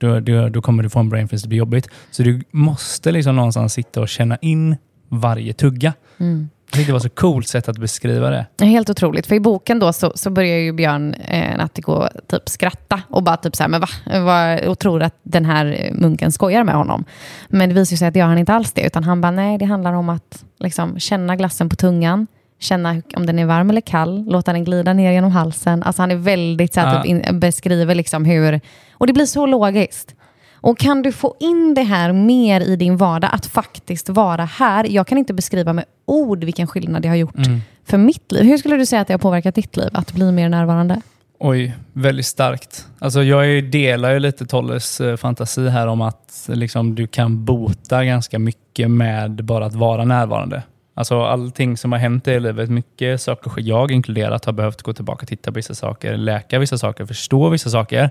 Då, 0.03 0.19
då, 0.19 0.49
då 0.49 0.61
kommer 0.61 0.83
du 0.83 0.89
få 0.89 0.99
en 0.99 1.09
brain 1.09 1.27
freeze, 1.27 1.45
det 1.45 1.49
blir 1.49 1.59
jobbigt. 1.59 1.87
Så 2.11 2.23
du 2.23 2.41
måste 2.51 3.11
liksom 3.11 3.35
någonstans 3.35 3.73
sitta 3.73 4.01
och 4.01 4.09
känna 4.09 4.37
in 4.41 4.75
varje 5.09 5.53
tugga. 5.53 5.93
Mm. 6.17 6.49
Jag 6.65 6.77
tyckte 6.77 6.89
det 6.89 6.93
var 6.93 6.99
så 6.99 7.09
coolt 7.09 7.47
sätt 7.47 7.69
att 7.69 7.77
beskriva 7.77 8.29
det. 8.29 8.65
Helt 8.65 8.89
otroligt. 8.89 9.27
För 9.27 9.35
i 9.35 9.39
boken 9.39 9.79
då 9.79 9.93
så, 9.93 10.11
så 10.15 10.29
börjar 10.29 10.57
ju 10.57 10.73
Björn 10.73 11.13
eh, 11.13 11.57
Natthiko 11.57 12.07
typ 12.27 12.49
skratta 12.49 13.01
och 13.09 13.23
bara 13.23 13.37
typ 13.37 13.55
så 13.55 13.63
här, 13.63 13.69
men 13.69 13.81
va? 13.81 13.87
va? 14.19 14.69
Och 14.69 14.79
tror 14.79 15.03
att 15.03 15.15
den 15.23 15.45
här 15.45 15.89
munken 15.93 16.31
skojar 16.31 16.63
med 16.63 16.75
honom. 16.75 17.05
Men 17.47 17.69
det 17.69 17.75
visar 17.75 17.97
sig 17.97 18.07
att 18.07 18.13
det 18.13 18.19
gör 18.19 18.27
han 18.27 18.37
inte 18.37 18.53
alls 18.53 18.71
det, 18.71 18.81
utan 18.81 19.03
han 19.03 19.21
bara, 19.21 19.31
nej, 19.31 19.57
det 19.57 19.65
handlar 19.65 19.93
om 19.93 20.09
att 20.09 20.45
liksom, 20.59 20.99
känna 20.99 21.35
glassen 21.35 21.69
på 21.69 21.75
tungan, 21.75 22.27
känna 22.63 23.01
om 23.15 23.25
den 23.25 23.39
är 23.39 23.45
varm 23.45 23.69
eller 23.69 23.81
kall, 23.81 24.25
låta 24.27 24.53
den 24.53 24.63
glida 24.63 24.93
ner 24.93 25.11
genom 25.11 25.31
halsen. 25.31 25.83
Alltså 25.83 26.01
han 26.01 26.11
är 26.11 26.15
väldigt 26.15 26.73
så 26.73 26.79
här, 26.79 26.95
Ja. 26.95 27.01
typ, 27.03 27.05
in, 27.09 27.39
beskriver 27.39 27.95
liksom 27.95 28.25
hur, 28.25 28.61
och 28.91 29.07
det 29.07 29.13
blir 29.13 29.25
så 29.25 29.45
logiskt. 29.45 30.15
Och 30.55 30.77
kan 30.79 31.01
du 31.01 31.11
få 31.11 31.35
in 31.39 31.73
det 31.73 31.81
här 31.83 32.13
mer 32.13 32.61
i 32.61 32.75
din 32.75 32.97
vardag, 32.97 33.29
att 33.33 33.45
faktiskt 33.45 34.09
vara 34.09 34.45
här. 34.45 34.85
Jag 34.89 35.07
kan 35.07 35.17
inte 35.17 35.33
beskriva 35.33 35.73
med 35.73 35.85
ord 36.05 36.43
vilken 36.43 36.67
skillnad 36.67 37.01
det 37.01 37.07
har 37.07 37.15
gjort 37.15 37.47
Mm. 37.47 37.61
för 37.85 37.97
mitt 37.97 38.31
liv. 38.31 38.43
Hur 38.43 38.57
skulle 38.57 38.75
du 38.77 38.85
säga 38.85 39.01
att 39.01 39.07
det 39.07 39.13
har 39.13 39.19
påverkat 39.19 39.55
ditt 39.55 39.77
liv, 39.77 39.89
att 39.93 40.13
bli 40.13 40.31
mer 40.31 40.49
närvarande? 40.49 41.01
Oj, 41.39 41.75
väldigt 41.93 42.25
starkt. 42.25 42.87
Alltså 42.99 43.23
jag 43.23 43.63
delar 43.71 44.11
ju 44.13 44.19
lite 44.19 44.45
Tolles 44.45 45.01
eh, 45.01 45.15
fantasi 45.17 45.67
här 45.69 45.87
om 45.87 46.01
att 46.01 46.45
liksom, 46.47 46.95
du 46.95 47.07
kan 47.07 47.45
bota 47.45 48.05
ganska 48.05 48.39
mycket 48.39 48.91
med 48.91 49.31
bara 49.45 49.65
att 49.65 49.75
vara 49.75 50.05
närvarande. 50.05 50.63
Alltså 50.93 51.21
allting 51.21 51.77
som 51.77 51.91
har 51.91 51.99
hänt 51.99 52.27
i 52.27 52.39
livet, 52.39 52.69
mycket 52.69 53.21
saker, 53.21 53.51
jag 53.57 53.91
inkluderat, 53.91 54.45
har 54.45 54.53
behövt 54.53 54.81
gå 54.81 54.93
tillbaka 54.93 55.21
och 55.21 55.27
titta 55.27 55.51
på 55.51 55.55
vissa 55.55 55.75
saker, 55.75 56.17
läka 56.17 56.59
vissa 56.59 56.77
saker, 56.77 57.05
förstå 57.05 57.49
vissa 57.49 57.69
saker. 57.69 58.09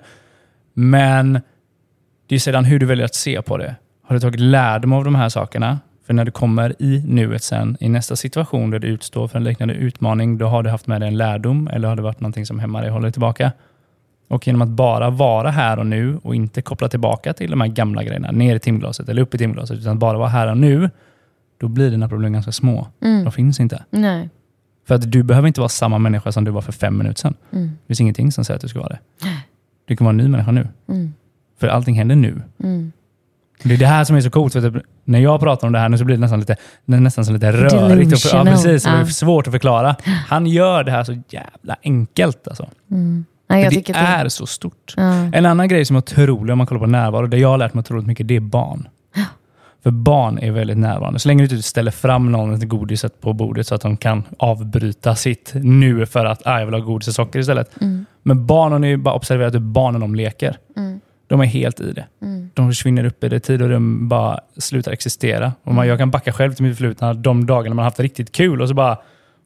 Men 0.75 1.41
det 2.27 2.35
är 2.35 2.39
sedan 2.39 2.65
hur 2.65 2.79
du 2.79 2.87
väljer 2.87 3.05
att 3.05 3.15
se 3.15 3.43
på 3.43 3.57
det. 3.57 3.75
Har 4.03 4.15
du 4.15 4.21
tagit 4.21 4.41
lärdom 4.41 4.93
av 4.93 5.05
de 5.05 5.15
här 5.15 5.29
sakerna? 5.29 5.79
För 6.07 6.15
när 6.15 6.25
du 6.25 6.31
kommer 6.31 6.83
i 6.83 7.03
nuet 7.07 7.43
sen, 7.43 7.77
i 7.81 7.89
nästa 7.89 8.17
situation 8.17 8.71
där 8.71 8.79
du 8.79 8.89
utstår 8.89 9.29
för 9.29 9.39
en 9.39 9.45
liknande 9.45 9.75
utmaning, 9.75 10.39
då 10.39 10.47
har 10.47 10.63
du 10.63 10.71
haft 10.71 10.87
med 10.87 11.01
dig 11.01 11.09
en 11.09 11.17
lärdom 11.17 11.69
eller 11.73 11.89
har 11.89 11.97
det 11.97 12.03
varit 12.03 12.21
någonting 12.21 12.47
som 12.47 12.59
hämmar 12.59 12.81
dig 12.81 12.89
och 12.89 12.95
håller 12.95 13.07
dig 13.07 13.13
tillbaka? 13.13 13.53
Och 14.29 14.47
genom 14.47 14.63
att 14.63 14.69
bara 14.69 15.11
vara 15.11 15.51
här 15.51 15.79
och 15.79 15.87
nu 15.87 16.19
och 16.23 16.35
inte 16.35 16.63
koppla 16.63 16.89
tillbaka 16.89 17.33
till 17.33 17.51
de 17.51 17.61
här 17.61 17.69
gamla 17.69 18.05
grejerna, 18.05 18.31
ner 18.31 18.57
i 18.57 18.59
timglaset 18.59 19.09
eller 19.09 19.23
upp 19.23 19.35
i 19.35 19.39
timglaset, 19.39 19.79
utan 19.79 19.99
bara 19.99 20.19
vara 20.19 20.29
här 20.29 20.51
och 20.51 20.59
nu, 20.59 20.91
då 21.63 21.69
blir 21.69 21.91
dina 21.91 22.09
problem 22.09 22.33
ganska 22.33 22.53
små. 22.53 22.87
Mm. 23.03 23.25
De 23.25 23.33
finns 23.33 23.61
inte. 23.61 23.85
Nej. 23.91 24.29
För 24.87 24.95
att 24.95 25.11
du 25.13 25.23
behöver 25.23 25.49
inte 25.49 25.61
vara 25.61 25.69
samma 25.69 25.99
människa 25.99 26.33
som 26.33 26.45
du 26.45 26.51
var 26.51 26.61
för 26.61 26.73
fem 26.73 26.99
minuter 26.99 27.21
sedan. 27.21 27.35
Mm. 27.53 27.67
Det 27.69 27.87
finns 27.87 28.01
ingenting 28.01 28.33
som 28.33 28.45
säger 28.45 28.57
att 28.57 28.63
du 28.63 28.69
ska 28.69 28.79
vara 28.79 28.89
det. 28.89 28.99
Du 29.87 29.97
kan 29.97 30.05
vara 30.05 30.11
en 30.11 30.17
ny 30.17 30.29
människa 30.29 30.51
nu. 30.51 30.69
Mm. 30.89 31.13
För 31.61 31.69
allting 31.69 31.95
händer 31.95 32.17
nu. 32.17 32.43
Mm. 32.65 32.93
Det 33.63 33.75
är 33.75 33.79
det 33.79 33.87
här 33.87 34.05
som 34.05 34.17
är 34.17 34.21
så 34.21 34.31
coolt. 34.31 34.53
För 34.53 34.83
när 35.05 35.19
jag 35.19 35.41
pratar 35.41 35.67
om 35.67 35.73
det 35.73 35.79
här 35.79 35.89
nu 35.89 35.99
så 35.99 36.05
blir 36.05 36.17
det 36.17 36.21
nästan 36.21 36.41
lite, 36.41 36.57
det 36.85 37.01
nästan 37.01 37.25
så 37.25 37.33
lite 37.33 37.53
rörigt. 37.53 37.73
Och, 37.75 37.81
ja, 37.91 37.95
Delusional. 37.95 38.47
precis, 38.47 38.87
och 38.87 38.93
det 38.93 38.99
är 38.99 39.01
Ja. 39.01 39.07
svårt 39.07 39.47
att 39.47 39.53
förklara. 39.53 39.97
Han 40.29 40.47
gör 40.47 40.85
det 40.85 40.91
här 40.91 41.05
så 41.05 41.23
jävla 41.29 41.77
enkelt. 41.83 42.49
Alltså. 42.49 42.69
Mm. 42.91 43.25
För 43.49 43.57
jag 43.59 43.73
det 43.73 43.91
är 43.91 44.29
så 44.29 44.47
stort. 44.47 44.95
Ja. 44.97 45.03
En 45.33 45.47
annan 45.47 45.69
grej 45.69 45.85
som 45.85 45.97
är 45.97 45.99
otrolig 45.99 46.53
om 46.53 46.59
man 46.59 46.67
kollar 46.67 46.81
på 46.81 46.87
närvaro, 46.87 47.27
det 47.27 47.39
jag 47.39 47.49
har 47.49 47.59
lärt 47.59 47.75
mig 47.75 47.81
otroligt 47.81 48.07
mycket, 48.07 48.29
det 48.29 48.37
är 48.37 48.41
barn. 48.41 48.89
För 49.83 49.91
barn 49.91 50.39
är 50.39 50.51
väldigt 50.51 50.79
närvarande. 50.79 51.19
Så 51.19 51.29
länge 51.29 51.47
du 51.47 51.55
inte 51.57 51.69
ställer 51.69 51.91
fram 51.91 52.33
någon 52.33 52.55
ett 52.55 52.69
godiset 52.69 53.21
på 53.21 53.33
bordet 53.33 53.67
så 53.67 53.75
att 53.75 53.81
de 53.81 53.97
kan 53.97 54.23
avbryta 54.39 55.15
sitt 55.15 55.51
nu 55.55 56.07
för 56.07 56.25
att 56.25 56.43
ah, 56.47 56.59
jag 56.59 56.67
vill 56.67 56.75
ha 56.75 56.81
godis 56.81 57.09
och 57.09 57.15
socker 57.15 57.39
istället. 57.39 57.81
Mm. 57.81 58.07
Men 58.23 58.47
barn, 58.47 58.73
har 58.73 58.79
ni 58.79 58.97
bara 58.97 59.15
observerat 59.15 59.55
hur 59.55 59.59
barnen 59.59 60.01
de 60.01 60.15
leker. 60.15 60.57
Mm. 60.77 61.01
De 61.27 61.41
är 61.41 61.45
helt 61.45 61.81
i 61.81 61.93
det. 61.93 62.05
Mm. 62.23 62.51
De 62.55 62.69
försvinner 62.69 63.05
upp 63.05 63.25
i 63.25 63.29
det. 63.29 63.41
Tid 63.41 63.63
och 63.63 63.69
rum 63.69 64.09
bara 64.09 64.41
slutar 64.57 64.93
existera. 64.93 65.53
Och 65.65 65.75
man, 65.75 65.89
jag 65.89 65.99
kan 65.99 66.11
backa 66.11 66.33
själv 66.33 66.53
till 66.53 66.65
mitt 66.65 66.77
förflutna 66.77 67.15
de 67.15 67.47
dagarna 67.47 67.75
man 67.75 67.85
haft 67.85 68.01
riktigt 68.01 68.33
kul 68.33 68.63
och 68.63 68.69
så 68.69 68.75
bara, 68.75 68.93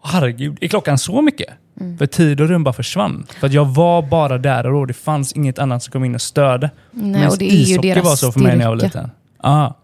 "Åh, 0.04 0.10
herregud, 0.12 0.58
är 0.60 0.68
klockan 0.68 0.98
så 0.98 1.22
mycket? 1.22 1.48
Mm. 1.80 1.98
För 1.98 2.06
tid 2.06 2.40
och 2.40 2.48
rum 2.48 2.64
bara 2.64 2.72
försvann. 2.72 3.26
För 3.40 3.46
att 3.46 3.52
jag 3.52 3.64
var 3.64 4.02
bara 4.02 4.38
där 4.38 4.66
och 4.66 4.72
då. 4.72 4.84
Det 4.84 4.94
fanns 4.94 5.32
inget 5.32 5.58
annat 5.58 5.82
som 5.82 5.92
kom 5.92 6.04
in 6.04 6.14
och 6.14 6.20
störde. 6.22 6.70
Nej, 6.90 7.10
Medan 7.12 7.28
och 7.28 7.38
det 7.38 7.44
är 7.44 7.50
ju 7.50 7.56
ishockey 7.56 7.88
deras 7.88 8.04
var 8.04 8.16
så 8.16 8.32
för 8.32 8.40
mig 8.40 8.56
när 8.56 8.64
jag 8.64 8.70
var 8.70 8.76
liten. 8.76 9.10
Ja, 9.42 9.74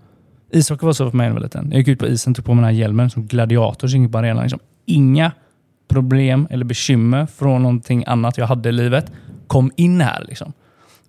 ishockey 0.52 0.86
var 0.86 0.92
så 0.92 1.10
för 1.10 1.16
mig 1.16 1.24
när 1.24 1.30
jag 1.30 1.34
var 1.34 1.42
liten. 1.42 1.68
Jag 1.70 1.78
gick 1.78 1.88
ut 1.88 1.98
på 1.98 2.06
isen, 2.06 2.34
tog 2.34 2.44
på 2.44 2.54
mig 2.54 2.62
den 2.62 2.74
här 2.74 2.80
hjälmen 2.80 3.10
som 3.10 3.26
gladiator, 3.26 3.88
så 3.88 3.96
gick 3.96 4.12
på 4.12 4.18
arenan. 4.18 4.42
Liksom, 4.42 4.60
inga 4.86 5.32
problem 5.88 6.46
eller 6.50 6.64
bekymmer 6.64 7.26
från 7.26 7.62
någonting 7.62 8.04
annat 8.06 8.38
jag 8.38 8.46
hade 8.46 8.68
i 8.68 8.72
livet 8.72 9.12
kom 9.46 9.70
in 9.76 10.00
här. 10.00 10.24
Liksom. 10.28 10.52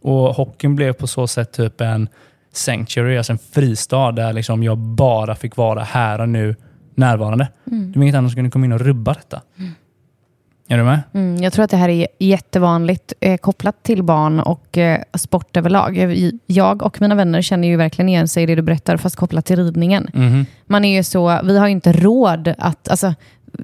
Och 0.02 0.36
hockeyn 0.36 0.76
blev 0.76 0.94
på 0.94 1.08
så 1.08 1.28
sätt 1.28 1.52
typ 1.52 1.82
en 1.82 2.10
sanctuary, 2.54 3.18
alltså 3.18 3.34
en 3.34 3.40
fristad 3.40 4.12
där 4.12 4.34
liksom 4.34 4.64
jag 4.64 4.78
bara 4.78 5.36
fick 5.36 5.56
vara 5.58 5.84
här 5.84 6.22
och 6.22 6.30
nu 6.30 6.56
närvarande. 6.96 7.48
Mm. 7.72 7.92
Det 7.92 8.00
var 8.00 8.04
inget 8.04 8.16
annat 8.16 8.32
som 8.32 8.36
kunde 8.36 8.52
komma 8.52 8.66
in 8.66 8.72
och 8.72 8.80
rubba 8.80 9.14
detta. 9.14 9.42
Är 10.68 10.78
du 10.78 10.84
med? 10.84 11.00
Mm, 11.14 11.44
jag 11.44 11.54
tror 11.54 11.66
att 11.66 11.72
det 11.72 11.78
här 11.78 11.90
är 11.90 12.08
jättevanligt 12.20 13.14
eh, 13.20 13.38
kopplat 13.38 13.84
till 13.84 14.04
barn 14.04 14.40
och 14.40 14.78
eh, 14.78 15.02
sport 15.18 15.58
överlag. 15.58 15.98
Jag- 16.46 16.84
och 16.84 17.02
mina 17.02 17.16
vänner 17.16 17.42
känner 17.42 17.68
ju 17.68 17.78
verkligen 17.78 18.10
igen 18.10 18.28
sig 18.28 18.44
i 18.44 18.46
det 18.46 18.56
du 18.56 18.62
berättar, 18.62 18.98
fast 18.98 19.16
kopplat 19.16 19.46
till 19.46 19.56
ridningen. 19.56 20.08
Mhm. 20.14 20.46
Man 20.66 20.86
är 20.86 20.96
ju 20.98 21.04
så, 21.04 21.40
vi 21.44 21.58
har 21.60 21.68
ju 21.68 21.72
inte 21.72 21.92
råd 21.92 22.54
att, 22.58 22.90
alltså, 22.90 23.14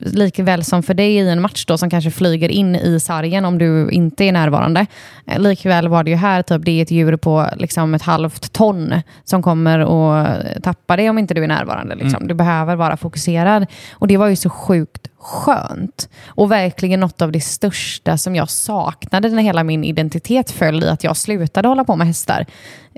likväl 0.01 0.63
som 0.63 0.83
för 0.83 0.93
dig 0.93 1.15
i 1.15 1.29
en 1.29 1.41
match 1.41 1.65
då 1.65 1.77
som 1.77 1.89
kanske 1.89 2.12
flyger 2.12 2.49
in 2.49 2.75
i 2.75 2.99
sargen 2.99 3.45
om 3.45 3.57
du 3.57 3.89
inte 3.91 4.23
är 4.25 4.31
närvarande. 4.31 4.85
Eh, 5.27 5.39
Likväl 5.39 5.88
var 5.88 6.03
det 6.03 6.09
ju 6.12 6.15
här, 6.17 6.41
typ, 6.41 6.65
det 6.65 6.71
är 6.71 6.81
ett 6.81 6.91
djur 6.91 7.15
på 7.17 7.45
liksom, 7.57 7.93
ett 7.93 8.01
halvt 8.01 8.53
ton 8.53 8.93
som 9.23 9.43
kommer 9.43 9.79
och 9.79 10.27
tappar 10.63 10.97
dig 10.97 11.09
om 11.09 11.17
inte 11.17 11.33
du 11.33 11.43
är 11.43 11.47
närvarande. 11.47 11.95
Liksom. 11.95 12.27
Du 12.27 12.33
behöver 12.33 12.75
vara 12.75 12.97
fokuserad. 12.97 13.65
Och 13.93 14.07
det 14.07 14.17
var 14.17 14.27
ju 14.27 14.35
så 14.35 14.49
sjukt 14.49 15.07
skönt. 15.19 16.10
Och 16.27 16.51
verkligen 16.51 16.99
något 16.99 17.21
av 17.21 17.32
det 17.32 17.41
största 17.41 18.17
som 18.17 18.36
jag 18.36 18.49
saknade 18.49 19.29
när 19.29 19.43
hela 19.43 19.63
min 19.63 19.84
identitet 19.84 20.51
föll 20.51 20.84
i 20.84 20.89
att 20.89 21.03
jag 21.03 21.17
slutade 21.17 21.67
hålla 21.67 21.84
på 21.84 21.95
med 21.95 22.08
hästar. 22.08 22.45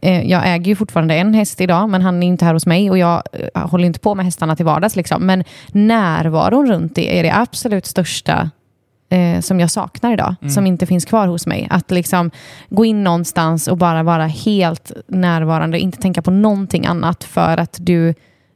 Eh, 0.01 0.21
Jag 0.29 0.47
äger 0.47 0.65
ju 0.65 0.75
fortfarande 0.75 1.15
en 1.15 1.33
häst 1.33 1.61
idag, 1.61 1.89
men 1.89 2.01
han 2.01 2.23
är 2.23 2.27
inte 2.27 2.45
här 2.45 2.53
hos 2.53 2.65
mig 2.65 2.89
och 2.89 2.97
jag 2.97 3.23
eh, 3.53 3.69
håller 3.69 3.85
inte 3.85 3.99
på 3.99 4.15
med 4.15 4.25
hästarna 4.25 4.55
till 4.55 4.65
vardags. 4.65 4.95
Liksom. 4.95 5.25
Men 5.25 5.43
närvaron 5.71 6.67
runt 6.67 6.95
det 6.95 7.19
är 7.19 7.23
det 7.23 7.35
absolut 7.35 7.85
största 7.85 8.49
eh, 9.09 9.39
som 9.39 9.59
jag 9.59 9.71
saknar 9.71 10.13
idag, 10.13 10.35
som 10.49 10.67
inte 10.67 10.85
finns 10.85 11.05
kvar 11.05 11.27
hos 11.27 11.47
mig. 11.47 11.67
Att 11.69 11.91
liksom 11.91 12.31
gå 12.69 12.85
in 12.85 13.03
någonstans 13.03 13.67
och 13.67 13.77
bara 13.77 14.03
vara 14.03 14.27
helt 14.27 14.91
närvarande, 15.07 15.79
inte 15.79 15.97
tänka 15.97 16.21
på 16.21 16.31
någonting 16.31 16.85
annat 16.85 17.23
för 17.23 17.57
att 17.57 17.77
du, 17.81 18.13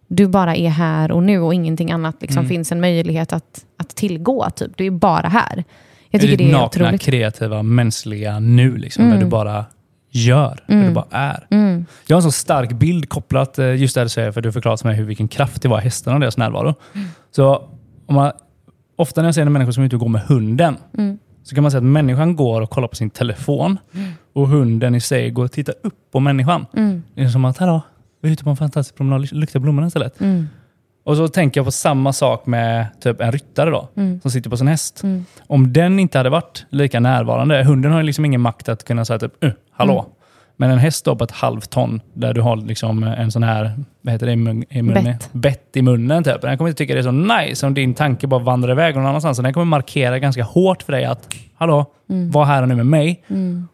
du 0.07 0.27
bara 0.27 0.55
är 0.55 0.69
här 0.69 1.11
och 1.11 1.23
nu 1.23 1.39
och 1.39 1.53
ingenting 1.53 1.91
annat 1.91 2.15
liksom 2.21 2.47
finns 2.47 2.71
en 2.71 2.81
möjlighet 2.81 3.33
att, 3.33 3.65
att 3.77 3.89
tillgå. 3.89 4.49
Typ. 4.55 4.71
Du 4.77 4.85
är 4.85 4.91
bara 4.91 5.27
här. 5.27 5.63
Jag 6.09 6.21
tycker 6.21 6.37
ditt 6.37 6.47
det 6.47 6.51
är 6.53 6.59
nakna, 6.59 6.65
otroligt. 6.85 7.01
kreativa, 7.01 7.63
mänskliga 7.63 8.39
nu. 8.39 8.77
Liksom, 8.77 9.09
Där 9.09 9.17
du 9.19 9.25
bara 9.25 9.65
gör, 10.11 10.63
där 10.67 10.83
du 10.87 10.91
bara 10.93 11.05
är. 11.11 11.47
Mm. 11.51 11.85
Jag 12.07 12.15
har 12.15 12.19
en 12.19 12.23
så 12.23 12.31
stark 12.31 12.71
bild 12.73 13.09
kopplat, 13.09 13.59
eh, 13.59 13.75
just 13.75 13.95
det 13.95 14.03
du 14.03 14.09
säger, 14.09 14.31
för 14.31 14.41
du 14.41 14.51
förklarat 14.51 14.81
för 14.81 14.87
mig 14.87 14.97
hur, 14.97 15.05
vilken 15.05 15.27
kraft 15.27 15.61
det 15.61 15.67
var 15.67 15.79
i 15.79 15.83
hästarna 15.83 16.15
och 16.15 16.19
deras 16.21 16.37
närvaro. 16.37 16.73
Mm. 16.93 17.07
Så 17.31 17.55
om 18.05 18.15
man, 18.15 18.31
ofta 18.95 19.21
när 19.21 19.27
jag 19.27 19.35
ser 19.35 19.41
en 19.41 19.53
människa 19.53 19.71
som 19.71 19.83
är 19.83 19.87
ute 19.87 19.95
och 19.95 19.99
går 19.99 20.09
med 20.09 20.21
hunden, 20.21 20.77
Mm. 20.97 21.17
så 21.43 21.55
kan 21.55 21.61
man 21.61 21.71
säga 21.71 21.79
att 21.79 21.83
människan 21.83 22.35
går 22.35 22.61
och 22.61 22.69
kollar 22.69 22.87
på 22.87 22.95
sin 22.95 23.09
telefon 23.09 23.77
och 24.33 24.47
hunden 24.47 24.95
i 24.95 25.01
sig 25.01 25.29
går 25.31 25.45
och 25.45 25.51
tittar 25.51 25.75
upp 25.83 25.95
på 26.11 26.19
människan. 26.19 26.65
Mm. 26.77 27.03
Det 27.15 27.21
är 27.23 27.27
som 27.29 27.45
att, 27.45 27.57
hallå, 27.57 27.81
vi 28.25 28.29
är 28.29 28.33
ute 28.33 28.43
på 28.43 28.49
en 28.49 28.55
fantastisk 28.55 28.95
promenad, 28.95 29.31
luktar 29.31 29.59
blommorna 29.59 29.87
istället. 29.87 30.21
Mm. 30.21 30.47
Och 31.03 31.17
så 31.17 31.27
tänker 31.27 31.59
jag 31.59 31.65
på 31.65 31.71
samma 31.71 32.13
sak 32.13 32.45
med 32.45 32.87
typ 33.01 33.21
en 33.21 33.31
ryttare 33.31 33.69
då, 33.69 33.89
Mm. 33.97 34.21
som 34.21 34.31
sitter 34.31 34.49
på 34.49 34.57
sin 34.57 34.67
häst. 34.67 35.01
Om 35.47 35.73
den 35.73 35.99
inte 35.99 36.17
hade 36.17 36.29
varit 36.29 36.65
lika 36.69 36.99
närvarande, 36.99 37.63
hunden 37.63 37.91
har 37.91 37.99
ju 37.99 38.05
liksom 38.05 38.25
ingen 38.25 38.41
makt 38.41 38.69
att 38.69 38.83
kunna 38.83 39.05
säga 39.05 39.19
typ, 39.19 39.43
uh, 39.43 39.51
hallå. 39.71 40.05
Mm. 40.57 40.69
Men 40.69 40.71
en 40.71 40.77
häst 40.77 41.05
då 41.05 41.15
på 41.15 41.23
ett 41.23 41.31
halvt 41.31 41.69
ton, 41.69 42.01
där 42.13 42.33
du 42.33 42.41
har 42.41 42.55
liksom 42.55 43.03
en 43.03 43.31
sån 43.31 43.43
här, 43.43 43.71
vad 44.01 44.11
heter 44.13 44.25
det 44.25 44.31
i, 44.31 44.35
mun, 44.35 44.63
i 44.69 44.81
munnen? 44.81 45.03
Bett. 45.03 45.29
Bett 45.31 45.69
i 45.73 45.81
munnen 45.81 46.23
typ. 46.23 46.41
Den 46.41 46.57
kommer 46.57 46.69
inte 46.69 46.77
tycka 46.77 46.93
det 46.93 46.99
är 46.99 47.03
så 47.03 47.11
nice 47.11 47.67
om 47.67 47.73
din 47.73 47.93
tanke 47.93 48.27
bara 48.27 48.39
vandrar 48.43 48.71
iväg 48.71 48.95
någon 48.95 49.05
annanstans. 49.05 49.37
Så 49.37 49.43
den 49.43 49.53
kommer 49.53 49.65
markera 49.65 50.19
ganska 50.19 50.43
hårt 50.43 50.83
för 50.83 50.91
dig 50.91 51.05
att, 51.05 51.33
hallå, 51.55 51.85
Mm. 52.09 52.31
var 52.31 52.45
här 52.45 52.61
och 52.61 52.67
nu 52.67 52.75
med 52.75 52.85
mig. 52.85 53.23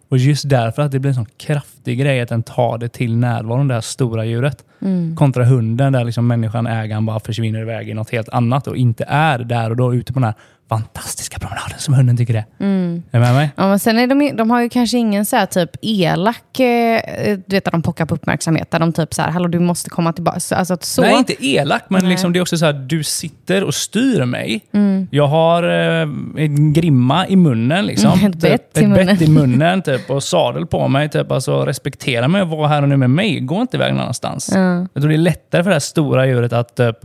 Och 0.10 0.18
just 0.18 0.50
därför 0.50 0.82
att 0.82 0.92
det 0.92 1.00
blir 1.00 1.10
en 1.10 1.16
sån 1.16 1.26
kraftig 1.38 2.00
grej 2.00 2.22
att 2.22 2.30
den 2.30 2.44
tar 2.44 2.78
det 2.78 2.90
till 2.90 3.18
närvaron, 3.18 3.68
det 3.68 3.74
här 3.74 3.82
stora 3.82 4.26
djuret. 4.26 4.64
Mm. 4.82 5.16
Kontra 5.16 5.46
hunden 5.46 5.94
där 5.94 6.04
liksom 6.04 6.28
människan, 6.28 6.68
ägaren, 6.68 7.06
bara 7.06 7.20
försvinner 7.20 7.62
iväg 7.62 7.90
i 7.90 7.94
något 7.94 8.10
helt 8.10 8.30
annat 8.30 8.68
och 8.68 8.78
inte 8.78 9.06
är 9.08 9.40
där 9.40 9.70
och 9.70 9.76
då 9.76 9.94
ute 9.96 10.14
på 10.14 10.20
den 10.20 10.24
här 10.24 10.34
fantastiska 10.72 11.40
promenaden 11.40 11.80
som 11.80 11.94
hunden 11.94 12.18
tycker 12.18 12.34
det. 12.34 12.46
Mm. 12.60 13.04
Är 13.12 13.20
du 13.20 13.26
med 13.26 13.34
mig? 13.34 13.50
Ja, 13.56 13.68
men 13.68 13.80
sen 13.80 14.00
är 14.00 14.08
de, 14.08 14.36
de 14.36 14.52
har 14.52 14.62
ju 14.62 14.70
kanske 14.70 14.98
ingen 14.98 15.26
så 15.26 15.36
här 15.36 15.46
typ 15.46 15.70
elak, 15.82 16.60
eh, 16.60 17.38
du 17.48 17.56
vet 17.56 17.68
att 17.68 17.72
de 17.72 17.82
pockar 17.82 18.06
på 18.06 18.16
uppmärksamhet, 18.16 18.72
där 18.72 18.80
de 18.80 18.94
typ 18.94 19.14
så 19.14 19.22
här, 19.22 19.32
hallå 19.32 19.48
du 19.48 19.60
måste 19.60 19.90
komma 19.90 20.14
tillbaka. 20.14 20.40
Så, 20.40 20.56
alltså 20.56 20.78
så. 20.82 21.02
Nej, 21.02 21.18
inte 21.18 21.46
elak, 21.46 21.84
men 21.90 22.02
Nej. 22.02 22.12
liksom 22.12 22.34
det 22.34 22.40
är 22.40 22.42
också 22.42 22.58
så 22.58 22.66
här, 22.66 22.74
du 22.74 23.04
sitter 23.04 23.64
och 23.64 23.74
styr 23.74 24.26
mig. 24.26 24.62
Mm. 24.74 25.08
Jag 25.12 25.28
har 25.28 25.64
eh, 25.64 26.02
en 26.38 26.74
grimma 26.74 27.28
i 27.28 27.36
munnen. 27.36 27.86
Liksom. 27.86 28.20
Mm, 28.20 28.32
ett 28.32 28.38
bett 28.38 28.74
typ, 28.74 28.84
i 28.84 28.88
munnen. 28.88 29.10
ett 29.10 29.20
bett 29.20 29.30
i 29.30 29.32
munnen 29.32 29.82
typ, 29.82 30.10
och 30.10 30.24
sadel 30.24 30.66
på 30.66 30.88
mig. 30.88 31.10
Typ. 31.10 31.32
Alltså, 31.32 31.66
respektera 31.66 32.28
mig 32.28 32.42
och 32.42 32.48
var 32.48 32.68
här 32.68 32.82
och 32.82 32.90
nu 32.90 32.98
med 32.98 33.10
mig. 33.10 33.40
Gå 33.40 33.62
inte 33.62 33.78
iväg 33.78 33.94
någon 33.94 34.02
annanstans. 34.02 34.52
Ja. 34.54 34.88
Jag 34.94 35.02
tror 35.02 35.10
det 35.10 35.16
är 35.16 35.18
lättare 35.18 35.64
för 35.64 35.70
det 35.70 35.76
här 35.76 35.80
stora 35.80 36.28
djuret 36.28 36.54
att, 36.54 36.76
typ, 36.76 36.96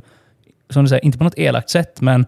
som 0.71 0.85
du 0.85 0.89
säger, 0.89 1.05
inte 1.05 1.19
på 1.19 1.25
något 1.25 1.39
elakt 1.39 1.71
sätt, 1.71 2.01
men 2.01 2.27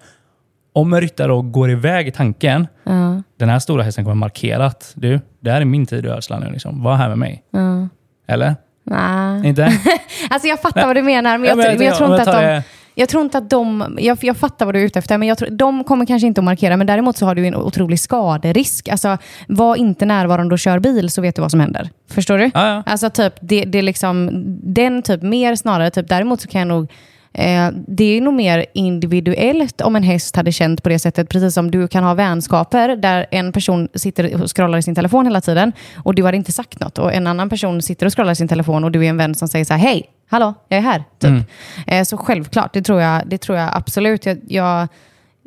om 0.81 0.93
en 0.95 1.01
ryttare 1.01 1.29
då 1.29 1.43
går 1.43 1.71
iväg 1.71 2.09
i 2.09 2.11
tanken, 2.11 2.67
Ja, 2.85 3.23
den 3.39 3.49
här 3.49 3.59
stora 3.59 3.83
hästen 3.83 4.05
kommer 4.05 4.15
markera 4.15 4.67
att 4.67 4.93
du, 4.95 5.21
det 5.41 5.51
här 5.51 5.61
är 5.61 5.65
min 5.65 5.87
tid 5.87 6.05
i 6.07 6.09
ödslan 6.09 6.41
nu. 6.41 6.53
Liksom. 6.53 6.83
Var 6.83 6.97
här 6.97 7.09
med 7.09 7.19
mig. 7.19 7.43
ja. 7.51 7.89
Eller? 8.29 8.57
Nej. 8.85 9.47
Inte? 9.49 9.73
Alltså 10.31 10.49
jag 10.49 10.61
fattar 10.61 10.87
vad 10.87 10.97
du 10.97 11.03
menar, 11.03 11.39
men 11.39 11.49
jag, 11.49 11.59
Ja, 11.59 11.63
men 11.69 11.77
men 11.79 11.87
jag, 11.87 11.97
tror 11.97 12.13
inte 12.13 12.25
tar 12.25 12.43
att 12.43 12.57
de... 12.57 12.63
Jag 12.95 13.09
tror 13.09 13.23
inte 13.23 13.39
att 13.39 13.51
de, 13.51 13.97
jag, 14.01 14.19
jag 14.21 14.37
fattar 14.37 14.67
vad 14.67 14.75
du 14.75 14.81
är 14.81 14.85
ute 14.85 14.99
efter, 14.99 15.19
men 15.19 15.29
jag 15.29 15.39
tror, 15.39 15.51
de 15.51 15.85
kommer 15.85 16.07
kanske 16.07 16.27
inte 16.27 16.41
att 16.41 16.45
markera, 16.45 16.77
men 16.77 16.87
däremot 16.87 17.17
så 17.17 17.27
har 17.27 17.35
du 17.35 17.47
en 17.47 17.55
otrolig 17.55 18.01
skaderisk. 18.01 18.89
Alltså, 18.89 19.19
var 19.49 19.77
inte 19.77 20.07
närvarande 20.07 20.53
och 20.53 20.59
kör 20.59 20.79
bil 20.79 21.11
så 21.11 21.23
vet 21.23 21.37
du 21.37 21.43
vad 21.43 21.51
som 21.51 21.61
händer. 21.61 21.91
Förstår 22.11 22.39
du? 22.39 22.45
Ja, 22.45 22.51
ja. 22.69 22.83
Alltså 22.87 23.11
typ, 23.11 23.35
det, 23.41 23.65
det 23.65 23.79
är 23.79 23.83
liksom, 23.83 24.31
den 24.75 25.03
typ 25.03 25.23
mer 25.23 25.55
snarare, 25.55 25.91
typ, 25.91 26.09
däremot 26.09 26.41
så 26.41 26.49
kan 26.49 26.59
jag 26.59 26.69
nog 26.69 26.93
Eh, 27.33 27.71
det 27.87 28.05
är 28.05 28.21
nog 28.21 28.35
mer 28.35 28.67
individuellt 28.75 29.81
om 29.81 29.97
en 29.97 30.03
häst 30.03 30.37
hade 30.37 30.53
känt 30.53 30.83
på 30.83 30.89
det 30.89 30.99
sättet, 30.99 31.29
precis 31.29 31.55
som 31.55 31.71
du 31.71 31.89
kan 31.89 32.05
ha 32.05 32.15
vänskaper 32.15 32.97
där 32.97 33.27
en 33.31 33.53
person 33.53 33.89
sitter 33.95 34.43
och 34.43 34.57
scrollar 34.57 34.79
i 34.79 34.83
sin 34.83 34.95
telefon 34.95 35.27
hela 35.27 35.41
tiden 35.41 35.73
och 35.97 36.15
du 36.15 36.23
har 36.23 36.33
inte 36.33 36.53
sagt 36.53 36.81
något 36.81 36.99
och 36.99 37.13
en 37.13 37.27
annan 37.27 37.51
person 37.51 37.83
sitter 37.83 38.07
och 38.07 38.17
scrollar 38.17 38.33
i 38.33 38.37
sin 38.37 38.49
telefon 38.49 38.85
och 38.85 38.91
du 38.91 39.05
är 39.05 39.09
en 39.09 39.17
vän 39.17 39.35
som 39.35 39.49
säger 39.49 39.65
så 39.65 39.75
här, 39.75 39.81
hej, 39.81 40.11
hallå, 40.29 40.55
jag 40.69 40.79
är 40.79 40.83
här. 40.83 41.05
Typ. 41.19 41.31
Mm. 41.31 41.45
Eh, 41.87 42.05
så 42.05 42.17
självklart, 42.17 42.73
det 42.73 42.83
tror 42.83 43.01
jag, 43.01 43.23
det 43.27 43.39
tror 43.39 43.59
jag 43.59 43.71
absolut. 43.75 44.27
Jag, 44.27 44.39
jag, 44.49 44.89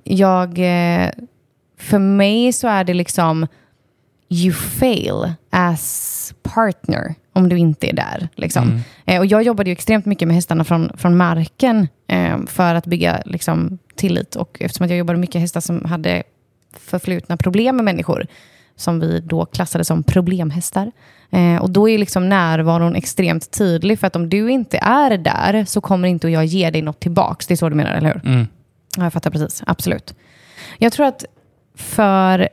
jag, 0.04 0.50
eh, 0.60 1.10
för 1.80 2.00
mig 2.00 2.54
så 2.54 2.68
är 2.68 2.84
det 2.84 2.94
liksom, 2.94 3.48
you 4.32 4.54
fail 4.54 5.34
as 5.50 6.34
partner 6.44 7.16
om 7.34 7.50
du 7.50 7.58
inte 7.58 7.90
är 7.90 7.94
där. 7.94 8.30
Liksom. 8.36 8.82
Eh, 9.06 9.20
och 9.20 9.26
jag 9.26 9.44
jobbade 9.44 9.70
ju 9.70 9.72
extremt 9.72 10.06
mycket 10.06 10.28
med 10.28 10.36
hästarna 10.36 10.64
från, 10.64 10.92
från 10.98 11.18
marken 11.18 11.88
eh, 12.08 12.38
för 12.48 12.76
att 12.76 12.86
bygga 12.86 13.22
liksom, 13.26 13.78
tillit. 13.96 14.36
Och 14.36 14.58
eftersom 14.60 14.88
jag 14.88 14.98
jobbade 14.98 15.20
mycket 15.20 15.36
med 15.36 15.42
hästar 15.42 15.62
som 15.62 15.86
hade 15.86 16.24
förflutna 16.80 17.38
problem 17.38 17.76
med 17.76 17.86
människor, 17.86 18.28
som 18.76 19.00
vi 19.00 19.20
då 19.20 19.46
klassade 19.46 19.84
som 19.84 20.04
problemhästar. 20.04 20.92
Eh, 21.32 21.62
och 21.62 21.70
då 21.70 21.90
är 21.90 21.98
liksom 21.98 22.30
närvaron 22.30 22.96
extremt 22.96 23.52
tydlig, 23.52 24.00
för 24.00 24.08
att 24.08 24.16
om 24.16 24.30
du 24.30 24.52
inte 24.52 24.78
är 24.78 25.18
där 25.18 25.66
så 25.66 25.82
kommer 25.82 26.08
inte 26.08 26.30
jag 26.30 26.46
ge 26.46 26.70
dig 26.70 26.82
något 26.82 27.00
tillbaks. 27.00 27.48
Det 27.48 27.54
är 27.54 27.56
så 27.56 27.70
du 27.70 27.76
menar, 27.76 27.92
eller 27.92 28.14
hur? 28.14 28.32
Mm. 28.32 28.48
Ja, 28.98 29.04
jag 29.04 29.14
fattar 29.14 29.32
precis. 29.32 29.64
Absolut. 29.66 30.16
Jag 30.78 30.94
tror 30.94 31.06
att 31.06 31.26
för, 31.76 32.50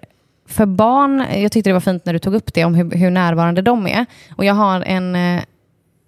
för 0.49 0.67
barn, 0.67 1.25
jag 1.43 1.53
tyckte 1.53 1.71
det 1.71 1.75
var 1.75 1.81
fint 1.81 2.07
när 2.07 2.13
du 2.13 2.19
tog 2.19 2.35
upp 2.35 2.55
det 2.55 2.65
om 2.65 2.75
hur, 2.75 2.91
hur 2.91 3.11
närvarande 3.11 3.63
de 3.63 3.87
är. 3.87 4.07
Och 4.37 4.45
jag 4.45 4.55
har 4.55 4.81
en, 4.81 5.17
eh, 5.17 5.43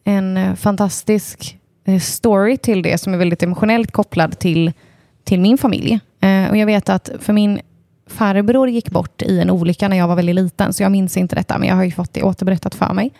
en 0.04 0.36
eh, 0.36 0.54
fantastisk 0.54 1.58
eh, 1.84 1.98
story 1.98 2.56
till 2.56 2.82
det 2.82 2.98
som 2.98 3.14
är 3.14 3.18
väldigt 3.18 3.42
emotionellt 3.42 3.90
kopplad 3.90 4.38
till, 4.38 4.72
till 5.24 5.40
min 5.40 5.58
familj. 5.58 6.00
Eh, 6.20 6.50
Och 6.50 6.56
jag 6.56 6.66
vet 6.66 6.88
att 6.88 7.10
för 7.20 7.32
min 7.32 7.60
farbror 8.06 8.68
gick 8.68 8.90
bort 8.90 9.22
i 9.22 9.40
en 9.40 9.50
olycka 9.50 9.88
när 9.88 9.96
jag 9.96 10.08
var 10.08 10.16
väldigt 10.16 10.34
liten, 10.34 10.72
så 10.72 10.82
jag 10.82 10.92
minns 10.92 11.16
inte 11.16 11.36
detta, 11.36 11.58
men 11.58 11.68
jag 11.68 11.76
har 11.76 11.84
ju 11.84 11.90
fått 11.90 12.14
det 12.14 12.22
återberättat 12.22 12.74
för 12.74 12.92
mig. 12.92 13.12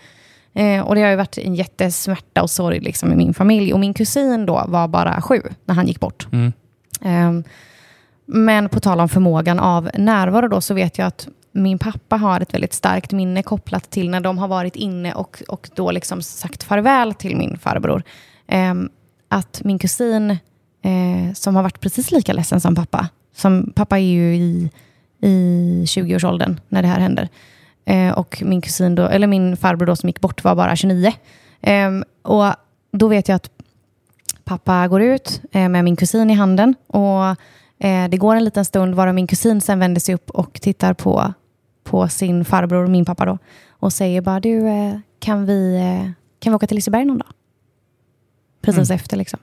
Eh, 0.54 0.80
och 0.80 0.94
det 0.94 1.00
har 1.02 1.10
ju 1.10 1.16
varit 1.16 1.38
en 1.38 1.54
jättesmärta 1.54 2.42
och 2.42 2.50
sorg 2.50 2.80
liksom, 2.80 3.12
i 3.12 3.16
min 3.16 3.34
familj. 3.34 3.72
Och 3.72 3.80
min 3.80 3.94
kusin 3.94 4.46
då 4.46 4.64
var 4.68 4.88
bara 4.88 5.22
sju 5.22 5.42
när 5.64 5.74
han 5.74 5.86
gick 5.86 6.00
bort. 6.00 6.28
Mm. 6.32 6.52
Ehm, 7.02 7.44
men 8.32 8.68
på 8.68 8.80
tal 8.80 9.00
om 9.00 9.08
förmågan 9.08 9.58
av 9.58 9.90
närvaro 9.94 10.48
då, 10.48 10.60
så 10.60 10.74
vet 10.74 10.98
jag 10.98 11.06
att 11.06 11.28
min 11.52 11.78
pappa 11.78 12.16
har 12.16 12.40
ett 12.40 12.54
väldigt 12.54 12.72
starkt 12.72 13.12
minne 13.12 13.42
kopplat 13.42 13.90
till 13.90 14.10
när 14.10 14.20
de 14.20 14.38
har 14.38 14.48
varit 14.48 14.76
inne 14.76 15.14
och, 15.14 15.42
och 15.48 15.70
då 15.74 15.90
liksom 15.90 16.22
sagt 16.22 16.62
farväl 16.62 17.14
till 17.14 17.36
min 17.36 17.58
farbror. 17.58 18.02
Eh, 18.46 18.74
att 19.28 19.60
min 19.64 19.78
kusin, 19.78 20.30
eh, 20.30 21.34
som 21.34 21.56
har 21.56 21.62
varit 21.62 21.80
precis 21.80 22.10
lika 22.10 22.32
ledsen 22.32 22.60
som 22.60 22.74
pappa, 22.74 23.08
som 23.34 23.72
pappa 23.74 23.98
är 23.98 24.02
ju 24.02 24.34
i, 24.36 24.70
i 25.20 25.84
20-årsåldern 25.86 26.60
när 26.68 26.82
det 26.82 26.88
här 26.88 27.00
händer, 27.00 27.28
eh, 27.84 28.10
och 28.10 28.42
min 28.46 28.60
kusin 28.60 28.94
då, 28.94 29.02
eller 29.02 29.26
min 29.26 29.56
farbror 29.56 29.86
då 29.86 29.96
som 29.96 30.08
gick 30.08 30.20
bort 30.20 30.44
var 30.44 30.54
bara 30.54 30.76
29. 30.76 31.12
Ehm, 31.60 32.04
och 32.22 32.54
då 32.92 33.08
vet 33.08 33.28
jag 33.28 33.36
att 33.36 33.50
pappa 34.44 34.88
går 34.88 35.02
ut 35.02 35.40
eh, 35.52 35.68
med 35.68 35.84
min 35.84 35.96
kusin 35.96 36.30
i 36.30 36.34
handen 36.34 36.74
och 36.86 37.36
det 38.10 38.16
går 38.16 38.36
en 38.36 38.44
liten 38.44 38.64
stund 38.64 38.94
varav 38.94 39.14
min 39.14 39.26
kusin 39.26 39.60
sen 39.60 39.78
vänder 39.78 40.00
sig 40.00 40.14
upp 40.14 40.30
och 40.30 40.60
tittar 40.60 40.94
på, 40.94 41.34
på 41.84 42.08
sin 42.08 42.44
farbror, 42.44 42.86
min 42.86 43.04
pappa 43.04 43.24
då, 43.24 43.38
och 43.70 43.92
säger 43.92 44.20
bara 44.20 44.40
du, 44.40 44.68
eh, 44.68 44.98
kan 45.18 45.46
vi, 45.46 45.76
eh, 45.76 46.10
kan 46.40 46.52
vi 46.52 46.54
åka 46.54 46.66
till 46.66 46.74
Liseberg 46.74 47.04
någon 47.04 47.18
dag? 47.18 47.28
Precis 48.62 48.90
efter 48.90 49.16
liksom. 49.16 49.40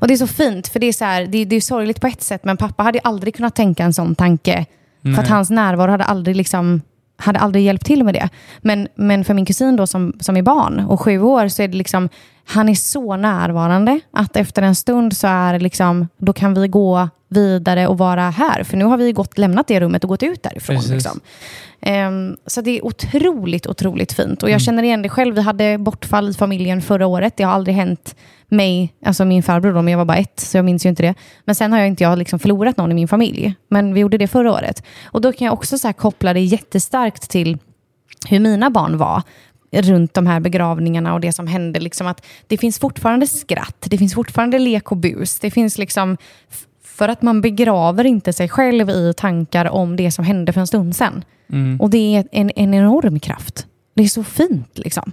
Och 0.00 0.08
det 0.08 0.14
är 0.14 0.18
så 0.18 0.26
fint, 0.26 0.68
för 0.68 0.80
det 0.80 0.86
är, 0.86 0.92
så 0.92 1.04
här, 1.04 1.26
det, 1.26 1.44
det 1.44 1.56
är 1.56 1.60
sorgligt 1.60 2.00
på 2.00 2.06
ett 2.06 2.22
sätt, 2.22 2.44
men 2.44 2.56
pappa 2.56 2.82
hade 2.82 3.00
aldrig 3.00 3.36
kunnat 3.36 3.54
tänka 3.54 3.84
en 3.84 3.94
sån 3.94 4.14
tanke. 4.14 4.66
För 5.02 5.10
att 5.10 5.16
Nej. 5.16 5.28
hans 5.28 5.50
närvaro 5.50 5.90
hade 5.90 6.04
aldrig, 6.04 6.36
liksom, 6.36 6.82
hade 7.16 7.38
aldrig 7.38 7.64
hjälpt 7.64 7.86
till 7.86 8.04
med 8.04 8.14
det. 8.14 8.28
Men, 8.58 8.88
men 8.94 9.24
för 9.24 9.34
min 9.34 9.46
kusin 9.46 9.76
då 9.76 9.86
som, 9.86 10.16
som 10.20 10.36
är 10.36 10.42
barn 10.42 10.80
och 10.80 11.00
sju 11.00 11.20
år 11.20 11.48
så 11.48 11.62
är 11.62 11.68
det 11.68 11.76
liksom, 11.76 12.08
han 12.46 12.68
är 12.68 12.74
så 12.74 13.16
närvarande 13.16 14.00
att 14.10 14.36
efter 14.36 14.62
en 14.62 14.74
stund 14.74 15.16
så 15.16 15.26
är 15.26 15.58
liksom, 15.58 16.08
då 16.16 16.32
kan 16.32 16.54
vi 16.54 16.68
gå 16.68 17.08
vidare 17.28 17.86
och 17.86 17.98
vara 17.98 18.30
här. 18.30 18.62
För 18.62 18.76
nu 18.76 18.84
har 18.84 18.96
vi 18.96 19.12
gått, 19.12 19.38
lämnat 19.38 19.66
det 19.66 19.80
rummet 19.80 20.04
och 20.04 20.08
gått 20.08 20.22
ut 20.22 20.42
därifrån. 20.42 20.76
Liksom. 20.90 21.20
Ehm, 21.80 22.36
så 22.46 22.60
det 22.60 22.70
är 22.70 22.84
otroligt, 22.84 23.66
otroligt 23.66 24.12
fint. 24.12 24.42
Och 24.42 24.50
jag 24.50 24.60
känner 24.60 24.82
igen 24.82 25.02
det 25.02 25.08
själv. 25.08 25.34
Vi 25.34 25.40
hade 25.40 25.78
bortfall 25.78 26.30
i 26.30 26.34
familjen 26.34 26.82
förra 26.82 27.06
året. 27.06 27.36
Det 27.36 27.42
har 27.42 27.52
aldrig 27.52 27.76
hänt 27.76 28.16
mig, 28.48 28.94
alltså 29.04 29.24
min 29.24 29.42
farbror 29.42 29.72
då, 29.72 29.82
men 29.82 29.92
jag 29.92 29.98
var 29.98 30.04
bara 30.04 30.18
ett, 30.18 30.40
så 30.40 30.56
jag 30.56 30.64
minns 30.64 30.86
ju 30.86 30.88
inte 30.88 31.02
det. 31.02 31.14
Men 31.44 31.54
sen 31.54 31.72
har 31.72 31.78
jag 31.78 31.88
inte 31.88 32.02
jag 32.02 32.18
liksom 32.18 32.38
förlorat 32.38 32.76
någon 32.76 32.90
i 32.90 32.94
min 32.94 33.08
familj. 33.08 33.54
Men 33.68 33.94
vi 33.94 34.00
gjorde 34.00 34.18
det 34.18 34.28
förra 34.28 34.52
året. 34.52 34.82
Och 35.04 35.20
då 35.20 35.32
kan 35.32 35.44
jag 35.44 35.54
också 35.54 35.78
så 35.78 35.92
koppla 35.92 36.32
det 36.32 36.40
jättestarkt 36.40 37.30
till 37.30 37.58
hur 38.28 38.40
mina 38.40 38.70
barn 38.70 38.98
var 38.98 39.22
runt 39.82 40.14
de 40.14 40.26
här 40.26 40.40
begravningarna 40.40 41.14
och 41.14 41.20
det 41.20 41.32
som 41.32 41.46
hände. 41.46 41.80
Liksom 41.80 42.06
att 42.06 42.24
det 42.46 42.58
finns 42.58 42.78
fortfarande 42.78 43.26
skratt, 43.26 43.86
det 43.90 43.98
finns 43.98 44.14
fortfarande 44.14 44.58
lek 44.58 44.90
och 44.92 44.96
bus. 44.96 45.38
Det 45.38 45.50
finns 45.50 45.78
liksom, 45.78 46.16
för 46.84 47.08
att 47.08 47.22
man 47.22 47.40
begraver 47.40 48.04
inte 48.04 48.32
sig 48.32 48.48
själv 48.48 48.90
i 48.90 49.12
tankar 49.16 49.70
om 49.70 49.96
det 49.96 50.10
som 50.10 50.24
hände 50.24 50.52
för 50.52 50.60
en 50.60 50.66
stund 50.66 50.96
sedan. 50.96 51.24
Mm. 51.52 51.80
Och 51.80 51.90
det 51.90 52.16
är 52.16 52.28
en, 52.32 52.50
en 52.56 52.74
enorm 52.74 53.20
kraft. 53.20 53.66
Det 53.94 54.02
är 54.02 54.08
så 54.08 54.24
fint 54.24 54.78
liksom. 54.78 55.12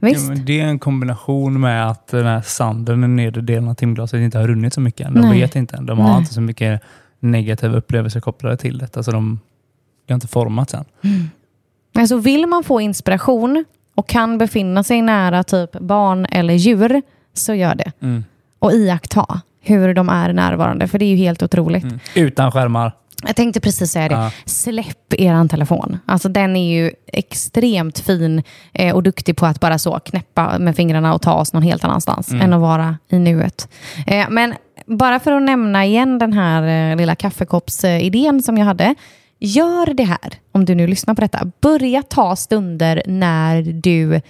Visst? 0.00 0.28
Ja, 0.28 0.34
det 0.34 0.60
är 0.60 0.64
en 0.64 0.78
kombination 0.78 1.60
med 1.60 1.90
att 1.90 2.06
den 2.06 2.26
här 2.26 2.40
sanden, 2.40 3.00
den 3.00 3.16
nedre 3.16 3.40
delen 3.40 3.68
av 3.68 3.74
timglaset, 3.74 4.20
inte 4.20 4.38
har 4.38 4.48
runnit 4.48 4.74
så 4.74 4.80
mycket 4.80 5.06
än. 5.06 5.14
De 5.14 5.20
Nej. 5.20 5.40
vet 5.40 5.56
inte 5.56 5.76
än. 5.76 5.86
De 5.86 5.98
har 5.98 6.08
Nej. 6.08 6.18
inte 6.18 6.34
så 6.34 6.40
mycket 6.40 6.82
negativa 7.20 7.76
upplevelser 7.76 8.20
kopplade 8.20 8.56
till 8.56 8.78
detta. 8.78 9.02
Så 9.02 9.10
de, 9.10 9.40
det 10.06 10.12
har 10.12 10.14
inte 10.14 10.28
formats 10.28 10.74
än. 10.74 10.84
Alltså 11.94 12.16
vill 12.16 12.46
man 12.46 12.64
få 12.64 12.80
inspiration 12.80 13.64
och 13.94 14.08
kan 14.08 14.38
befinna 14.38 14.82
sig 14.82 15.02
nära 15.02 15.44
typ 15.44 15.72
barn 15.72 16.26
eller 16.30 16.54
djur, 16.54 17.02
så 17.34 17.54
gör 17.54 17.74
det. 17.74 17.92
Mm. 18.02 18.24
Och 18.58 18.72
iaktta 18.72 19.40
hur 19.60 19.94
de 19.94 20.08
är 20.08 20.32
närvarande, 20.32 20.88
för 20.88 20.98
det 20.98 21.04
är 21.04 21.10
ju 21.10 21.16
helt 21.16 21.42
otroligt. 21.42 21.84
Mm. 21.84 22.00
Utan 22.14 22.52
skärmar. 22.52 22.92
Jag 23.26 23.36
tänkte 23.36 23.60
precis 23.60 23.92
säga 23.92 24.08
det. 24.08 24.14
Ja. 24.14 24.30
Släpp 24.44 25.14
er 25.14 25.48
telefon. 25.48 25.98
Alltså 26.06 26.28
den 26.28 26.56
är 26.56 26.74
ju 26.74 26.90
extremt 27.06 27.98
fin 27.98 28.42
eh, 28.72 28.94
och 28.94 29.02
duktig 29.02 29.36
på 29.36 29.46
att 29.46 29.60
bara 29.60 29.78
så 29.78 29.98
knäppa 29.98 30.58
med 30.58 30.76
fingrarna 30.76 31.14
och 31.14 31.22
ta 31.22 31.34
oss 31.34 31.52
någon 31.52 31.62
helt 31.62 31.84
annanstans 31.84 32.32
än 32.32 32.52
att 32.52 32.60
vara 32.60 32.96
i 33.08 33.18
nuet. 33.18 33.68
Eh, 34.06 34.26
men 34.30 34.54
bara 34.86 35.20
för 35.20 35.32
att 35.32 35.42
nämna 35.42 35.84
igen 35.84 36.18
den 36.18 36.32
här 36.32 36.90
eh, 36.92 36.96
lilla 36.96 37.14
kaffekoppsidén 37.14 38.42
som 38.42 38.58
jag 38.58 38.66
hade. 38.66 38.94
Gör 39.44 39.94
det 39.94 40.04
här, 40.04 40.34
om 40.52 40.64
du 40.64 40.74
nu 40.74 40.86
lyssnar 40.86 41.14
på 41.14 41.20
detta. 41.20 41.50
Börja 41.60 42.02
ta 42.02 42.36
stunder 42.36 43.02
när 43.06 43.62
du 43.62 44.20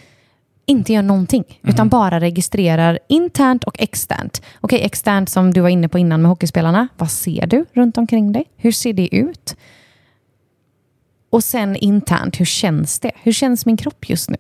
inte 0.67 0.93
gör 0.93 1.03
någonting, 1.03 1.45
utan 1.63 1.89
bara 1.89 2.21
registrerar 2.21 2.99
internt 3.09 3.65
och 3.65 3.81
externt. 3.81 4.43
Okej, 4.61 4.83
externt 4.83 5.29
som 5.29 5.53
du 5.53 5.61
var 5.61 5.69
inne 5.69 5.89
på 5.89 5.99
innan 5.99 6.23
med 6.23 6.29
hockeyspelarna. 6.29 6.89
Vad 6.97 7.11
ser 7.11 7.47
du 7.47 7.65
runt 7.73 7.99
omkring 7.99 8.33
dig? 8.33 8.45
Hur 8.57 8.73
ser 8.73 8.93
det 8.93 9.15
ut? 9.15 9.57
Och 11.31 11.45
sen 11.45 11.77
internt, 11.77 12.41
hur 12.41 12.45
känns 12.45 13.01
det? 13.01 13.13
Hur 13.23 13.33
känns 13.33 13.67
min 13.67 13.77
kropp 13.77 14.09
just 14.09 14.31
nu? 14.31 14.37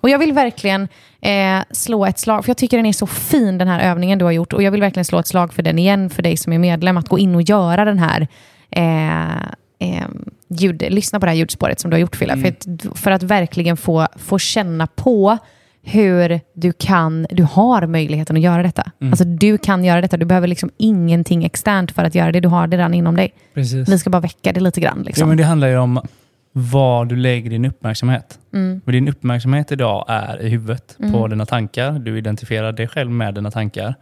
Och 0.00 0.10
jag 0.10 0.18
vill 0.18 0.32
verkligen 0.32 0.88
eh, 1.20 1.62
slå 1.70 2.06
ett 2.06 2.18
slag, 2.18 2.44
för 2.44 2.50
jag 2.50 2.56
tycker 2.56 2.76
den 2.76 2.86
är 2.86 2.92
så 2.92 3.06
fin 3.06 3.58
den 3.58 3.68
här 3.68 3.90
övningen 3.90 4.18
du 4.18 4.24
har 4.24 4.32
gjort. 4.32 4.52
Och 4.52 4.62
jag 4.62 4.70
vill 4.70 4.80
verkligen 4.80 5.04
slå 5.04 5.18
ett 5.18 5.26
slag 5.26 5.52
för 5.52 5.62
den 5.62 5.78
igen, 5.78 6.10
för 6.10 6.22
dig 6.22 6.36
som 6.36 6.52
är 6.52 6.58
medlem, 6.58 6.96
att 6.96 7.08
gå 7.08 7.18
in 7.18 7.34
och 7.34 7.42
göra 7.42 7.84
den 7.84 7.98
här 7.98 8.28
eh, 8.70 9.52
eh, 9.78 10.06
ljud, 10.48 10.82
lyssna 10.88 11.20
på 11.20 11.26
det 11.26 11.30
här 11.30 11.36
ljudspåret 11.36 11.80
som 11.80 11.90
du 11.90 11.94
har 11.94 12.00
gjort 12.00 12.16
Fille. 12.16 12.36
För, 12.36 12.48
att, 12.48 12.98
för 12.98 13.10
att 13.10 13.22
verkligen 13.22 13.76
få, 13.76 14.06
få 14.16 14.38
känna 14.38 14.86
på 14.86 15.38
hur 15.82 16.40
du 16.54 16.72
kan, 16.72 17.26
du 17.30 17.42
har 17.42 17.86
möjligheten 17.86 18.36
att 18.36 18.42
göra 18.42 18.62
detta. 18.62 18.90
Alltså 19.00 19.24
du 19.24 19.58
kan 19.58 19.84
göra 19.84 20.00
detta, 20.00 20.16
du 20.16 20.24
behöver 20.24 20.48
liksom 20.48 20.70
ingenting 20.76 21.44
externt 21.44 21.92
för 21.92 22.04
att 22.04 22.14
göra 22.14 22.32
det, 22.32 22.40
du 22.40 22.48
har 22.48 22.66
det 22.66 22.76
redan 22.76 22.94
inom 22.94 23.16
dig. 23.16 23.34
Precis. 23.54 23.88
Vi 23.88 23.98
ska 23.98 24.10
bara 24.10 24.20
väcka 24.20 24.52
det 24.52 24.60
lite 24.60 24.80
grann. 24.80 24.98
Ja, 24.98 25.04
Liksom. 25.04 25.28
men 25.28 25.38
det 25.38 25.44
handlar 25.44 25.68
ju 25.68 25.76
om 25.76 26.00
var 26.52 27.04
du 27.04 27.16
lägger 27.16 27.50
din 27.50 27.64
uppmärksamhet. 27.64 28.38
Mm. 28.52 28.80
Och 28.84 28.92
din 28.92 29.08
uppmärksamhet 29.08 29.72
idag 29.72 30.04
är 30.08 30.42
i 30.42 30.48
huvudet, 30.48 30.96
på 31.12 31.28
dina 31.28 31.46
tankar. 31.46 31.92
Du 31.98 32.18
identifierar 32.18 32.72
dig 32.72 32.88
själv 32.88 33.10
med 33.10 33.34
dina 33.34 33.50
tankar. 33.50 33.94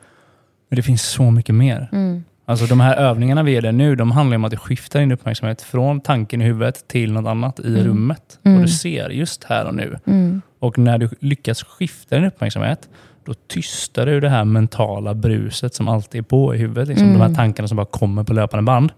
Men 0.69 0.77
det 0.77 0.83
finns 0.83 1.03
så 1.03 1.31
mycket 1.31 1.55
mer. 1.55 1.89
Mm. 1.93 2.25
Alltså 2.53 2.67
de 2.67 2.81
här 2.81 2.97
övningarna 2.97 3.43
vi 3.43 3.53
gör 3.53 3.73
nu, 3.73 3.97
de 3.97 4.11
handlar 4.11 4.37
om 4.37 4.45
att 4.45 4.51
du 4.51 4.57
skiftar 4.57 5.01
din 5.01 5.13
uppmärksamhet 5.13 5.63
från 5.63 6.01
tanken 6.01 6.43
i 6.43 6.45
huvudet 6.45 6.89
till 6.89 7.13
något 7.13 7.27
annat 7.27 7.61
i 7.61 7.85
rummet. 7.85 8.39
Och 8.43 8.61
du 8.61 8.69
ser 8.69 9.11
just 9.11 9.45
här 9.45 9.67
och 9.67 9.75
nu. 9.75 9.99
Mm. 10.07 10.43
Och 10.59 10.79
när 10.79 10.99
du 10.99 11.09
lyckas 11.21 11.63
skifta 11.63 12.17
din 12.17 12.25
uppmärksamhet, 12.25 12.89
då 13.25 13.35
tystar 13.35 14.07
du 14.07 14.21
det 14.21 14.29
här 14.29 14.45
mentala 14.45 15.15
bruset 15.15 15.75
som 15.75 15.89
alltid 15.89 16.19
är 16.19 16.23
på 16.23 16.55
i 16.55 16.59
huvudet. 16.59 16.89
Liksom 16.89 17.13
De 17.13 17.21
här 17.21 17.35
tankarna 17.35 17.69
som 17.69 17.77
bara 17.77 17.87
kommer 17.87 18.25
på 18.25 18.33
löpande 18.33 18.63
band. 18.63 18.93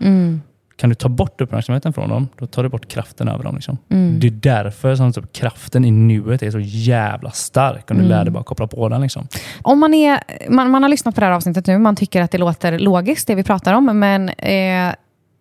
Mm. 0.74 0.80
Kan 0.80 0.90
du 0.90 0.94
ta 0.94 1.08
bort 1.08 1.40
uppmärksamheten 1.40 1.92
från 1.92 2.08
dem, 2.08 2.28
då 2.38 2.46
tar 2.46 2.62
du 2.62 2.68
bort 2.68 2.88
kraften 2.88 3.28
över 3.28 3.44
dem. 3.44 3.54
Liksom. 3.54 3.78
Mm. 3.88 4.20
Det 4.20 4.26
är 4.26 4.30
därför 4.30 4.96
som 4.96 5.12
typ, 5.12 5.32
kraften 5.32 5.84
i 5.84 5.90
nuet 5.90 6.42
är 6.42 6.50
så 6.50 6.60
jävla 6.60 7.30
stark. 7.30 7.90
Om 7.90 7.98
du 7.98 8.04
lär 8.04 8.24
dig 8.24 8.32
bara 8.32 8.44
koppla 8.44 8.66
på 8.66 8.88
den. 8.88 9.00
Liksom. 9.00 9.28
Om 9.62 9.80
man, 9.80 9.94
är, 9.94 10.20
man, 10.48 10.70
man 10.70 10.82
har 10.82 10.90
lyssnat 10.90 11.14
på 11.14 11.20
det 11.20 11.26
här 11.26 11.32
avsnittet 11.32 11.66
nu, 11.66 11.78
man 11.78 11.96
tycker 11.96 12.22
att 12.22 12.30
det 12.30 12.38
låter 12.38 12.78
logiskt 12.78 13.26
det 13.26 13.34
vi 13.34 13.42
pratar 13.42 13.74
om, 13.74 13.98
men 13.98 14.28
eh, 14.28 14.94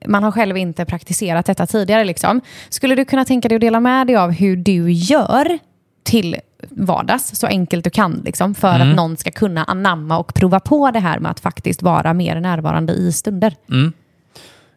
man 0.08 0.24
har 0.24 0.32
själv 0.32 0.58
inte 0.58 0.86
praktiserat 0.86 1.46
detta 1.46 1.66
tidigare. 1.66 2.04
Liksom. 2.04 2.42
Skulle 2.70 2.96
du 2.96 3.06
kunna 3.06 3.26
tänka 3.26 3.50
dig 3.50 3.56
att 3.56 3.62
dela 3.62 3.80
med 3.80 4.08
dig 4.08 4.16
av 4.16 4.32
hur 4.32 4.56
du 4.56 4.92
gör 4.92 5.60
till 6.04 6.36
vardags, 6.70 7.36
så 7.36 7.48
enkelt 7.48 7.84
du 7.84 7.90
kan, 7.90 8.22
liksom, 8.26 8.56
för 8.56 8.80
att 8.80 8.96
någon 8.96 9.18
ska 9.18 9.32
kunna 9.32 9.64
anamma 9.64 10.18
och 10.18 10.34
prova 10.34 10.60
på 10.60 10.92
det 10.92 11.00
här 11.00 11.20
med 11.20 11.32
att 11.32 11.40
faktiskt 11.40 11.82
vara 11.82 12.14
mer 12.14 12.40
närvarande 12.40 12.94
i 12.94 13.12
stunder? 13.12 13.56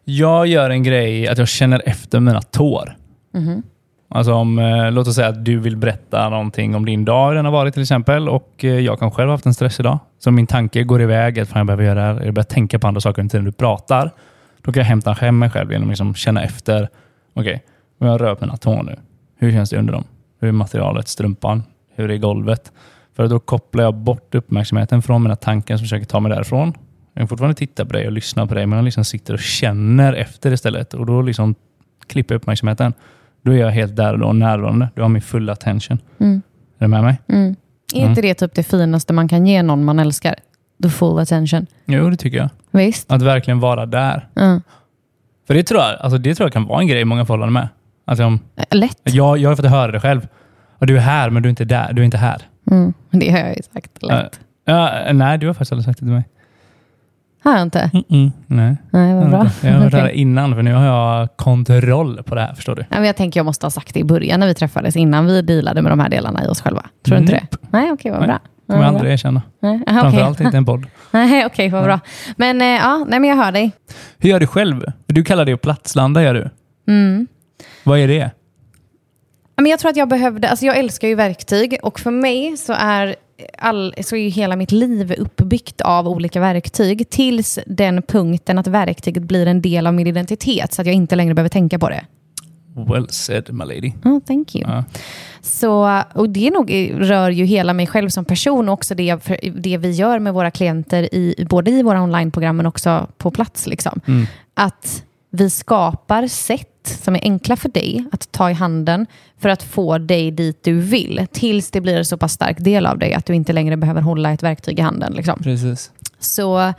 Jag 0.09 0.47
gör 0.47 0.69
en 0.69 0.83
grej 0.83 1.27
att 1.27 1.37
jag 1.37 1.47
känner 1.47 1.81
efter 1.85 2.19
mina 2.19 2.41
tår. 2.41 2.95
Alltså 4.09 4.33
om, 4.33 4.59
eh, 4.59 4.91
låt 4.91 5.07
oss 5.07 5.15
säga 5.15 5.27
att 5.27 5.45
du 5.45 5.59
vill 5.59 5.77
berätta 5.77 6.29
någonting 6.29 6.75
om 6.75 6.85
din 6.85 7.05
dag, 7.05 7.27
hur 7.27 7.35
den 7.35 7.45
har 7.45 7.51
varit 7.51 7.73
till 7.73 7.81
exempel. 7.81 8.29
Och 8.29 8.63
eh, 8.63 8.79
jag 8.79 8.99
kan 8.99 9.11
själv 9.11 9.27
ha 9.27 9.33
haft 9.33 9.45
en 9.45 9.53
stressig 9.53 9.83
dag. 9.85 9.99
Så 10.19 10.31
min 10.31 10.47
tanke 10.47 10.83
går 10.83 11.01
iväg, 11.01 11.39
att 11.39 11.49
fan, 11.49 11.59
jag 11.59 11.67
behöver 11.67 11.83
göra 11.83 11.99
det 11.99 12.01
här. 12.01 12.25
Jag 12.25 12.33
börjar 12.33 12.43
tänka 12.43 12.79
på 12.79 12.87
andra 12.87 13.01
saker 13.01 13.21
under 13.21 13.31
tiden 13.31 13.45
du 13.45 13.51
pratar. 13.51 14.11
Då 14.61 14.71
kan 14.71 14.81
jag 14.81 14.87
hämta 14.87 15.11
hem 15.11 15.39
mig 15.39 15.49
själv 15.49 15.71
genom 15.71 15.87
att 15.87 15.91
liksom 15.91 16.15
känna 16.15 16.43
efter. 16.43 16.89
Okej, 17.33 17.63
om 17.99 18.07
jag 18.07 18.21
rör 18.21 18.35
på 18.35 18.45
mina 18.45 18.57
tår 18.57 18.83
nu. 18.83 18.95
Hur 19.37 19.51
känns 19.51 19.69
det 19.69 19.77
under 19.77 19.93
dem? 19.93 20.03
Hur 20.39 20.47
är 20.47 20.51
materialet, 20.51 21.07
strumpan? 21.07 21.63
Hur 21.95 22.11
är 22.11 22.17
golvet? 22.17 22.71
För 23.15 23.27
då 23.27 23.39
kopplar 23.39 23.83
jag 23.83 23.93
bort 23.93 24.35
uppmärksamheten 24.35 25.01
från 25.01 25.23
mina 25.23 25.35
tankar 25.35 25.77
som 25.77 25.83
försöker 25.83 26.05
ta 26.05 26.19
mig 26.19 26.31
därifrån. 26.31 26.73
Jag 27.17 27.21
kan 27.21 27.27
fortfarande 27.27 27.55
titta 27.55 27.85
på 27.85 27.93
dig 27.93 28.05
och 28.07 28.11
lyssna 28.11 28.47
på 28.47 28.53
dig, 28.53 28.65
men 28.65 28.77
jag 28.77 28.83
liksom 28.83 29.05
sitter 29.05 29.33
och 29.33 29.39
känner 29.39 30.13
efter 30.13 30.51
istället. 30.51 30.93
Och 30.93 31.05
då 31.05 31.21
liksom 31.21 31.55
klipper 32.07 32.35
jag 32.35 32.39
uppmärksamheten. 32.39 32.93
Då 33.41 33.51
är 33.51 33.57
jag 33.57 33.71
helt 33.71 33.95
där 33.95 34.13
och 34.13 34.19
då 34.19 34.33
närvarande. 34.33 34.89
Du 34.95 35.01
har 35.01 35.09
min 35.09 35.21
fulla 35.21 35.53
attention. 35.53 35.99
Mm. 36.19 36.41
Är 36.77 36.85
du 36.85 36.87
med 36.87 37.03
mig? 37.03 37.21
Mm. 37.27 37.55
Är 37.93 38.09
inte 38.09 38.21
det 38.21 38.33
typ 38.33 38.53
det 38.55 38.63
finaste 38.63 39.13
man 39.13 39.27
kan 39.27 39.45
ge 39.45 39.63
någon 39.63 39.85
man 39.85 39.99
älskar? 39.99 40.35
The 40.83 40.89
full 40.89 41.19
attention. 41.19 41.67
Jo, 41.85 42.09
det 42.09 42.17
tycker 42.17 42.37
jag. 42.37 42.49
Visst? 42.71 43.11
Att 43.11 43.21
verkligen 43.21 43.59
vara 43.59 43.85
där. 43.85 44.27
Mm. 44.35 44.61
För 45.47 45.53
det 45.53 45.63
tror 45.63 45.81
jag, 45.81 45.99
alltså 45.99 46.17
det 46.17 46.35
tror 46.35 46.45
jag 46.45 46.53
kan 46.53 46.65
vara 46.65 46.81
en 46.81 46.87
grej 46.87 47.01
i 47.01 47.05
många 47.05 47.25
förhållanden 47.25 47.53
med. 47.53 47.67
Alltså, 48.05 48.25
om, 48.25 48.39
Lätt. 48.71 48.99
jag, 49.03 49.37
jag 49.37 49.49
har 49.49 49.55
fått 49.55 49.65
höra 49.65 49.91
det 49.91 49.99
själv. 49.99 50.27
Och 50.77 50.87
du 50.87 50.97
är 50.97 51.01
här, 51.01 51.29
men 51.29 51.43
du 51.43 51.47
är 51.47 51.49
inte 51.49 51.65
där. 51.65 51.93
Du 51.93 52.01
är 52.01 52.05
inte 52.05 52.17
här. 52.17 52.41
Mm. 52.71 52.93
Det 53.11 53.31
har 53.31 53.39
jag 53.39 53.57
ju 53.57 53.63
sagt. 53.73 54.03
Lätt. 54.03 54.39
Ja, 54.65 55.13
nej, 55.13 55.37
du 55.37 55.47
har 55.47 55.53
faktiskt 55.53 55.71
aldrig 55.71 55.85
sagt 55.85 55.99
det 55.99 56.05
till 56.05 56.13
mig. 56.13 56.23
Har 57.43 57.53
jag 57.53 57.61
inte? 57.61 57.89
Mm-mm, 57.93 58.31
nej. 58.47 58.77
Nej, 58.91 59.13
vad 59.13 59.29
bra. 59.29 59.47
Jag 59.61 59.71
har 59.73 59.79
hört 59.79 59.91
det 59.91 59.97
här 59.97 60.09
innan, 60.09 60.55
för 60.55 60.61
nu 60.63 60.73
har 60.73 60.85
jag 60.85 61.37
kontroll 61.37 62.23
på 62.23 62.35
det 62.35 62.41
här, 62.41 62.53
förstår 62.53 62.75
du. 62.75 62.81
Ja, 62.81 62.95
men 62.97 63.03
jag 63.05 63.15
tänker 63.15 63.39
jag 63.39 63.45
måste 63.45 63.65
ha 63.65 63.71
sagt 63.71 63.93
det 63.93 63.99
i 63.99 64.03
början 64.03 64.39
när 64.39 64.47
vi 64.47 64.53
träffades, 64.53 64.95
innan 64.95 65.25
vi 65.25 65.41
dealade 65.41 65.81
med 65.81 65.91
de 65.91 65.99
här 65.99 66.09
delarna 66.09 66.43
i 66.45 66.47
oss 66.47 66.61
själva. 66.61 66.85
Tror 67.05 67.15
du 67.15 67.21
inte 67.21 67.33
det? 67.33 67.47
Nej, 67.69 67.91
okej, 67.91 68.11
vad 68.11 68.19
Nej, 68.19 68.27
bra. 68.27 68.39
kommer 68.67 68.83
jag 68.83 68.91
Ja, 68.93 68.95
aldrig 68.95 69.13
erkänna. 69.13 69.41
Nej, 69.61 69.83
aha, 69.87 70.01
Framförallt 70.01 70.35
okej. 70.37 70.45
inte 70.45 70.57
en 70.57 70.65
podd. 70.65 70.85
Nej, 71.11 71.45
okej, 71.45 71.69
vad 71.69 71.83
bra. 71.83 71.99
Men 72.35 72.61
eh, 72.61 72.67
ja, 72.67 73.05
nej, 73.09 73.19
men 73.19 73.29
jag 73.29 73.37
hör 73.37 73.51
dig. 73.51 73.71
Hur 74.17 74.29
gör 74.29 74.39
du 74.39 74.47
själv? 74.47 74.83
Du 75.07 75.23
kallar 75.23 75.45
det 75.45 75.53
att 75.53 75.61
platslanda, 75.61 76.23
gör 76.23 76.33
du. 76.33 76.49
Mm. 76.87 77.27
Vad 77.83 77.99
är 77.99 78.07
det? 78.07 78.31
Men 79.57 79.65
jag 79.65 79.79
tror 79.79 79.91
att 79.91 79.97
jag 79.97 80.09
behövde, 80.09 80.49
alltså 80.49 80.65
jag 80.65 80.77
älskar 80.77 81.07
ju 81.07 81.15
verktyg 81.15 81.77
och 81.83 81.99
för 81.99 82.11
mig 82.11 82.57
så 82.57 82.73
är, 82.73 83.15
all, 83.57 83.93
så 84.01 84.15
är 84.15 84.19
ju 84.19 84.29
hela 84.29 84.55
mitt 84.55 84.71
liv 84.71 85.15
uppbyggt 85.17 85.81
av 85.81 86.07
olika 86.07 86.39
verktyg 86.39 87.09
tills 87.09 87.59
den 87.67 88.01
punkten 88.01 88.57
att 88.57 88.67
verktyget 88.67 89.23
blir 89.23 89.45
en 89.45 89.61
del 89.61 89.87
av 89.87 89.93
min 89.93 90.07
identitet 90.07 90.73
så 90.73 90.81
att 90.81 90.85
jag 90.85 90.95
inte 90.95 91.15
längre 91.15 91.33
behöver 91.33 91.49
tänka 91.49 91.79
på 91.79 91.89
det. 91.89 92.05
Well 92.85 93.07
said, 93.09 93.53
my 93.53 93.65
lady. 93.65 93.91
Oh, 94.05 94.19
thank 94.19 94.55
you. 94.55 94.65
Ja. 94.67 94.83
Så, 95.41 96.01
och 96.13 96.29
det 96.29 96.51
nog 96.51 96.71
rör 96.97 97.29
ju 97.29 97.45
hela 97.45 97.73
mig 97.73 97.87
själv 97.87 98.09
som 98.09 98.25
person 98.25 98.69
och 98.69 98.73
också 98.73 98.95
det, 98.95 99.15
det 99.55 99.77
vi 99.77 99.91
gör 99.91 100.19
med 100.19 100.33
våra 100.33 100.51
klienter, 100.51 101.15
i, 101.15 101.45
både 101.49 101.71
i 101.71 101.83
våra 101.83 102.01
onlineprogram 102.01 102.57
men 102.57 102.65
också 102.65 103.07
på 103.17 103.31
plats. 103.31 103.67
Liksom. 103.67 103.99
Mm. 104.07 104.25
Att 104.53 105.03
vi 105.37 105.49
skapar 105.49 106.27
sätt 106.27 106.67
som 106.83 107.15
är 107.15 107.19
enkla 107.23 107.55
för 107.55 107.69
dig 107.69 108.05
att 108.11 108.31
ta 108.31 108.49
i 108.49 108.53
handen 108.53 109.05
för 109.39 109.49
att 109.49 109.63
få 109.63 109.97
dig 109.97 110.31
dit 110.31 110.63
du 110.63 110.79
vill. 110.79 111.27
Tills 111.31 111.71
det 111.71 111.81
blir 111.81 111.97
en 111.97 112.05
så 112.05 112.17
pass 112.17 112.33
stark 112.33 112.57
del 112.59 112.85
av 112.85 112.97
dig 112.99 113.13
att 113.13 113.25
du 113.25 113.35
inte 113.35 113.53
längre 113.53 113.77
behöver 113.77 114.01
hålla 114.01 114.31
ett 114.31 114.43
verktyg 114.43 114.79
i 114.79 114.81
handen. 114.81 115.13
Liksom. 115.13 115.39
Precis. 115.43 115.91
Så 116.19 116.73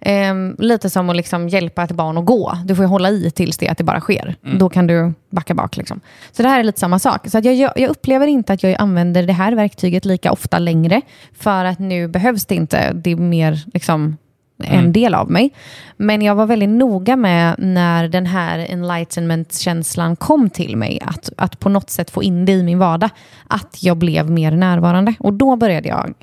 ehm, 0.00 0.56
lite 0.58 0.90
som 0.90 1.10
att 1.10 1.16
liksom 1.16 1.48
hjälpa 1.48 1.82
ett 1.84 1.92
barn 1.92 2.18
att 2.18 2.24
gå. 2.24 2.58
Du 2.64 2.76
får 2.76 2.84
hålla 2.84 3.10
i 3.10 3.30
tills 3.30 3.58
det 3.58 3.68
att 3.68 3.78
det 3.78 3.84
bara 3.84 4.00
sker. 4.00 4.36
Då 4.58 4.68
kan 4.68 4.86
du 4.86 5.12
backa 5.30 5.54
bak. 5.54 5.76
Liksom. 5.76 6.00
Så 6.32 6.42
det 6.42 6.48
här 6.48 6.60
är 6.60 6.64
lite 6.64 6.80
samma 6.80 6.98
sak. 6.98 7.28
Så 7.28 7.40
jag, 7.42 7.54
jag 7.76 7.90
upplever 7.90 8.26
inte 8.26 8.52
att 8.52 8.62
jag 8.62 8.74
använder 8.78 9.22
det 9.22 9.32
här 9.32 9.52
verktyget 9.52 10.04
lika 10.04 10.32
ofta 10.32 10.58
längre. 10.58 11.00
För 11.38 11.64
att 11.64 11.78
nu 11.78 12.08
behövs 12.08 12.46
det 12.46 12.54
inte. 12.54 12.92
Det 12.92 13.10
är 13.10 13.16
mer 13.16 13.62
liksom, 13.74 14.16
en 14.64 14.92
del 14.92 15.14
av 15.14 15.30
mig. 15.30 15.50
Men 15.96 16.22
jag 16.22 16.34
var 16.34 16.46
väldigt 16.46 16.68
noga 16.68 17.16
med 17.16 17.54
när 17.58 18.08
den 18.08 18.26
här 18.26 18.58
enlightenment-känslan 18.58 20.16
kom 20.16 20.50
till 20.50 20.76
mig. 20.76 21.00
Att, 21.02 21.30
att 21.36 21.58
på 21.58 21.68
något 21.68 21.90
sätt 21.90 22.10
få 22.10 22.22
in 22.22 22.44
det 22.44 22.52
i 22.52 22.62
min 22.62 22.78
vardag. 22.78 23.10
Att 23.46 23.82
jag 23.82 23.96
blev 23.96 24.30
mer 24.30 24.50
närvarande. 24.50 25.14
Och 25.18 25.32
då 25.32 25.56
började 25.56 25.88
jag 25.88 26.14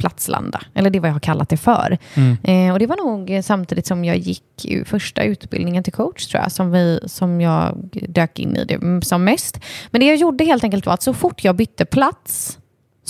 platslanda. 0.00 0.60
Eller 0.74 0.90
det 0.90 0.98
är 0.98 1.00
vad 1.00 1.08
jag 1.08 1.14
har 1.14 1.20
kallat 1.20 1.48
det 1.48 1.56
för. 1.56 1.98
Eh, 2.42 2.72
och 2.72 2.78
det 2.78 2.86
var 2.86 2.96
nog 2.96 3.44
samtidigt 3.44 3.86
som 3.86 4.04
jag 4.04 4.16
gick 4.16 4.64
ju 4.64 4.84
första 4.84 5.22
utbildningen 5.22 5.84
till 5.84 5.92
coach 5.92 6.26
tror 6.26 6.42
jag. 6.42 6.52
Som, 6.52 6.70
vi, 6.70 7.00
som 7.06 7.40
jag 7.40 7.90
dök 7.92 8.38
in 8.38 8.56
i 8.56 8.64
det 8.64 8.74
mm, 8.74 9.02
som 9.02 9.24
mest. 9.24 9.60
Men 9.90 10.00
det 10.00 10.06
jag 10.06 10.16
gjorde 10.16 10.44
helt 10.44 10.64
enkelt 10.64 10.86
var 10.86 10.94
att 10.94 11.02
så 11.02 11.14
fort 11.14 11.44
jag 11.44 11.56
bytte 11.56 11.84
plats 11.84 12.58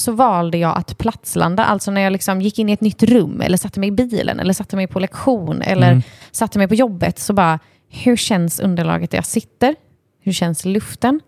så 0.01 0.13
valde 0.13 0.59
jag 0.59 0.79
att 0.79 0.99
platslanda. 0.99 1.65
Alltså 1.65 1.91
när 1.91 2.01
jag 2.01 2.13
liksom 2.13 2.41
gick 2.41 2.59
in 2.59 2.69
i 2.69 2.73
ett 2.73 2.81
nytt 2.81 3.03
rum 3.03 3.41
eller 3.41 3.57
satte 3.57 3.81
mig 3.81 3.89
i 3.89 3.93
bilen 3.93 4.41
eller 4.41 4.53
satte 4.53 4.77
mig 4.77 4.87
på 4.87 5.01
lektion 5.01 5.63
eller 5.63 6.03
satte 6.31 6.59
mig 6.59 6.69
på 6.69 6.75
jobbet. 6.75 7.19
Så 7.19 7.33
bara, 7.33 7.59
hur 7.89 8.17
känns 8.17 8.61
underlaget 8.61 9.11
där 9.11 9.19
jag 9.19 9.27
sitter? 9.27 9.75
Hur 10.23 10.33
känns 10.33 10.65
luften? 10.65 11.21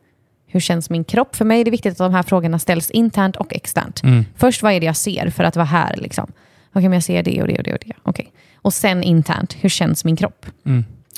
Hur 0.46 0.60
känns 0.60 0.90
min 0.90 1.04
kropp? 1.04 1.36
För 1.36 1.44
mig 1.44 1.60
är 1.60 1.64
det 1.64 1.70
viktigt 1.70 1.92
att 1.92 1.98
de 1.98 2.14
här 2.14 2.22
frågorna 2.22 2.58
ställs 2.58 2.90
internt 2.90 3.36
och 3.36 3.54
externt. 3.54 4.02
Först, 4.36 4.62
vad 4.62 4.72
är 4.72 4.80
det 4.80 4.86
jag 4.86 4.96
ser 4.96 5.30
för 5.30 5.44
att 5.44 5.56
vara 5.56 5.66
här? 5.66 5.96
Liksom? 5.96 6.32
Okej, 6.72 6.88
men 6.88 6.92
jag 6.92 7.02
ser 7.02 7.22
det 7.22 7.42
och 7.42 7.48
det 7.48 7.58
och 7.58 7.64
det 7.64 7.72
och 7.72 7.78
det. 7.86 7.92
Okej. 8.02 8.32
Och 8.56 8.74
sen 8.74 9.02
internt, 9.02 9.56
hur 9.60 9.68
känns 9.68 10.04
min 10.04 10.16
kropp? 10.16 10.46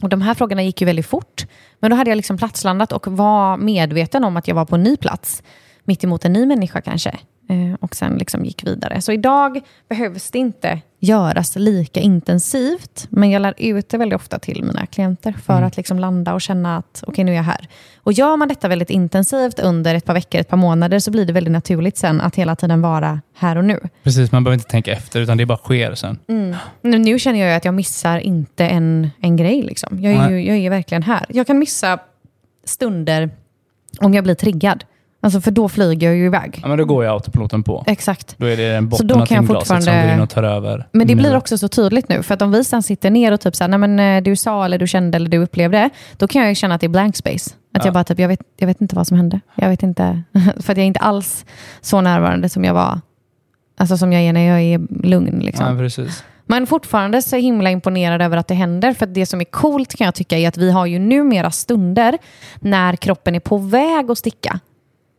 Och 0.03 0.09
de 0.09 0.23
här 0.23 0.35
frågorna 0.35 0.63
gick 0.63 0.81
ju 0.81 0.85
väldigt 0.85 1.07
fort. 1.07 1.47
Men 1.81 1.91
då 1.91 1.97
hade 1.97 2.11
jag 2.11 2.17
liksom 2.17 2.39
platslandat 2.39 2.93
och 2.93 3.07
var 3.07 3.57
medveten 3.57 4.25
om 4.25 4.37
att 4.37 4.49
jag 4.49 4.55
var 4.55 4.65
på 4.65 4.75
en 4.75 4.83
ny 4.83 4.97
plats. 4.97 5.43
Mitt 5.85 6.05
emot 6.05 6.25
en 6.25 6.33
ny 6.33 6.47
människa 6.47 6.81
kanske. 6.81 7.19
Eh, 7.49 7.75
och 7.81 7.95
sen 7.97 8.15
liksom 8.19 8.45
gick 8.45 8.67
vidare. 8.67 9.01
Så 9.01 9.13
idag 9.13 9.61
behövs 9.89 10.31
det 10.31 10.39
inte 10.39 10.81
göras 11.01 11.57
lika 11.57 12.01
intensivt. 12.01 13.07
Men 13.11 13.31
jag 13.31 13.43
lär 13.43 13.55
ut 13.57 13.89
det 13.89 13.99
väldigt 13.99 14.17
ofta 14.17 14.39
till 14.39 14.63
mina 14.65 14.87
klienter 14.87 15.33
för 15.33 15.53
Mm. 15.53 15.65
att 15.67 15.77
liksom 15.77 15.99
landa 15.99 16.35
och 16.35 16.41
känna 16.41 16.77
att 16.77 17.05
okej, 17.07 17.25
nu 17.25 17.33
är 17.33 17.37
jag 17.37 17.43
här. 17.43 17.69
Och 17.97 18.13
gör 18.13 18.37
man 18.37 18.49
detta 18.49 18.69
väldigt 18.69 18.91
intensivt 18.91 19.59
under 19.59 19.95
ett 19.95 20.05
par 20.05 20.15
veckor, 20.15 20.41
ett 20.41 20.49
par 20.49 20.57
månader 20.57 20.99
så 20.99 21.11
blir 21.11 21.27
det 21.27 21.33
väldigt 21.33 21.53
naturligt 21.53 21.97
sen 21.97 22.21
att 22.21 22.35
hela 22.37 22.57
tiden 22.57 22.81
vara 22.83 23.21
här 23.37 23.57
och 23.57 23.65
nu. 23.65 23.81
Precis, 24.03 24.33
man 24.33 24.45
behöver 24.45 24.55
inte 24.55 24.71
tänka 24.71 24.93
efter, 24.93 25.21
utan 25.21 25.37
det 25.37 25.47
bara 25.47 25.59
sker 25.59 25.95
sen. 25.95 26.19
Nu, 26.83 26.99
nu 26.99 27.19
känner 27.19 27.39
jag 27.47 27.57
att 27.57 27.65
jag 27.65 27.75
missar 27.75 28.19
inte 28.19 28.67
en, 28.67 29.11
en 29.21 29.37
grej. 29.37 29.63
Liksom. 29.63 30.03
Jag, 30.03 30.13
är 30.13 30.31
ju, 30.31 30.45
jag 30.47 30.57
är 30.57 30.71
verkligen 30.71 31.03
här. 31.03 31.27
Jag 31.29 31.47
kan 31.47 31.59
missa 31.59 31.99
stunder 32.65 33.31
om 34.01 34.15
jag 34.15 34.25
blir 34.25 34.35
triggad. 34.35 34.85
Alltså, 35.25 35.41
för 35.41 35.51
då 35.51 35.69
flyger 35.69 36.07
jag 36.07 36.17
ju 36.17 36.27
iväg. 36.27 36.59
Ja, 36.63 36.69
men 36.69 36.79
då 36.79 36.85
går 36.85 37.05
ju 37.05 37.11
autopiloten 37.11 37.63
på. 37.63 37.85
Exakt. 37.87 38.35
Då 38.39 38.47
är 38.47 38.57
det 38.57 38.73
den 38.73 38.85
Så 38.85 38.89
botten 38.89 39.07
då 39.07 39.15
av 39.15 39.27
kan 39.27 39.35
jag 39.37 39.45
timglaset 39.47 39.85
som 39.85 39.95
går 40.03 40.13
in 40.13 40.21
och 40.21 40.31
tar 40.31 40.43
över. 40.43 40.89
Men 40.93 41.07
det 41.07 41.15
nu. 41.15 41.23
blir 41.23 41.37
också 41.37 41.59
så 41.59 41.69
tydligt 41.69 42.09
nu. 42.09 42.23
För 42.23 42.35
att 42.35 42.43
om 42.43 42.53
vi 42.53 42.65
sen 42.65 42.83
sitter 42.83 43.11
ner 43.11 43.33
och 43.33 43.41
typ 43.41 43.57
så 43.57 43.65
här, 43.65 43.69
nej 43.69 43.79
men 43.79 43.99
eh, 44.01 44.23
du 44.23 44.37
sa 44.37 44.65
eller 44.65 44.79
du 44.79 44.87
kände 44.87 45.17
eller 45.17 45.29
du 45.31 45.39
upplevde, 45.39 45.91
då 46.17 46.29
kan 46.29 46.43
jag 46.43 46.49
ju 46.49 46.55
känna 46.55 46.75
att 46.75 46.81
det 46.81 46.87
är 46.87 46.89
blank 46.89 47.17
space. 47.17 47.51
Att 47.51 47.57
Ja. 47.73 47.81
jag 47.85 47.95
bara 47.95 48.05
typ, 48.05 48.19
jag 48.19 48.29
vet, 48.29 48.41
jag 48.57 48.67
vet 48.67 48.81
inte 48.81 48.97
vad 48.97 49.07
som 49.07 49.17
hände. 49.17 49.41
Jag 49.55 49.69
vet 49.69 49.83
inte, 49.83 50.23
för 50.61 50.73
att 50.73 50.79
jag 50.79 50.79
är 50.79 50.85
inte 50.87 51.01
alls 51.01 51.45
så 51.81 52.01
närvarande 52.01 52.49
som 52.49 52.65
jag 52.65 52.75
var, 52.75 53.01
alltså 53.79 53.97
som 53.97 54.13
jag 54.13 54.23
är 54.23 54.33
när 54.33 54.49
jag 54.49 54.61
är 54.63 55.07
lugn. 55.07 55.39
Liksom. 55.41 55.67
Ja, 55.67 55.77
precis. 55.79 56.25
Men 56.47 56.67
fortfarande 56.67 57.23
så 57.23 57.37
himla 57.37 57.71
imponerad 57.71 58.23
över 58.23 58.37
att 58.37 58.49
det 58.49 58.55
händer. 58.55 58.93
För 58.95 59.07
det 59.07 59.27
som 59.27 59.41
är 59.41 59.45
coolt 59.45 59.95
kan 59.95 60.05
jag 60.05 60.15
tycka 60.15 60.39
är 60.39 60.49
att 60.49 60.57
vi 60.59 60.71
har 60.71 60.87
ju 60.87 60.99
numera 60.99 61.51
stunder 61.51 62.19
när 62.61 62.97
kroppen 62.97 63.35
är 63.35 63.41
på 63.41 63.59
väg 63.59 64.11
att 64.11 64.19
sticka. 64.19 64.61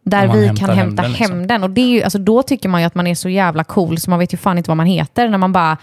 Där 0.05 0.27
man 0.27 0.39
vi 0.39 0.47
kan 0.47 0.69
hämta 0.69 1.01
den, 1.03 1.13
hem 1.13 1.39
liksom. 1.41 1.63
Och 1.63 1.69
det 1.69 1.81
är 1.81 1.87
ju, 1.87 2.01
alltså, 2.03 2.17
då 2.19 2.43
tycker 2.43 2.69
man 2.69 2.81
ju 2.81 2.87
att 2.87 2.95
man 2.95 3.07
är 3.07 3.15
så 3.15 3.29
jävla 3.29 3.63
cool 3.63 3.97
så 3.97 4.09
man 4.09 4.19
vet 4.19 4.33
ju 4.33 4.37
fan 4.37 4.57
inte 4.57 4.69
vad 4.69 4.77
man 4.77 4.85
heter. 4.85 5.29
När 5.29 5.37
man 5.37 5.51
bara, 5.51 5.77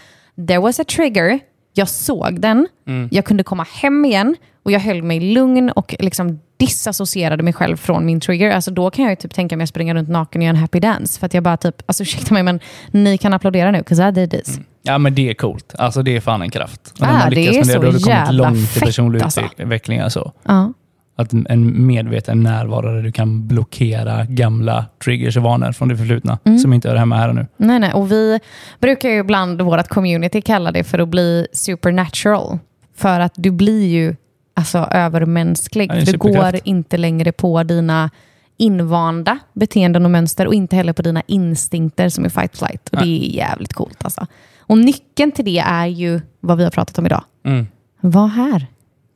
there 0.48 0.58
was 0.58 0.80
a 0.80 0.84
trigger, 0.84 1.40
jag 1.74 1.88
såg 1.88 2.40
den, 2.40 2.68
Mm. 2.86 3.08
jag 3.12 3.24
kunde 3.24 3.42
komma 3.42 3.66
hem 3.82 4.04
igen 4.04 4.36
och 4.62 4.72
jag 4.72 4.80
höll 4.80 5.02
mig 5.02 5.20
lugn 5.20 5.70
och 5.70 5.94
liksom 5.98 6.40
disassocierade 6.56 7.42
mig 7.42 7.52
själv 7.52 7.76
från 7.76 8.06
min 8.06 8.20
trigger. 8.20 8.50
Alltså 8.50 8.70
då 8.70 8.90
kan 8.90 9.04
jag 9.04 9.18
typ 9.18 9.34
tänka 9.34 9.56
mig 9.56 9.64
att 9.64 9.70
springa 9.70 9.94
runt 9.94 10.08
naken 10.08 10.40
och 10.40 10.44
göra 10.44 10.56
en 10.56 10.60
happy 10.62 10.80
dance. 10.80 11.18
För 11.20 11.26
att 11.26 11.34
jag 11.34 11.42
bara 11.42 11.56
typ, 11.56 11.82
alltså 11.86 12.02
ursäkta 12.02 12.34
mig 12.34 12.42
men 12.42 12.60
ni 12.90 13.18
kan 13.18 13.32
applådera 13.34 13.70
nu, 13.70 13.78
'cause 13.82 14.08
I 14.08 14.12
did 14.12 14.30
this. 14.30 14.58
Ja, 14.82 14.98
men 14.98 15.14
det 15.14 15.30
är 15.30 15.34
coolt. 15.34 15.74
Alltså 15.78 16.02
det 16.02 16.16
är 16.16 16.20
fan 16.20 16.42
en 16.42 16.50
kraft. 16.50 16.80
Och 16.94 17.00
när 17.00 17.08
Ah, 17.08 17.18
man 17.18 17.30
det 17.30 17.36
lyckas 17.36 17.54
är 17.56 17.58
med 17.58 17.66
det, 17.66 17.72
så 17.72 18.08
då 18.08 18.12
har 18.12 18.20
du 18.20 18.26
kommit 18.26 18.34
långt 18.34 18.76
i 18.76 18.80
personlig 18.80 19.22
alltså. 19.22 19.40
utveckling. 19.58 20.00
Alltså. 20.00 20.32
Ja. 20.44 20.72
Att 21.16 21.32
en 21.32 21.86
medveten 21.86 22.42
närvaro 22.42 22.94
där 22.94 23.02
du 23.02 23.12
kan 23.12 23.46
blockera 23.48 24.24
gamla 24.24 24.86
triggers 25.04 25.36
och 25.36 25.42
vanor 25.42 25.72
från 25.72 25.88
det 25.88 25.96
förflutna 25.96 26.38
Mm. 26.44 26.58
som 26.58 26.72
inte 26.72 26.88
hör 26.88 26.96
hemma 26.96 27.16
här 27.16 27.28
och 27.28 27.34
nu. 27.34 27.46
Nej, 27.56 27.78
nej. 27.78 27.92
Och 27.92 28.12
vi 28.12 28.40
brukar 28.80 29.08
ju 29.08 29.18
ibland, 29.18 29.60
vårt 29.62 29.88
community 29.88 30.40
kalla 30.40 30.72
det 30.72 30.84
för 30.84 30.98
att 30.98 31.08
bli 31.08 31.46
supernatural. 31.52 32.58
För 32.96 33.20
att 33.20 33.32
du 33.36 33.50
blir 33.50 33.86
ju 33.86 34.16
alltså, 34.54 34.78
övermänsklig. 34.78 35.90
Ja, 35.94 36.04
du 36.04 36.18
går 36.18 36.58
inte 36.64 36.96
längre 36.96 37.32
på 37.32 37.62
dina 37.62 38.10
invanda 38.56 39.38
beteenden 39.52 40.04
och 40.04 40.10
mönster 40.10 40.46
och 40.46 40.54
inte 40.54 40.76
heller 40.76 40.92
på 40.92 41.02
dina 41.02 41.22
instinkter 41.26 42.08
som 42.08 42.24
är 42.24 42.28
fight 42.28 42.56
flight. 42.56 42.88
Och 42.88 42.96
det 42.98 43.04
är 43.04 43.34
jävligt 43.36 43.72
coolt 43.72 44.04
alltså. 44.04 44.26
Och 44.58 44.78
nyckeln 44.78 45.32
till 45.32 45.44
det 45.44 45.58
är 45.58 45.86
ju 45.86 46.20
vad 46.40 46.58
vi 46.58 46.64
har 46.64 46.70
pratat 46.70 46.98
om 46.98 47.06
idag. 47.06 47.24
Mm. 47.44 47.66
Var 48.00 48.26
här. 48.28 48.66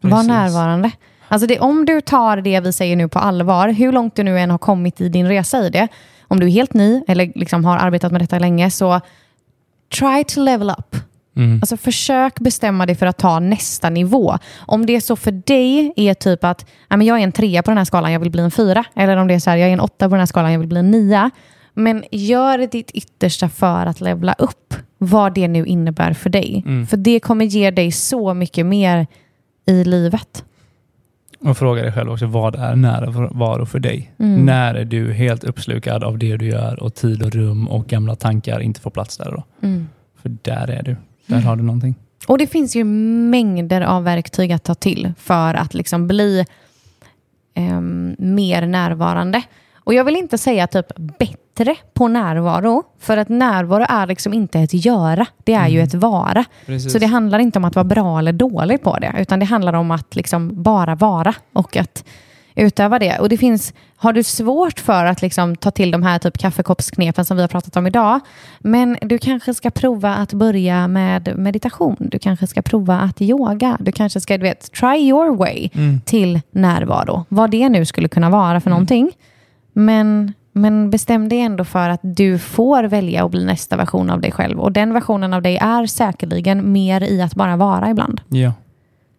Var 0.00 0.10
Precis. 0.10 0.28
närvarande. 0.28 0.90
Alltså 1.28 1.46
det, 1.46 1.60
om 1.60 1.84
du 1.84 2.00
tar 2.00 2.36
det 2.36 2.60
vi 2.60 2.72
säger 2.72 2.96
nu 2.96 3.08
på 3.08 3.18
allvar, 3.18 3.68
hur 3.68 3.92
långt 3.92 4.16
du 4.16 4.22
nu 4.22 4.38
än 4.38 4.50
har 4.50 4.58
kommit 4.58 5.00
i 5.00 5.08
din 5.08 5.28
resa 5.28 5.66
i 5.66 5.70
det, 5.70 5.88
om 6.28 6.40
du 6.40 6.46
är 6.46 6.50
helt 6.50 6.74
ny 6.74 7.02
eller 7.08 7.32
liksom 7.34 7.64
har 7.64 7.76
arbetat 7.76 8.12
med 8.12 8.20
detta 8.20 8.38
länge, 8.38 8.70
så 8.70 9.00
try 9.98 10.24
to 10.24 10.40
level 10.40 10.70
up. 10.70 10.96
Mm. 11.36 11.58
Alltså 11.62 11.76
försök 11.76 12.40
bestämma 12.40 12.86
dig 12.86 12.94
för 12.96 13.06
att 13.06 13.18
ta 13.18 13.38
nästa 13.40 13.90
nivå. 13.90 14.38
Om 14.58 14.86
det 14.86 14.96
är 14.96 15.00
så 15.00 15.16
för 15.16 15.30
dig 15.30 15.92
är 15.96 16.14
typ 16.14 16.44
att 16.44 16.66
jag 16.88 17.08
är 17.08 17.18
en 17.18 17.32
trea 17.32 17.62
på 17.62 17.70
den 17.70 17.78
här 17.78 17.84
skalan, 17.84 18.12
jag 18.12 18.20
vill 18.20 18.30
bli 18.30 18.42
en 18.42 18.50
fyra. 18.50 18.84
Eller 18.94 19.16
om 19.16 19.28
det 19.28 19.34
är 19.34 19.38
så 19.38 19.50
här, 19.50 19.56
jag 19.56 19.68
är 19.68 19.72
en 19.72 19.80
åtta 19.80 20.04
på 20.08 20.10
den 20.10 20.18
här 20.18 20.26
skalan, 20.26 20.52
jag 20.52 20.58
vill 20.58 20.68
bli 20.68 20.78
en 20.78 20.90
nia. 20.90 21.30
Men 21.74 22.04
gör 22.10 22.58
ditt 22.58 22.90
yttersta 22.90 23.48
för 23.48 23.86
att 23.86 24.00
levla 24.00 24.34
upp, 24.38 24.74
vad 24.98 25.34
det 25.34 25.48
nu 25.48 25.66
innebär 25.66 26.12
för 26.12 26.30
dig. 26.30 26.62
Mm. 26.66 26.86
För 26.86 26.96
det 26.96 27.20
kommer 27.20 27.44
ge 27.44 27.70
dig 27.70 27.92
så 27.92 28.34
mycket 28.34 28.66
mer 28.66 29.06
i 29.66 29.84
livet. 29.84 30.44
Och 31.38 31.56
fråga 31.56 31.82
dig 31.82 31.92
själv 31.92 32.10
också, 32.10 32.26
vad 32.26 32.54
är 32.54 32.76
närvaro 32.76 33.66
för 33.66 33.78
dig? 33.78 34.12
Mm. 34.18 34.46
När 34.46 34.74
är 34.74 34.84
du 34.84 35.12
helt 35.12 35.44
uppslukad 35.44 36.04
av 36.04 36.18
det 36.18 36.36
du 36.36 36.46
gör 36.46 36.82
och 36.82 36.94
tid 36.94 37.22
och 37.22 37.32
rum 37.32 37.68
och 37.68 37.86
gamla 37.86 38.16
tankar 38.16 38.60
inte 38.60 38.80
får 38.80 38.90
plats 38.90 39.16
där? 39.16 39.30
Då? 39.30 39.66
Mm. 39.66 39.88
För 40.22 40.28
där 40.42 40.70
är 40.70 40.82
du. 40.82 40.96
Där 41.26 41.40
har 41.40 41.56
du 41.56 41.62
någonting. 41.62 41.94
Och 42.26 42.38
det 42.38 42.46
finns 42.46 42.76
ju 42.76 42.84
mängder 42.84 43.80
av 43.80 44.04
verktyg 44.04 44.52
att 44.52 44.64
ta 44.64 44.74
till 44.74 45.12
för 45.18 45.54
att 45.54 45.74
liksom 45.74 46.06
bli 46.08 46.44
ehm, 47.54 48.16
mer 48.18 48.66
närvarande. 48.66 49.42
Och 49.74 49.94
jag 49.94 50.04
vill 50.04 50.16
inte 50.16 50.38
säga 50.38 50.66
typ 50.66 50.86
bättre 51.18 51.45
på 51.94 52.08
närvaro, 52.08 52.82
för 53.00 53.16
att 53.16 53.28
närvaro 53.28 53.86
är 53.88 54.06
liksom 54.06 54.32
inte 54.34 54.60
ett 54.60 54.74
göra, 54.86 55.26
det 55.44 55.54
är 55.54 55.68
ju 55.68 55.80
ett 55.80 55.94
vara. 55.94 56.44
Precis. 56.66 56.92
Så 56.92 56.98
det 56.98 57.06
handlar 57.06 57.38
inte 57.38 57.58
om 57.58 57.64
att 57.64 57.74
vara 57.74 57.84
bra 57.84 58.18
eller 58.18 58.32
dålig 58.32 58.82
på 58.82 58.98
det, 58.98 59.14
utan 59.18 59.38
det 59.38 59.44
handlar 59.46 59.72
om 59.72 59.90
att 59.90 60.16
liksom 60.16 60.62
bara 60.62 60.94
vara 60.94 61.34
och 61.52 61.76
att 61.76 62.04
utöva 62.58 62.98
det. 62.98 63.18
Och 63.18 63.28
det 63.28 63.36
finns, 63.36 63.74
har 63.96 64.12
du 64.12 64.22
svårt 64.22 64.80
för 64.80 65.04
att 65.04 65.22
liksom 65.22 65.56
ta 65.56 65.70
till 65.70 65.90
de 65.90 66.02
här 66.02 66.18
typ 66.18 66.38
kaffekoppsknepen 66.38 67.24
som 67.24 67.36
vi 67.36 67.42
har 67.42 67.48
pratat 67.48 67.76
om 67.76 67.86
idag, 67.86 68.20
men 68.58 68.96
du 69.00 69.18
kanske 69.18 69.54
ska 69.54 69.70
prova 69.70 70.14
att 70.14 70.32
börja 70.32 70.88
med 70.88 71.32
meditation. 71.38 71.96
Du 71.98 72.18
kanske 72.18 72.46
ska 72.46 72.62
prova 72.62 73.00
att 73.00 73.22
yoga. 73.22 73.76
Du 73.80 73.92
kanske 73.92 74.20
ska, 74.20 74.36
du 74.38 74.42
vet, 74.42 74.72
try 74.72 74.96
your 75.08 75.36
way 75.36 75.68
Mm. 75.74 76.00
till 76.04 76.40
närvaro. 76.50 77.24
Vad 77.28 77.50
det 77.50 77.68
nu 77.68 77.84
skulle 77.84 78.08
kunna 78.08 78.30
vara 78.30 78.60
för 78.60 78.70
någonting. 78.70 79.12
Men, 79.72 80.32
men 80.56 80.90
bestäm 80.90 81.28
dig 81.28 81.40
ändå 81.40 81.64
för 81.64 81.88
att 81.88 82.00
du 82.02 82.38
får 82.38 82.84
välja 82.84 83.24
att 83.24 83.30
bli 83.30 83.44
nästa 83.44 83.76
version 83.76 84.10
av 84.10 84.20
dig 84.20 84.32
själv. 84.32 84.60
Och 84.60 84.72
den 84.72 84.94
versionen 84.94 85.32
av 85.34 85.42
dig 85.42 85.56
är 85.56 85.86
säkerligen 85.86 86.72
mer 86.72 87.02
i 87.02 87.22
att 87.22 87.34
bara 87.34 87.56
vara 87.56 87.90
ibland. 87.90 88.20
Ja. 88.28 88.52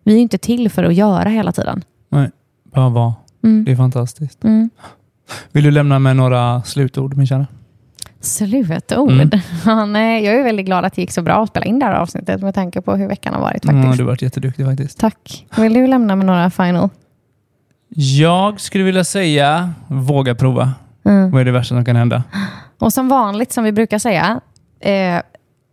Vi 0.03 0.11
är 0.11 0.15
ju 0.15 0.21
inte 0.21 0.37
till 0.37 0.69
för 0.69 0.83
att 0.83 0.93
göra 0.93 1.29
hela 1.29 1.51
tiden. 1.51 1.83
Nej, 2.09 2.29
bara 2.63 2.89
vara. 2.89 3.13
Mm. 3.43 3.65
Det 3.65 3.71
är 3.71 3.75
fantastiskt. 3.75 4.43
Mm. 4.43 4.69
Vill 5.51 5.63
du 5.63 5.71
lämna 5.71 5.99
med 5.99 6.15
några 6.15 6.63
slutord, 6.63 7.17
min 7.17 7.27
kära? 7.27 7.47
Slutord. 8.19 9.11
Mm. 9.11 9.29
Ja, 9.65 9.85
nej, 9.85 10.25
jag 10.25 10.35
är 10.35 10.43
väldigt 10.43 10.65
glad 10.65 10.85
att 10.85 10.93
det 10.93 11.01
gick 11.01 11.11
så 11.11 11.21
bra 11.21 11.43
att 11.43 11.49
spela 11.49 11.65
in 11.65 11.79
det 11.79 11.85
här 11.85 11.93
avsnittet 11.93 12.41
med 12.41 12.55
tanke 12.55 12.81
på 12.81 12.95
hur 12.95 13.07
veckan 13.07 13.33
har 13.33 13.41
varit 13.41 13.65
Ja, 13.65 13.71
faktiskt. 13.71 13.97
du 13.97 14.03
har 14.03 14.07
varit 14.07 14.21
jätteduktig 14.21 14.65
faktiskt. 14.65 14.99
Tack. 14.99 15.45
Vill 15.57 15.73
du 15.73 15.87
lämna 15.87 16.15
med 16.15 16.25
några 16.25 16.49
final? 16.49 16.89
Jag 17.89 18.59
skulle 18.59 18.83
vilja 18.83 19.03
säga, 19.03 19.73
våga 19.87 20.35
prova. 20.35 20.73
Mm. 21.07 21.31
Vad 21.31 21.41
är 21.41 21.45
det 21.45 21.51
värsta 21.51 21.75
som 21.75 21.85
kan 21.85 21.95
hända? 21.95 22.23
Och 22.79 22.93
som 22.93 23.07
vanligt, 23.09 23.51
som 23.51 23.63
vi 23.63 23.71
brukar 23.71 23.99
säga, 23.99 24.39
eh, 24.79 25.21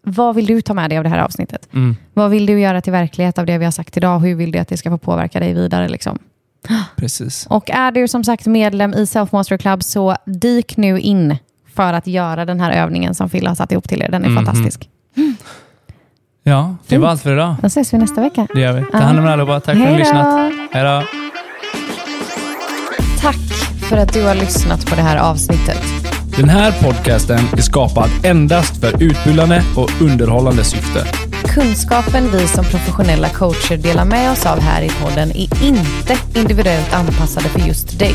vad 0.07 0.35
vill 0.35 0.47
du 0.47 0.61
ta 0.62 0.74
med 0.74 0.91
dig 0.91 0.99
av 0.99 1.05
det 1.05 1.11
här 1.11 1.18
avsnittet? 1.18 1.68
Mm. 1.74 1.97
Vad 2.14 2.30
vill 2.30 2.47
du 2.47 2.61
göra 2.61 2.80
till 2.80 2.93
verklighet 2.93 3.39
av 3.39 3.47
det 3.47 3.59
vi 3.59 3.64
har 3.64 3.72
sagt 3.72 3.97
idag? 3.97 4.18
Hur 4.20 4.35
vill 4.35 4.53
du 4.53 4.59
att 4.59 4.68
det 4.68 4.76
ska 4.76 4.91
få 4.91 4.99
påverka 4.99 5.41
dig 5.41 5.55
vidare? 5.55 5.89
Liksom? 5.89 6.18
Precis. 6.97 7.47
Och 7.51 7.70
är 7.70 7.93
du 7.93 8.09
som 8.09 8.24
sagt 8.24 8.47
medlem 8.47 8.95
i 8.95 9.07
Self 9.07 9.32
Mastery 9.32 9.59
Club 9.59 9.82
så 9.82 10.16
dyk 10.26 10.76
nu 10.76 11.01
in 11.01 11.37
för 11.74 11.93
att 11.93 12.07
göra 12.07 12.45
den 12.45 12.61
här 12.61 12.72
övningen 12.72 13.14
som 13.14 13.28
Phil 13.30 13.47
har 13.47 13.55
satt 13.55 13.72
ihop 13.72 13.89
till 13.89 14.03
er. 14.03 14.11
Den 14.11 14.24
är 14.24 14.28
Mhm. 14.28 14.45
fantastisk. 14.45 14.89
Ja, 16.43 16.76
det 16.89 16.99
var 16.99 17.09
allt 17.09 17.22
för 17.22 17.32
idag. 17.32 17.55
Då 17.61 17.66
ses 17.66 17.95
vi 17.95 17.99
nästa 17.99 18.20
vecka. 18.20 18.47
Det 18.55 18.61
gör 18.61 18.72
vi. 18.72 18.85
Ta 18.93 18.99
hand 18.99 19.18
om 19.18 19.24
er 19.26 19.30
allihopa. 19.30 19.61
Tack 19.61 19.64
för 19.64 19.70
att 19.72 19.78
ni 19.78 19.85
har 19.85 19.91
Hej 19.91 19.99
lyssnat. 19.99 20.53
Hej 20.72 20.85
då. 20.85 21.24
För 23.89 23.97
att 23.97 24.12
du 24.12 24.22
har 24.22 24.35
lyssnat 24.35 24.87
på 24.87 24.95
det 24.95 25.03
här 25.03 25.16
avsnittet. 25.16 25.80
Den 26.37 26.49
här 26.49 26.72
podcasten 26.82 27.41
är 27.57 27.62
skapad 27.62 28.11
endast 28.24 28.80
för 28.80 29.03
utbildande 29.03 29.62
och 29.76 29.91
underhållande 30.01 30.64
syfte. 30.64 31.07
Kunskapen 31.45 32.30
vi 32.32 32.47
som 32.47 32.64
professionella 32.64 33.28
coacher 33.28 33.76
delar 33.76 34.05
med 34.05 34.32
oss 34.32 34.47
av 34.47 34.61
här 34.61 34.82
i 34.82 34.89
podden 34.89 35.30
är 35.30 35.64
inte 35.64 36.16
individuellt 36.35 36.95
anpassade 36.95 37.49
för 37.49 37.61
just 37.61 37.99
dig. 37.99 38.14